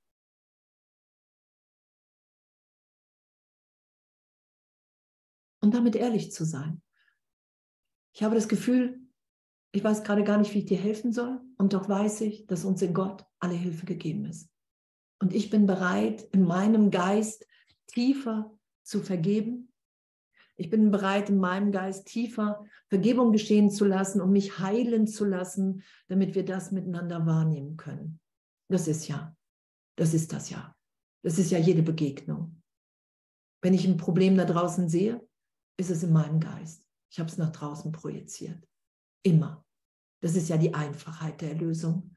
Und 5.61 5.73
damit 5.73 5.97
ehrlich 5.97 6.31
zu 6.31 6.45
sein. 6.45 6.81
Ich 8.19 8.23
habe 8.25 8.35
das 8.35 8.49
Gefühl, 8.49 8.99
ich 9.71 9.81
weiß 9.81 10.03
gerade 10.03 10.25
gar 10.25 10.37
nicht, 10.37 10.53
wie 10.53 10.59
ich 10.59 10.65
dir 10.65 10.77
helfen 10.77 11.13
soll. 11.13 11.39
Und 11.57 11.71
doch 11.71 11.87
weiß 11.87 12.19
ich, 12.19 12.45
dass 12.47 12.65
uns 12.65 12.81
in 12.81 12.93
Gott 12.93 13.25
alle 13.39 13.53
Hilfe 13.53 13.85
gegeben 13.85 14.25
ist. 14.25 14.49
Und 15.21 15.33
ich 15.33 15.49
bin 15.49 15.65
bereit, 15.65 16.23
in 16.33 16.43
meinem 16.43 16.91
Geist 16.91 17.47
tiefer 17.87 18.53
zu 18.83 18.99
vergeben. 18.99 19.71
Ich 20.57 20.69
bin 20.69 20.91
bereit, 20.91 21.29
in 21.29 21.37
meinem 21.37 21.71
Geist 21.71 22.07
tiefer 22.07 22.65
Vergebung 22.89 23.31
geschehen 23.31 23.71
zu 23.71 23.85
lassen 23.85 24.19
und 24.19 24.33
mich 24.33 24.59
heilen 24.59 25.07
zu 25.07 25.23
lassen, 25.23 25.83
damit 26.09 26.35
wir 26.35 26.43
das 26.43 26.73
miteinander 26.73 27.25
wahrnehmen 27.25 27.77
können. 27.77 28.19
Das 28.67 28.89
ist 28.89 29.07
ja, 29.07 29.33
das 29.95 30.13
ist 30.13 30.33
das 30.33 30.49
ja. 30.49 30.75
Das 31.23 31.39
ist 31.39 31.51
ja 31.51 31.57
jede 31.57 31.83
Begegnung. 31.83 32.61
Wenn 33.61 33.73
ich 33.73 33.87
ein 33.87 33.95
Problem 33.95 34.35
da 34.35 34.43
draußen 34.43 34.89
sehe, 34.89 35.25
ist 35.77 35.89
es 35.89 36.03
in 36.03 36.11
meinem 36.11 36.41
Geist. 36.41 36.88
Ich 37.11 37.19
habe 37.19 37.29
es 37.29 37.37
nach 37.37 37.51
draußen 37.51 37.91
projiziert. 37.91 38.67
Immer. 39.23 39.65
Das 40.21 40.35
ist 40.35 40.49
ja 40.49 40.57
die 40.57 40.73
Einfachheit 40.73 41.41
der 41.41 41.51
Erlösung. 41.51 42.15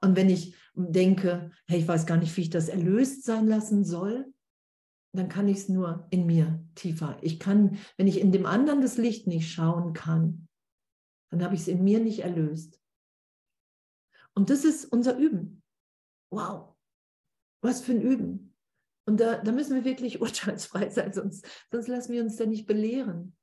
Und 0.00 0.16
wenn 0.16 0.30
ich 0.30 0.56
denke, 0.74 1.52
hey, 1.66 1.80
ich 1.80 1.88
weiß 1.88 2.06
gar 2.06 2.16
nicht, 2.16 2.36
wie 2.36 2.42
ich 2.42 2.50
das 2.50 2.68
erlöst 2.68 3.24
sein 3.24 3.46
lassen 3.46 3.84
soll, 3.84 4.32
dann 5.14 5.28
kann 5.28 5.46
ich 5.48 5.58
es 5.58 5.68
nur 5.68 6.06
in 6.10 6.26
mir 6.26 6.66
tiefer. 6.74 7.18
Ich 7.20 7.38
kann, 7.38 7.78
wenn 7.96 8.06
ich 8.06 8.18
in 8.18 8.32
dem 8.32 8.46
anderen 8.46 8.80
das 8.80 8.96
Licht 8.96 9.26
nicht 9.26 9.52
schauen 9.52 9.92
kann, 9.92 10.48
dann 11.30 11.42
habe 11.44 11.54
ich 11.54 11.62
es 11.62 11.68
in 11.68 11.84
mir 11.84 12.00
nicht 12.00 12.20
erlöst. 12.20 12.80
Und 14.34 14.50
das 14.50 14.64
ist 14.64 14.86
unser 14.86 15.16
Üben. 15.16 15.62
Wow, 16.30 16.74
was 17.62 17.82
für 17.82 17.92
ein 17.92 18.00
Üben. 18.00 18.56
Und 19.04 19.20
da, 19.20 19.38
da 19.38 19.52
müssen 19.52 19.74
wir 19.74 19.84
wirklich 19.84 20.20
urteilsfrei 20.22 20.88
sein, 20.88 21.12
sonst, 21.12 21.46
sonst 21.70 21.88
lassen 21.88 22.12
wir 22.12 22.22
uns 22.22 22.36
da 22.36 22.46
nicht 22.46 22.66
belehren. 22.66 23.36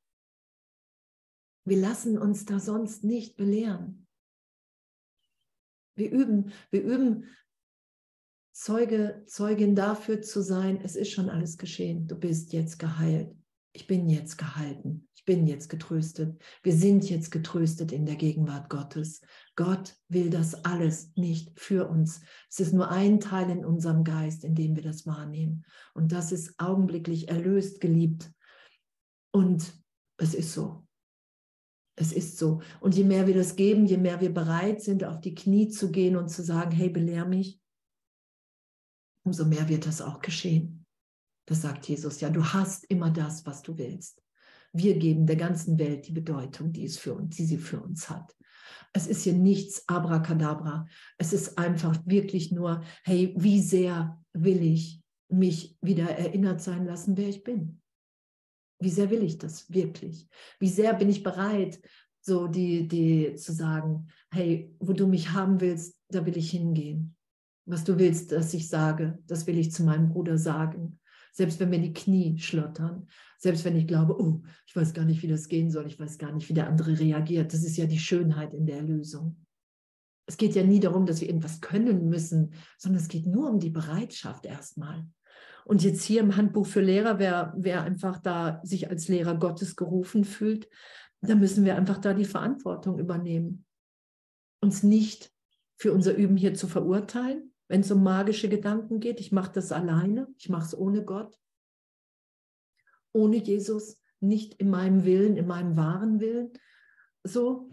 Wir 1.66 1.78
lassen 1.78 2.18
uns 2.18 2.46
da 2.46 2.60
sonst 2.60 3.04
nicht 3.04 3.36
belehren. 3.36 4.08
Wir 5.96 6.12
üben, 6.12 6.52
wir 6.72 6.82
üben, 6.82 7.26
Zeuge, 8.54 9.24
Zeugin 9.26 9.74
dafür 9.74 10.22
zu 10.22 10.42
sein, 10.42 10.82
es 10.84 10.98
ist 10.98 11.12
schon 11.12 11.30
alles 11.30 11.58
geschehen, 11.58 12.08
du 12.08 12.16
bist 12.16 12.52
jetzt 12.52 12.78
geheilt. 12.78 13.34
ich 13.72 13.88
bin 13.88 14.10
jetzt 14.10 14.38
gehalten, 14.38 15.08
ich 15.16 15.24
bin 15.24 15.48
jetzt 15.48 15.70
getröstet, 15.70 16.42
wir 16.64 16.74
sind 16.74 17.10
jetzt 17.10 17.32
getröstet 17.32 17.92
in 17.94 18.06
der 18.06 18.16
Gegenwart 18.16 18.70
Gottes. 18.70 19.22
Gott 19.56 19.96
will 20.10 20.30
das 20.30 20.66
alles 20.66 21.12
nicht 21.16 21.58
für 21.58 21.88
uns. 21.88 22.22
Es 22.50 22.60
ist 22.60 22.74
nur 22.74 22.90
ein 22.90 23.22
Teil 23.22 23.50
in 23.50 23.64
unserem 23.64 24.04
Geist, 24.04 24.44
in 24.44 24.56
dem 24.56 24.76
wir 24.76 24.84
das 24.84 25.06
wahrnehmen. 25.06 25.66
Und 25.94 26.12
das 26.12 26.32
ist 26.32 26.60
augenblicklich 26.60 27.30
erlöst, 27.30 27.80
geliebt. 27.80 28.30
Und 29.32 29.72
es 30.18 30.34
ist 30.34 30.54
so. 30.54 30.86
Es 32.00 32.14
ist 32.14 32.38
so. 32.38 32.62
Und 32.80 32.96
je 32.96 33.04
mehr 33.04 33.28
wir 33.28 33.34
das 33.34 33.58
geben, 33.58 33.86
je 33.86 33.98
mehr 33.98 34.22
wir 34.22 34.34
bereit 34.34 34.82
sind, 34.82 35.04
auf 35.04 35.20
die 35.20 35.36
Knie 35.36 35.68
zu 35.68 35.92
gehen 35.92 36.16
und 36.16 36.30
zu 36.30 36.42
sagen, 36.42 36.72
hey, 36.72 36.90
belehr 36.90 37.26
mich, 37.26 37.60
umso 39.26 39.44
mehr 39.44 39.68
wird 39.68 39.86
das 39.86 40.02
auch 40.02 40.22
geschehen. 40.22 40.86
Das 41.46 41.62
sagt 41.62 41.90
Jesus, 41.90 42.22
ja, 42.22 42.30
du 42.30 42.42
hast 42.42 42.86
immer 42.86 43.10
das, 43.10 43.46
was 43.46 43.64
du 43.64 43.78
willst. 43.78 44.24
Wir 44.72 44.98
geben 44.98 45.28
der 45.28 45.36
ganzen 45.36 45.78
Welt 45.78 46.08
die 46.08 46.14
Bedeutung, 46.14 46.72
die, 46.72 46.86
es 46.86 46.98
für 46.98 47.14
uns, 47.14 47.36
die 47.36 47.44
sie 47.44 47.58
für 47.58 47.82
uns 47.82 48.10
hat. 48.10 48.34
Es 48.94 49.06
ist 49.06 49.24
hier 49.24 49.34
nichts 49.34 49.84
abracadabra. 49.90 50.88
Es 51.18 51.34
ist 51.34 51.58
einfach 51.58 52.00
wirklich 52.06 52.54
nur, 52.54 52.82
hey, 53.04 53.34
wie 53.38 53.62
sehr 53.62 54.24
will 54.32 54.64
ich 54.64 55.02
mich 55.28 55.78
wieder 55.82 56.10
erinnert 56.10 56.62
sein 56.62 56.86
lassen, 56.86 57.18
wer 57.18 57.28
ich 57.28 57.44
bin? 57.44 57.79
Wie 58.80 58.90
sehr 58.90 59.10
will 59.10 59.24
ich 59.24 59.38
das 59.38 59.72
wirklich? 59.72 60.28
Wie 60.60 60.70
sehr 60.70 60.94
bin 60.94 61.10
ich 61.10 61.24
bereit, 61.24 61.80
so 62.22 62.48
die, 62.48 62.88
die 62.88 63.36
zu 63.36 63.54
sagen, 63.54 64.08
hey, 64.32 64.74
wo 64.80 64.94
du 64.94 65.08
mich 65.08 65.32
haben 65.32 65.60
willst, 65.62 65.98
da 66.10 66.26
will 66.26 66.38
ich 66.38 66.52
hingehen. 66.52 67.16
Was 67.66 67.84
du 67.84 67.98
willst, 67.98 68.32
dass 68.32 68.54
ich 68.54 68.68
sage, 68.68 69.20
das 69.28 69.48
will 69.48 69.58
ich 69.58 69.72
zu 69.72 69.84
meinem 69.84 70.10
Bruder 70.10 70.38
sagen 70.38 71.00
selbst 71.32 71.60
wenn 71.60 71.70
mir 71.70 71.80
die 71.80 71.94
Knie 71.94 72.38
schlottern, 72.38 73.08
selbst 73.38 73.64
wenn 73.66 73.76
ich 73.76 73.88
glaube, 73.88 74.20
oh, 74.20 74.42
ich 74.68 74.76
weiß 74.76 74.94
gar 74.94 75.06
nicht, 75.06 75.22
wie 75.24 75.28
das 75.28 75.48
gehen 75.48 75.72
soll, 75.72 75.88
ich 75.88 76.00
weiß 76.00 76.18
gar 76.18 76.32
nicht, 76.32 76.50
wie 76.50 76.54
der 76.54 76.68
andere 76.68 77.00
reagiert. 77.00 77.54
Das 77.54 77.64
ist 77.64 77.78
ja 77.78 77.86
die 77.86 78.00
Schönheit 78.00 78.54
in 78.54 78.66
der 78.66 78.78
Erlösung. 78.78 79.46
Es 80.26 80.38
geht 80.38 80.54
ja 80.56 80.64
nie 80.64 80.80
darum, 80.80 81.06
dass 81.06 81.22
wir 81.22 81.28
irgendwas 81.28 81.62
können 81.62 82.10
müssen, 82.10 82.54
sondern 82.78 83.02
es 83.02 83.08
geht 83.08 83.26
nur 83.26 83.50
um 83.50 83.60
die 83.60 83.72
Bereitschaft 83.72 84.46
erstmal. 84.46 85.08
Und 85.66 85.84
jetzt 85.84 86.04
hier 86.04 86.22
im 86.22 86.36
Handbuch 86.36 86.66
für 86.66 86.82
Lehrer, 86.82 87.20
wer, 87.20 87.54
wer 87.58 87.84
einfach 87.84 88.20
da 88.20 88.62
sich 88.64 88.90
als 88.90 89.08
Lehrer 89.08 89.36
Gottes 89.36 89.76
gerufen 89.76 90.24
fühlt, 90.24 90.70
da 91.22 91.36
müssen 91.36 91.66
wir 91.66 91.76
einfach 91.76 91.98
da 91.98 92.14
die 92.14 92.26
Verantwortung 92.26 92.98
übernehmen. 92.98 93.66
Uns 94.62 94.84
nicht 94.84 95.32
für 95.78 95.94
unser 95.94 96.16
Üben 96.16 96.38
hier 96.38 96.54
zu 96.54 96.68
verurteilen, 96.68 97.54
wenn 97.68 97.82
es 97.82 97.92
um 97.92 98.04
magische 98.04 98.50
Gedanken 98.50 99.00
geht. 99.00 99.20
Ich 99.20 99.32
mache 99.32 99.52
das 99.54 99.72
alleine, 99.72 100.28
ich 100.38 100.50
mache 100.50 100.66
es 100.66 100.78
ohne 100.78 101.04
Gott, 101.04 101.40
ohne 103.14 103.38
Jesus, 103.38 104.02
nicht 104.20 104.56
in 104.56 104.70
meinem 104.70 105.06
Willen, 105.06 105.38
in 105.38 105.48
meinem 105.48 105.78
wahren 105.78 106.20
Willen. 106.20 106.52
So. 107.24 107.70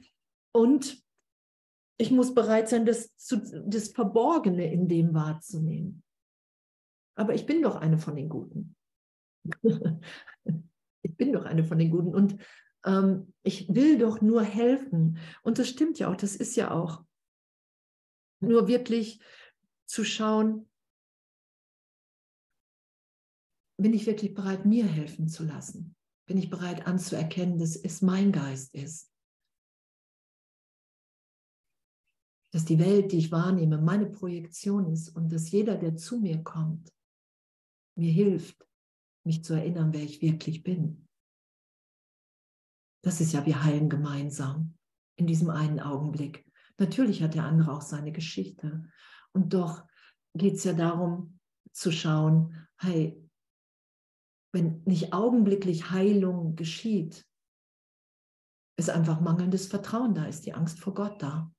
Und 0.53 1.03
ich 1.99 2.11
muss 2.11 2.35
bereit 2.35 2.69
sein, 2.69 2.87
das, 2.87 3.15
das 3.67 3.89
Verborgene 3.89 4.73
in 4.73 4.89
dem 4.89 5.15
wahrzunehmen. 5.15 6.03
Aber 7.17 7.35
ich 7.35 7.47
bin 7.47 7.63
doch 7.63 7.77
eine 7.77 7.99
von 7.99 8.15
den 8.15 8.29
Guten. 8.29 8.77
ich 11.03 11.17
bin 11.17 11.33
doch 11.33 11.45
eine 11.45 11.65
von 11.65 11.79
den 11.79 11.91
Guten. 11.91 12.15
Und 12.15 12.39
ähm, 12.85 13.33
ich 13.43 13.75
will 13.75 13.99
doch 13.99 14.21
nur 14.21 14.43
helfen. 14.43 15.19
Und 15.43 15.59
das 15.59 15.69
stimmt 15.69 15.99
ja 15.99 16.11
auch, 16.11 16.17
das 16.17 16.37
ist 16.37 16.57
ja 16.57 16.71
auch. 16.71 17.05
Nur 18.41 18.69
wirklich 18.69 19.21
zu 19.87 20.05
schauen, 20.05 20.69
bin 23.79 23.95
ich 23.95 24.07
wirklich 24.07 24.35
bereit, 24.35 24.65
mir 24.65 24.87
helfen 24.87 25.29
zu 25.29 25.45
lassen? 25.45 25.97
Bin 26.27 26.39
ich 26.39 26.51
bereit 26.51 26.87
anzuerkennen, 26.87 27.59
dass 27.59 27.77
es 27.77 28.03
mein 28.03 28.33
Geist 28.33 28.75
ist? 28.75 29.11
Dass 32.53 32.65
die 32.65 32.79
Welt, 32.79 33.13
die 33.13 33.19
ich 33.19 33.33
wahrnehme, 33.33 33.79
meine 33.79 34.07
Projektion 34.07 34.91
ist 34.91 35.11
und 35.11 35.31
dass 35.31 35.51
jeder, 35.51 35.77
der 35.77 35.97
zu 35.97 36.19
mir 36.19 36.43
kommt, 36.43 36.91
mir 37.97 38.13
hilft, 38.13 38.67
mich 39.25 39.45
zu 39.45 39.55
erinnern, 39.55 39.93
wer 39.93 40.03
ich 40.03 40.23
wirklich 40.23 40.63
bin. 40.63 41.09
Das 43.03 43.21
ist 43.21 43.33
ja, 43.33 43.45
wir 43.47 43.65
heilen 43.65 43.89
gemeinsam 43.89 44.77
in 45.17 45.27
diesem 45.27 45.51
einen 45.51 45.81
Augenblick. 45.81 46.45
Natürlich 46.79 47.23
hat 47.23 47.35
der 47.35 47.45
andere 47.45 47.73
auch 47.73 47.83
seine 47.83 48.13
Geschichte. 48.13 48.91
Und 49.33 49.55
doch 49.55 49.85
geht 50.35 50.55
es 50.55 50.65
ja 50.65 50.73
darum 50.73 51.39
zu 51.73 51.91
schauen, 51.91 52.67
hey, 52.79 53.23
wenn 54.53 54.83
nicht 54.85 55.13
augenblicklich 55.13 55.91
Heilung 55.91 56.57
geschieht, 56.57 57.27
ist 58.79 58.91
einfach 58.91 59.21
mangelndes 59.21 59.67
Vertrauen 59.67 60.15
da, 60.15 60.27
ist 60.27 60.47
die 60.47 60.55
Angst 60.55 60.79
vor 60.79 60.95
Gott 60.95 61.23
da. 61.23 61.53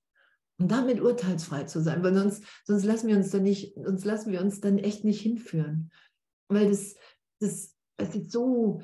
Und 0.60 0.72
damit 0.72 1.00
urteilsfrei 1.00 1.66
zu 1.66 1.82
sein, 1.82 2.02
weil 2.02 2.16
sonst, 2.16 2.44
sonst 2.64 2.84
lassen 2.84 3.08
wir 3.08 3.16
uns 3.16 3.30
dann 3.30 3.44
nicht, 3.44 3.76
sonst 3.76 4.06
lassen 4.06 4.32
wir 4.32 4.42
uns 4.42 4.60
dann 4.60 4.80
echt 4.80 5.04
nicht 5.04 5.22
hinführen. 5.22 5.92
Weil 6.50 6.70
das, 6.70 6.96
das, 7.40 7.76
es 7.98 8.16
ist 8.16 8.32
so, 8.32 8.82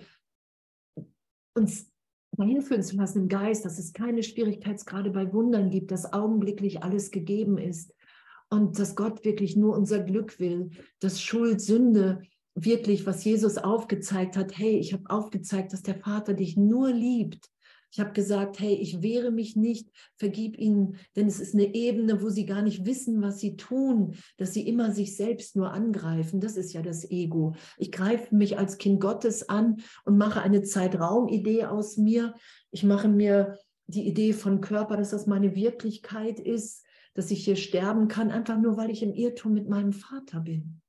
uns 1.56 1.92
dahin 2.38 2.62
führen 2.62 2.84
zu 2.84 2.96
lassen 2.96 3.24
im 3.24 3.28
Geist, 3.28 3.64
dass 3.64 3.78
es 3.78 3.94
keine 3.94 4.24
Schwierigkeitsgrade 4.24 5.12
bei 5.12 5.32
Wundern 5.32 5.70
gibt, 5.70 5.92
dass 5.92 6.12
augenblicklich 6.12 6.84
alles 6.84 7.12
gegeben 7.12 7.58
ist, 7.58 7.94
und 8.54 8.78
dass 8.78 8.96
Gott 8.96 9.26
wirklich 9.26 9.56
nur 9.56 9.76
unser 9.76 10.00
Glück 10.00 10.40
will, 10.40 10.70
dass 11.00 11.20
Schuld, 11.20 11.60
Sünde, 11.60 12.22
wirklich, 12.54 13.08
was 13.08 13.24
Jesus 13.24 13.58
aufgezeigt 13.58 14.38
hat, 14.38 14.56
hey, 14.56 14.78
ich 14.78 14.94
habe 14.94 15.10
aufgezeigt, 15.10 15.74
dass 15.74 15.82
der 15.82 15.96
Vater 15.96 16.36
dich 16.36 16.56
nur 16.56 16.92
liebt. 16.92 17.50
Ich 17.94 18.00
habe 18.00 18.12
gesagt, 18.12 18.60
hey, 18.60 18.74
ich 18.74 19.02
wehre 19.02 19.32
mich 19.32 19.56
nicht, 19.56 19.90
vergib 20.16 20.58
ihnen, 20.58 20.98
denn 21.16 21.28
es 21.28 21.40
ist 21.40 21.54
eine 21.54 21.74
Ebene, 21.76 22.22
wo 22.22 22.30
sie 22.30 22.46
gar 22.46 22.64
nicht 22.64 22.86
wissen, 22.86 23.22
was 23.22 23.40
sie 23.40 23.56
tun, 23.56 24.16
dass 24.38 24.54
sie 24.54 24.68
immer 24.68 24.92
sich 24.92 25.16
selbst 25.16 25.56
nur 25.56 25.72
angreifen. 25.72 26.42
Das 26.42 26.58
ist 26.58 26.74
ja 26.74 26.82
das 26.82 27.10
Ego. 27.10 27.54
Ich 27.78 27.92
greife 27.92 28.36
mich 28.36 28.58
als 28.58 28.80
Kind 28.80 29.00
Gottes 29.00 29.48
an 29.48 29.84
und 30.06 30.18
mache 30.18 30.42
eine 30.42 30.64
Zeitraumidee 30.64 31.66
aus 31.66 31.98
mir. 31.98 32.34
Ich 32.72 32.84
mache 32.84 33.08
mir 33.08 33.60
die 33.86 34.08
Idee 34.08 34.34
von 34.34 34.60
Körper, 34.60 34.98
dass 34.98 35.12
das 35.12 35.28
meine 35.28 35.56
Wirklichkeit 35.56 36.40
ist 36.40 36.84
dass 37.14 37.30
ich 37.32 37.46
hier 37.46 37.56
sterben 37.56 38.08
kann, 38.08 38.32
einfach 38.32 38.58
nur 38.58 38.78
weil 38.78 38.90
ich 38.90 39.04
im 39.04 39.14
Irrtum 39.14 39.54
mit 39.54 39.70
meinem 39.70 39.94
Vater 39.94 40.40
bin. 40.40 40.82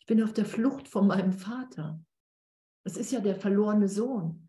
Ich 0.00 0.06
bin 0.06 0.22
auf 0.22 0.32
der 0.32 0.46
Flucht 0.46 0.88
von 0.88 1.06
meinem 1.06 1.32
Vater. 1.32 2.00
Es 2.84 2.96
ist 2.96 3.12
ja 3.12 3.20
der 3.20 3.36
verlorene 3.36 3.88
Sohn. 3.88 4.47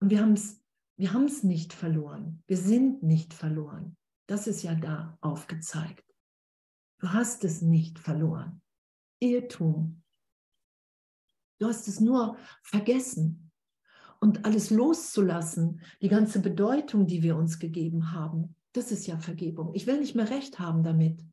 Und 0.00 0.10
wir 0.10 0.20
haben 0.20 0.34
es 0.34 0.64
wir 0.96 1.12
haben's 1.12 1.42
nicht 1.42 1.72
verloren. 1.72 2.42
Wir 2.46 2.56
sind 2.56 3.02
nicht 3.02 3.34
verloren. 3.34 3.96
Das 4.28 4.46
ist 4.46 4.62
ja 4.62 4.74
da 4.74 5.18
aufgezeigt. 5.20 6.04
Du 7.00 7.12
hast 7.12 7.44
es 7.44 7.62
nicht 7.62 7.98
verloren. 7.98 8.62
Irrtum. 9.20 10.02
Du 11.58 11.66
hast 11.66 11.88
es 11.88 12.00
nur 12.00 12.36
vergessen 12.62 13.50
und 14.20 14.44
alles 14.44 14.70
loszulassen, 14.70 15.80
die 16.00 16.08
ganze 16.08 16.40
Bedeutung, 16.40 17.06
die 17.06 17.22
wir 17.22 17.36
uns 17.36 17.58
gegeben 17.58 18.12
haben, 18.12 18.54
das 18.72 18.90
ist 18.92 19.06
ja 19.06 19.18
Vergebung. 19.18 19.74
Ich 19.74 19.86
will 19.86 19.98
nicht 20.00 20.14
mehr 20.14 20.30
recht 20.30 20.58
haben 20.58 20.82
damit. 20.82 21.24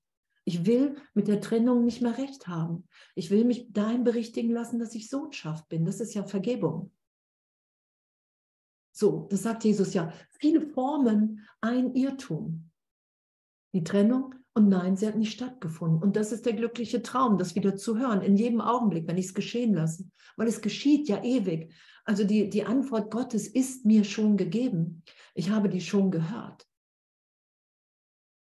Ich 0.43 0.65
will 0.65 0.97
mit 1.13 1.27
der 1.27 1.39
Trennung 1.39 1.85
nicht 1.85 2.01
mehr 2.01 2.17
recht 2.17 2.47
haben. 2.47 2.87
Ich 3.15 3.29
will 3.29 3.45
mich 3.45 3.71
dahin 3.71 4.03
berichtigen 4.03 4.51
lassen, 4.51 4.79
dass 4.79 4.95
ich 4.95 5.09
Sohnschaft 5.09 5.69
bin. 5.69 5.85
Das 5.85 5.99
ist 5.99 6.13
ja 6.13 6.23
Vergebung. 6.23 6.91
So, 8.91 9.27
das 9.29 9.43
sagt 9.43 9.63
Jesus 9.63 9.93
ja. 9.93 10.11
Viele 10.29 10.61
Formen, 10.61 11.47
ein 11.61 11.93
Irrtum. 11.93 12.69
Die 13.73 13.83
Trennung 13.83 14.35
und 14.53 14.67
nein, 14.67 14.97
sie 14.97 15.07
hat 15.07 15.15
nicht 15.15 15.31
stattgefunden. 15.31 16.01
Und 16.01 16.15
das 16.15 16.31
ist 16.31 16.45
der 16.45 16.53
glückliche 16.53 17.01
Traum, 17.01 17.37
das 17.37 17.55
wieder 17.55 17.77
zu 17.77 17.97
hören, 17.97 18.21
in 18.21 18.35
jedem 18.35 18.59
Augenblick, 18.59 19.07
wenn 19.07 19.17
ich 19.17 19.27
es 19.27 19.33
geschehen 19.33 19.73
lasse. 19.73 20.09
Weil 20.35 20.47
es 20.47 20.61
geschieht 20.61 21.07
ja 21.07 21.23
ewig. 21.23 21.73
Also 22.03 22.25
die, 22.25 22.49
die 22.49 22.65
Antwort 22.65 23.11
Gottes 23.11 23.47
ist 23.47 23.85
mir 23.85 24.03
schon 24.03 24.35
gegeben. 24.35 25.03
Ich 25.35 25.51
habe 25.51 25.69
die 25.69 25.81
schon 25.81 26.11
gehört. 26.11 26.67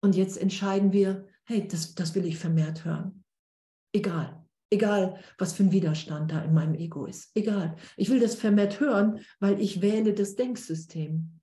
Und 0.02 0.16
jetzt 0.16 0.38
entscheiden 0.38 0.94
wir, 0.94 1.28
hey, 1.44 1.68
das, 1.68 1.94
das 1.96 2.16
will 2.16 2.26
ich 2.26 2.38
vermehrt 2.38 2.86
hören. 2.86 3.26
Egal. 3.94 4.47
Egal, 4.70 5.20
was 5.38 5.54
für 5.54 5.64
ein 5.64 5.72
Widerstand 5.72 6.32
da 6.32 6.42
in 6.42 6.54
meinem 6.54 6.76
Ego 6.76 7.06
ist. 7.06 7.32
Egal. 7.36 7.76
Ich 7.96 8.10
will 8.10 8.20
das 8.20 8.36
vermehrt 8.36 8.80
hören, 8.80 9.22
weil 9.40 9.62
ich 9.62 9.82
wähle 9.82 10.14
das 10.14 10.36
Denksystem. 10.36 11.40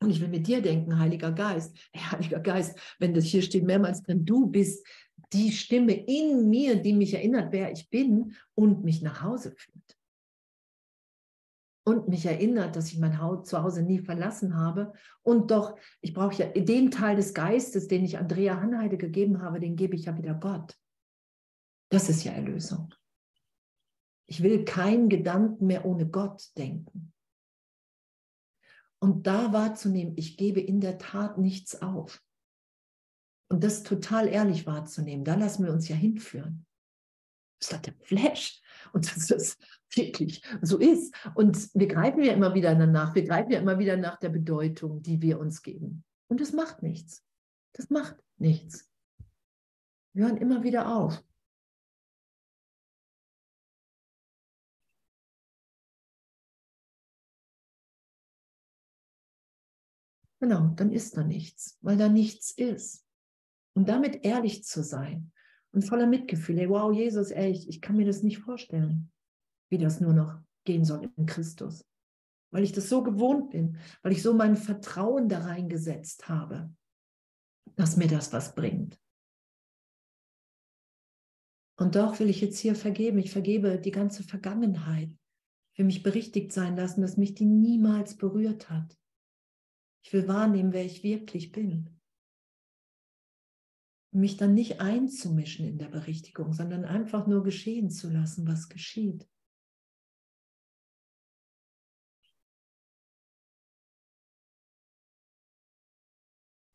Und 0.00 0.10
ich 0.10 0.20
will 0.20 0.28
mit 0.28 0.46
dir 0.46 0.62
denken, 0.62 0.98
Heiliger 0.98 1.32
Geist. 1.32 1.76
Hey, 1.92 2.02
Heiliger 2.12 2.40
Geist, 2.40 2.78
wenn 2.98 3.14
das 3.14 3.24
hier 3.24 3.42
steht 3.42 3.64
mehrmals 3.64 4.02
drin, 4.02 4.24
du 4.24 4.46
bist 4.46 4.86
die 5.32 5.50
Stimme 5.50 5.92
in 5.94 6.48
mir, 6.48 6.76
die 6.76 6.92
mich 6.92 7.14
erinnert, 7.14 7.50
wer 7.50 7.72
ich 7.72 7.90
bin 7.90 8.36
und 8.54 8.84
mich 8.84 9.02
nach 9.02 9.22
Hause 9.22 9.52
führt 9.56 9.96
und 11.86 12.08
mich 12.08 12.26
erinnert, 12.26 12.74
dass 12.74 12.92
ich 12.92 12.98
mein 12.98 13.16
Zuhause 13.44 13.82
nie 13.82 14.00
verlassen 14.00 14.56
habe. 14.56 14.92
Und 15.22 15.52
doch, 15.52 15.78
ich 16.00 16.12
brauche 16.12 16.34
ja 16.34 16.46
den 16.46 16.90
Teil 16.90 17.14
des 17.14 17.32
Geistes, 17.32 17.86
den 17.86 18.04
ich 18.04 18.18
Andrea 18.18 18.60
Hanheide 18.60 18.98
gegeben 18.98 19.40
habe, 19.40 19.60
den 19.60 19.76
gebe 19.76 19.94
ich 19.94 20.06
ja 20.06 20.18
wieder 20.18 20.34
Gott. 20.34 20.76
Das 21.88 22.08
ist 22.08 22.24
ja 22.24 22.32
Erlösung. 22.32 22.94
Ich 24.26 24.42
will 24.42 24.64
keinen 24.64 25.08
Gedanken 25.08 25.66
mehr 25.66 25.84
ohne 25.84 26.08
Gott 26.08 26.50
denken. 26.56 27.12
Und 28.98 29.26
da 29.26 29.52
wahrzunehmen, 29.52 30.14
ich 30.16 30.36
gebe 30.36 30.60
in 30.60 30.80
der 30.80 30.98
Tat 30.98 31.38
nichts 31.38 31.80
auf. 31.80 32.22
Und 33.48 33.62
das 33.62 33.84
total 33.84 34.26
ehrlich 34.26 34.66
wahrzunehmen, 34.66 35.24
da 35.24 35.36
lassen 35.36 35.64
wir 35.64 35.72
uns 35.72 35.88
ja 35.88 35.94
hinführen. 35.94 36.66
Das 37.60 37.72
hat 37.72 37.86
der 37.86 37.94
Flash. 38.00 38.60
Und 38.92 39.06
dass 39.16 39.26
das 39.26 39.56
wirklich 39.94 40.42
so 40.62 40.78
ist. 40.78 41.14
Und 41.34 41.72
wir 41.74 41.86
greifen 41.86 42.22
ja 42.22 42.32
immer 42.32 42.54
wieder 42.54 42.74
danach. 42.74 43.14
Wir 43.14 43.24
greifen 43.24 43.52
ja 43.52 43.60
immer 43.60 43.78
wieder 43.78 43.96
nach 43.96 44.18
der 44.18 44.30
Bedeutung, 44.30 45.02
die 45.02 45.22
wir 45.22 45.38
uns 45.38 45.62
geben. 45.62 46.04
Und 46.28 46.40
es 46.40 46.52
macht 46.52 46.82
nichts. 46.82 47.24
Das 47.72 47.90
macht 47.90 48.16
nichts. 48.38 48.90
Wir 50.12 50.24
hören 50.24 50.38
immer 50.38 50.62
wieder 50.62 50.96
auf. 50.96 51.22
Genau, 60.46 60.68
dann 60.76 60.92
ist 60.92 61.16
da 61.16 61.24
nichts, 61.24 61.76
weil 61.80 61.96
da 61.96 62.08
nichts 62.08 62.52
ist. 62.52 63.04
Und 63.74 63.88
damit 63.88 64.24
ehrlich 64.24 64.62
zu 64.62 64.84
sein 64.84 65.32
und 65.72 65.82
voller 65.82 66.06
Mitgefühl, 66.06 66.60
ey, 66.60 66.68
wow, 66.68 66.94
Jesus, 66.94 67.32
ey, 67.32 67.50
ich, 67.50 67.68
ich 67.68 67.80
kann 67.80 67.96
mir 67.96 68.06
das 68.06 68.22
nicht 68.22 68.38
vorstellen, 68.38 69.10
wie 69.70 69.78
das 69.78 70.00
nur 70.00 70.12
noch 70.12 70.38
gehen 70.62 70.84
soll 70.84 71.10
in 71.16 71.26
Christus. 71.26 71.84
Weil 72.52 72.62
ich 72.62 72.70
das 72.70 72.88
so 72.88 73.02
gewohnt 73.02 73.50
bin, 73.50 73.76
weil 74.02 74.12
ich 74.12 74.22
so 74.22 74.34
mein 74.34 74.54
Vertrauen 74.54 75.28
da 75.28 75.40
reingesetzt 75.40 76.28
habe, 76.28 76.72
dass 77.74 77.96
mir 77.96 78.06
das 78.06 78.32
was 78.32 78.54
bringt. 78.54 79.00
Und 81.76 81.96
doch 81.96 82.20
will 82.20 82.30
ich 82.30 82.40
jetzt 82.40 82.60
hier 82.60 82.76
vergeben. 82.76 83.18
Ich 83.18 83.32
vergebe 83.32 83.80
die 83.80 83.90
ganze 83.90 84.22
Vergangenheit. 84.22 85.10
Ich 85.72 85.78
will 85.78 85.86
mich 85.86 86.04
berichtigt 86.04 86.52
sein 86.52 86.76
lassen, 86.76 87.00
dass 87.00 87.16
mich 87.16 87.34
die 87.34 87.46
niemals 87.46 88.16
berührt 88.16 88.70
hat. 88.70 88.96
Ich 90.06 90.12
will 90.12 90.28
wahrnehmen, 90.28 90.72
wer 90.72 90.84
ich 90.84 91.02
wirklich 91.02 91.50
bin. 91.50 91.98
Mich 94.12 94.36
dann 94.36 94.54
nicht 94.54 94.80
einzumischen 94.80 95.66
in 95.66 95.78
der 95.78 95.88
Berichtigung, 95.88 96.52
sondern 96.52 96.84
einfach 96.84 97.26
nur 97.26 97.42
geschehen 97.42 97.90
zu 97.90 98.08
lassen, 98.08 98.46
was 98.46 98.68
geschieht. 98.68 99.28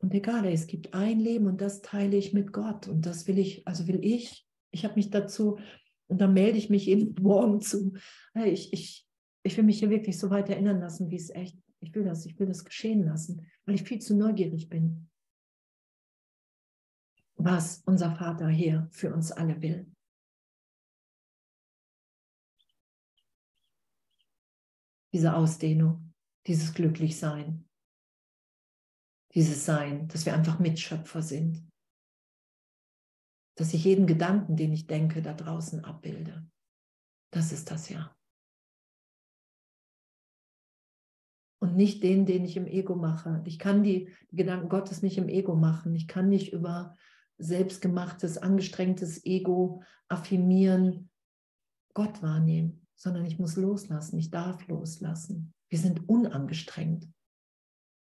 Und 0.02 0.12
egal, 0.12 0.44
es 0.44 0.66
gibt 0.66 0.92
ein 0.92 1.18
Leben 1.18 1.46
und 1.46 1.62
das 1.62 1.80
teile 1.80 2.18
ich 2.18 2.34
mit 2.34 2.52
Gott. 2.52 2.86
Und 2.86 3.06
das 3.06 3.26
will 3.26 3.38
ich, 3.38 3.66
also 3.66 3.88
will 3.88 4.04
ich, 4.04 4.46
ich 4.72 4.84
habe 4.84 4.96
mich 4.96 5.08
dazu, 5.08 5.58
und 6.08 6.20
dann 6.20 6.34
melde 6.34 6.58
ich 6.58 6.68
mich 6.68 6.86
eben 6.86 7.14
morgen 7.22 7.62
zu. 7.62 7.94
Ich, 8.44 8.74
ich, 8.74 9.08
ich 9.42 9.56
will 9.56 9.64
mich 9.64 9.78
hier 9.78 9.88
wirklich 9.88 10.18
so 10.18 10.28
weit 10.28 10.50
erinnern 10.50 10.80
lassen, 10.80 11.10
wie 11.10 11.16
es 11.16 11.30
echt 11.30 11.61
ich 11.82 11.94
will 11.94 12.04
das, 12.04 12.24
ich 12.26 12.38
will 12.38 12.46
das 12.46 12.64
geschehen 12.64 13.04
lassen, 13.04 13.46
weil 13.66 13.74
ich 13.74 13.82
viel 13.82 14.00
zu 14.00 14.16
neugierig 14.16 14.68
bin, 14.68 15.10
was 17.34 17.82
unser 17.86 18.14
Vater 18.14 18.48
hier 18.48 18.88
für 18.92 19.12
uns 19.12 19.32
alle 19.32 19.60
will. 19.60 19.92
Diese 25.12 25.34
Ausdehnung, 25.34 26.14
dieses 26.46 26.72
Glücklichsein, 26.72 27.68
dieses 29.34 29.64
Sein, 29.64 30.08
dass 30.08 30.24
wir 30.24 30.34
einfach 30.34 30.58
Mitschöpfer 30.58 31.20
sind, 31.20 31.68
dass 33.56 33.74
ich 33.74 33.84
jeden 33.84 34.06
Gedanken, 34.06 34.56
den 34.56 34.72
ich 34.72 34.86
denke, 34.86 35.20
da 35.20 35.34
draußen 35.34 35.84
abbilde. 35.84 36.48
Das 37.30 37.52
ist 37.52 37.70
das 37.70 37.88
ja. 37.88 38.14
Und 41.62 41.76
nicht 41.76 42.02
den, 42.02 42.26
den 42.26 42.44
ich 42.44 42.56
im 42.56 42.66
Ego 42.66 42.96
mache. 42.96 43.40
Ich 43.44 43.60
kann 43.60 43.84
die, 43.84 44.12
Gedanken 44.32 44.68
Gottes 44.68 45.00
nicht 45.00 45.16
im 45.16 45.28
Ego 45.28 45.54
machen. 45.54 45.94
Ich 45.94 46.08
kann 46.08 46.28
nicht 46.28 46.52
über 46.52 46.96
selbstgemachtes, 47.38 48.36
angestrengtes 48.36 49.24
Ego 49.24 49.84
affirmieren, 50.08 51.08
Gott 51.94 52.20
wahrnehmen, 52.20 52.84
sondern 52.96 53.24
ich 53.26 53.38
muss 53.38 53.54
loslassen. 53.54 54.18
Ich 54.18 54.32
darf 54.32 54.66
loslassen. 54.66 55.54
Wir 55.68 55.78
sind 55.78 56.08
unangestrengt. 56.08 57.08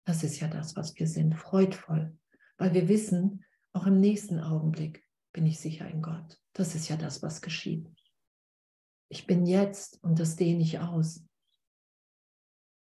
Das 0.06 0.24
ist 0.24 0.40
ja 0.40 0.48
das, 0.48 0.76
was 0.76 0.96
wir 0.96 1.08
sind, 1.08 1.34
freudvoll, 1.34 2.16
weil 2.60 2.76
wir 2.76 2.88
wissen, 2.88 3.44
auch 3.74 3.88
im 3.88 4.00
nächsten 4.00 4.40
Augenblick 4.40 5.04
bin 5.34 5.48
ich 5.48 5.60
sicher 5.60 5.90
in 5.90 6.04
Gott. 6.04 6.40
Das 6.54 6.76
ist 6.76 6.90
ja 6.90 6.96
das, 6.96 7.24
was 7.24 7.42
geschieht. 7.42 7.92
Ich 9.10 9.26
bin 9.26 9.48
jetzt 9.48 10.04
und 10.04 10.20
das 10.20 10.36
dehne 10.36 10.62
ich 10.62 10.78
aus. 10.80 11.27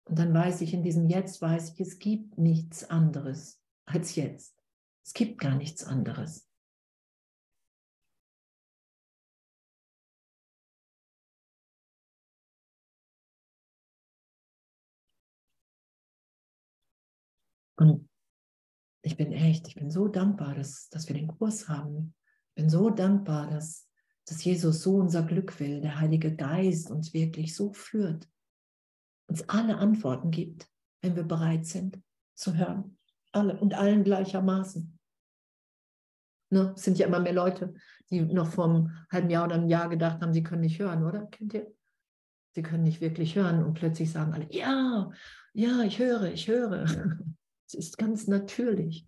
Und 0.07 0.17
dann 0.19 0.33
weiß 0.33 0.61
ich, 0.61 0.73
in 0.73 0.83
diesem 0.83 1.09
Jetzt 1.09 1.41
weiß 1.41 1.73
ich, 1.73 1.81
es 1.81 1.99
gibt 1.99 2.37
nichts 2.37 2.89
anderes 2.89 3.61
als 3.85 4.15
jetzt. 4.15 4.55
Es 5.03 5.13
gibt 5.13 5.37
gar 5.37 5.55
nichts 5.55 5.83
anderes. 5.83 6.47
Und 17.75 18.09
ich 19.01 19.17
bin 19.17 19.33
echt, 19.33 19.67
ich 19.67 19.75
bin 19.75 19.91
so 19.91 20.07
dankbar, 20.07 20.55
dass, 20.55 20.87
dass 20.89 21.09
wir 21.09 21.15
den 21.15 21.27
Kurs 21.27 21.67
haben. 21.67 22.15
Ich 22.49 22.63
bin 22.63 22.69
so 22.69 22.89
dankbar, 22.89 23.49
dass, 23.49 23.89
dass 24.25 24.43
Jesus 24.43 24.83
so 24.83 24.95
unser 24.95 25.23
Glück 25.23 25.59
will, 25.59 25.81
der 25.81 25.99
Heilige 25.99 26.33
Geist 26.33 26.89
uns 26.89 27.13
wirklich 27.13 27.53
so 27.53 27.73
führt 27.73 28.27
uns 29.27 29.47
alle 29.49 29.77
Antworten 29.77 30.31
gibt, 30.31 30.69
wenn 31.01 31.15
wir 31.15 31.23
bereit 31.23 31.65
sind 31.65 32.01
zu 32.35 32.55
hören. 32.55 32.97
Alle 33.31 33.59
und 33.59 33.73
allen 33.73 34.03
gleichermaßen. 34.03 34.97
Ne? 36.49 36.73
Es 36.75 36.83
sind 36.83 36.97
ja 36.97 37.07
immer 37.07 37.19
mehr 37.19 37.33
Leute, 37.33 37.73
die 38.09 38.21
noch 38.21 38.47
vor 38.47 38.65
einem 38.65 39.05
halben 39.11 39.29
Jahr 39.29 39.45
oder 39.45 39.55
einem 39.55 39.67
Jahr 39.67 39.89
gedacht 39.89 40.21
haben, 40.21 40.33
sie 40.33 40.43
können 40.43 40.61
nicht 40.61 40.79
hören, 40.79 41.03
oder? 41.03 41.25
Kennt 41.25 41.53
ihr? 41.53 41.71
Sie 42.55 42.63
können 42.63 42.83
nicht 42.83 43.01
wirklich 43.01 43.35
hören 43.35 43.63
und 43.63 43.73
plötzlich 43.75 44.11
sagen 44.11 44.33
alle, 44.33 44.47
ja, 44.51 45.11
ja, 45.53 45.81
ich 45.81 45.99
höre, 45.99 46.31
ich 46.31 46.47
höre. 46.47 46.85
Es 47.69 47.73
ist 47.73 47.97
ganz 47.97 48.27
natürlich. 48.27 49.05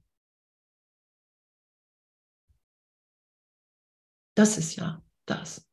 Das 4.36 4.58
ist 4.58 4.76
ja 4.76 5.02
das. 5.26 5.69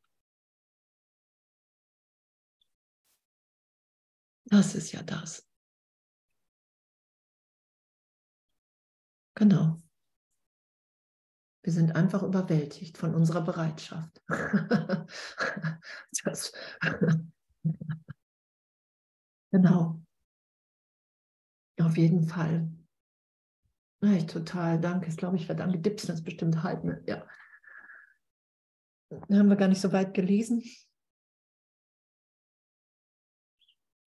Das 4.46 4.74
ist 4.74 4.92
ja 4.92 5.02
das. 5.02 5.46
Genau. 9.34 9.82
Wir 11.62 11.72
sind 11.72 11.96
einfach 11.96 12.22
überwältigt 12.22 12.96
von 12.96 13.14
unserer 13.14 13.42
Bereitschaft. 13.42 14.22
das, 16.24 16.52
genau. 19.50 20.00
Auf 21.80 21.96
jeden 21.96 22.28
Fall. 22.28 22.70
Ich 24.00 24.26
total 24.26 24.80
danke. 24.80 25.08
Ich 25.08 25.16
glaube, 25.16 25.36
ich 25.36 25.48
werde 25.48 25.64
angedipst, 25.64 26.08
das 26.08 26.22
bestimmt 26.22 26.62
halten. 26.62 27.02
Ja. 27.06 27.26
Haben 29.10 29.48
wir 29.48 29.56
gar 29.56 29.68
nicht 29.68 29.80
so 29.80 29.92
weit 29.92 30.14
gelesen. 30.14 30.62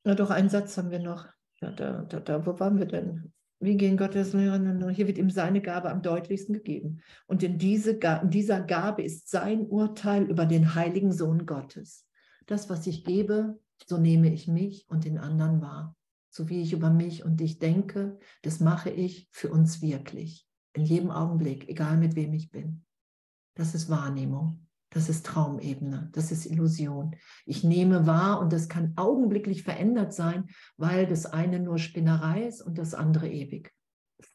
Na 0.04 0.16
doch, 0.16 0.30
einen 0.30 0.50
Satz 0.50 0.78
haben 0.78 0.92
wir 0.92 1.00
noch. 1.00 1.28
Da, 1.60 1.72
da, 1.72 2.04
da, 2.04 2.46
wo 2.46 2.60
waren 2.60 2.78
wir 2.78 2.86
denn? 2.86 3.34
Wie 3.60 3.76
gehen 3.76 3.98
Gottes? 3.98 4.32
Hier 4.32 5.08
wird 5.08 5.18
ihm 5.18 5.30
seine 5.30 5.62
Gabe 5.62 5.90
am 5.90 6.02
deutlichsten 6.02 6.54
gegeben. 6.54 7.02
Und 7.28 7.44
in, 7.44 7.58
diese, 7.58 7.92
in 7.92 8.30
dieser 8.30 8.62
Gabe 8.62 9.04
ist 9.04 9.30
sein 9.30 9.68
Urteil 9.68 10.24
über 10.24 10.46
den 10.46 10.76
heiligen 10.76 11.12
Sohn 11.12 11.46
Gottes. 11.46 12.08
Das, 12.46 12.70
was 12.70 12.88
ich 12.88 13.04
gebe, 13.04 13.60
so 13.86 13.98
nehme 13.98 14.34
ich 14.34 14.48
mich 14.48 14.86
und 14.90 15.04
den 15.04 15.18
anderen 15.18 15.62
wahr. 15.62 15.98
So 16.30 16.48
wie 16.48 16.62
ich 16.62 16.72
über 16.72 16.90
mich 16.90 17.26
und 17.26 17.42
dich 17.42 17.60
denke, 17.60 18.18
das 18.44 18.62
mache 18.62 18.92
ich 18.92 19.28
für 19.32 19.50
uns 19.50 19.82
wirklich. 19.82 20.48
In 20.74 20.86
jedem 20.86 21.12
Augenblick, 21.12 21.68
egal 21.68 21.98
mit 21.98 22.16
wem 22.16 22.34
ich 22.34 22.52
bin. 22.52 22.86
Das 23.56 23.76
ist 23.76 23.90
Wahrnehmung. 23.90 24.69
Das 24.92 25.08
ist 25.08 25.26
Traumebene, 25.26 26.10
das 26.14 26.32
ist 26.32 26.46
Illusion. 26.48 27.16
Ich 27.46 27.64
nehme 27.64 28.08
wahr 28.08 28.40
und 28.40 28.52
das 28.52 28.70
kann 28.70 28.94
augenblicklich 28.96 29.62
verändert 29.64 30.14
sein, 30.14 30.50
weil 30.78 31.06
das 31.06 31.28
eine 31.28 31.60
nur 31.60 31.78
Spinnerei 31.78 32.48
ist 32.48 32.62
und 32.62 32.78
das 32.80 32.96
andere 32.96 33.30
ewig. 33.30 33.72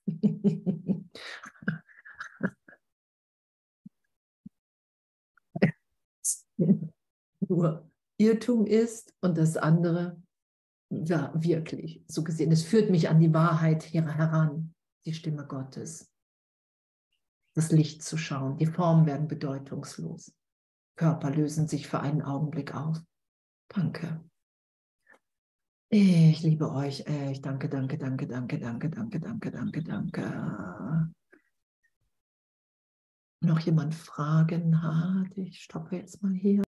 nur 7.48 7.90
Irrtum 8.16 8.66
ist 8.66 9.12
und 9.20 9.36
das 9.36 9.56
andere 9.56 10.22
ja, 10.90 11.32
wirklich 11.34 12.04
so 12.06 12.22
gesehen. 12.22 12.52
Es 12.52 12.62
führt 12.62 12.90
mich 12.90 13.08
an 13.08 13.18
die 13.18 13.34
Wahrheit 13.34 13.92
heran, 13.92 14.74
die 15.04 15.14
Stimme 15.14 15.46
Gottes. 15.46 16.12
Das 17.54 17.72
Licht 17.72 18.02
zu 18.02 18.16
schauen, 18.16 18.56
die 18.56 18.66
Formen 18.66 19.06
werden 19.06 19.28
bedeutungslos. 19.28 20.32
Körper 20.96 21.30
lösen 21.30 21.66
sich 21.68 21.88
für 21.88 22.00
einen 22.00 22.22
Augenblick 22.22 22.74
auf. 22.74 23.00
Danke. 23.68 24.24
Ich 25.88 26.42
liebe 26.42 26.70
euch. 26.72 27.04
Ich 27.30 27.40
danke, 27.40 27.68
danke, 27.68 27.98
danke, 27.98 28.26
danke, 28.26 28.58
danke, 28.58 28.90
danke, 28.90 29.20
danke, 29.20 29.50
danke, 29.50 29.82
danke. 29.82 31.12
Noch 33.40 33.60
jemand 33.60 33.94
Fragen 33.94 34.82
hat? 34.82 35.36
Ich 35.36 35.60
stoppe 35.60 35.96
jetzt 35.96 36.22
mal 36.22 36.32
hier. 36.32 36.62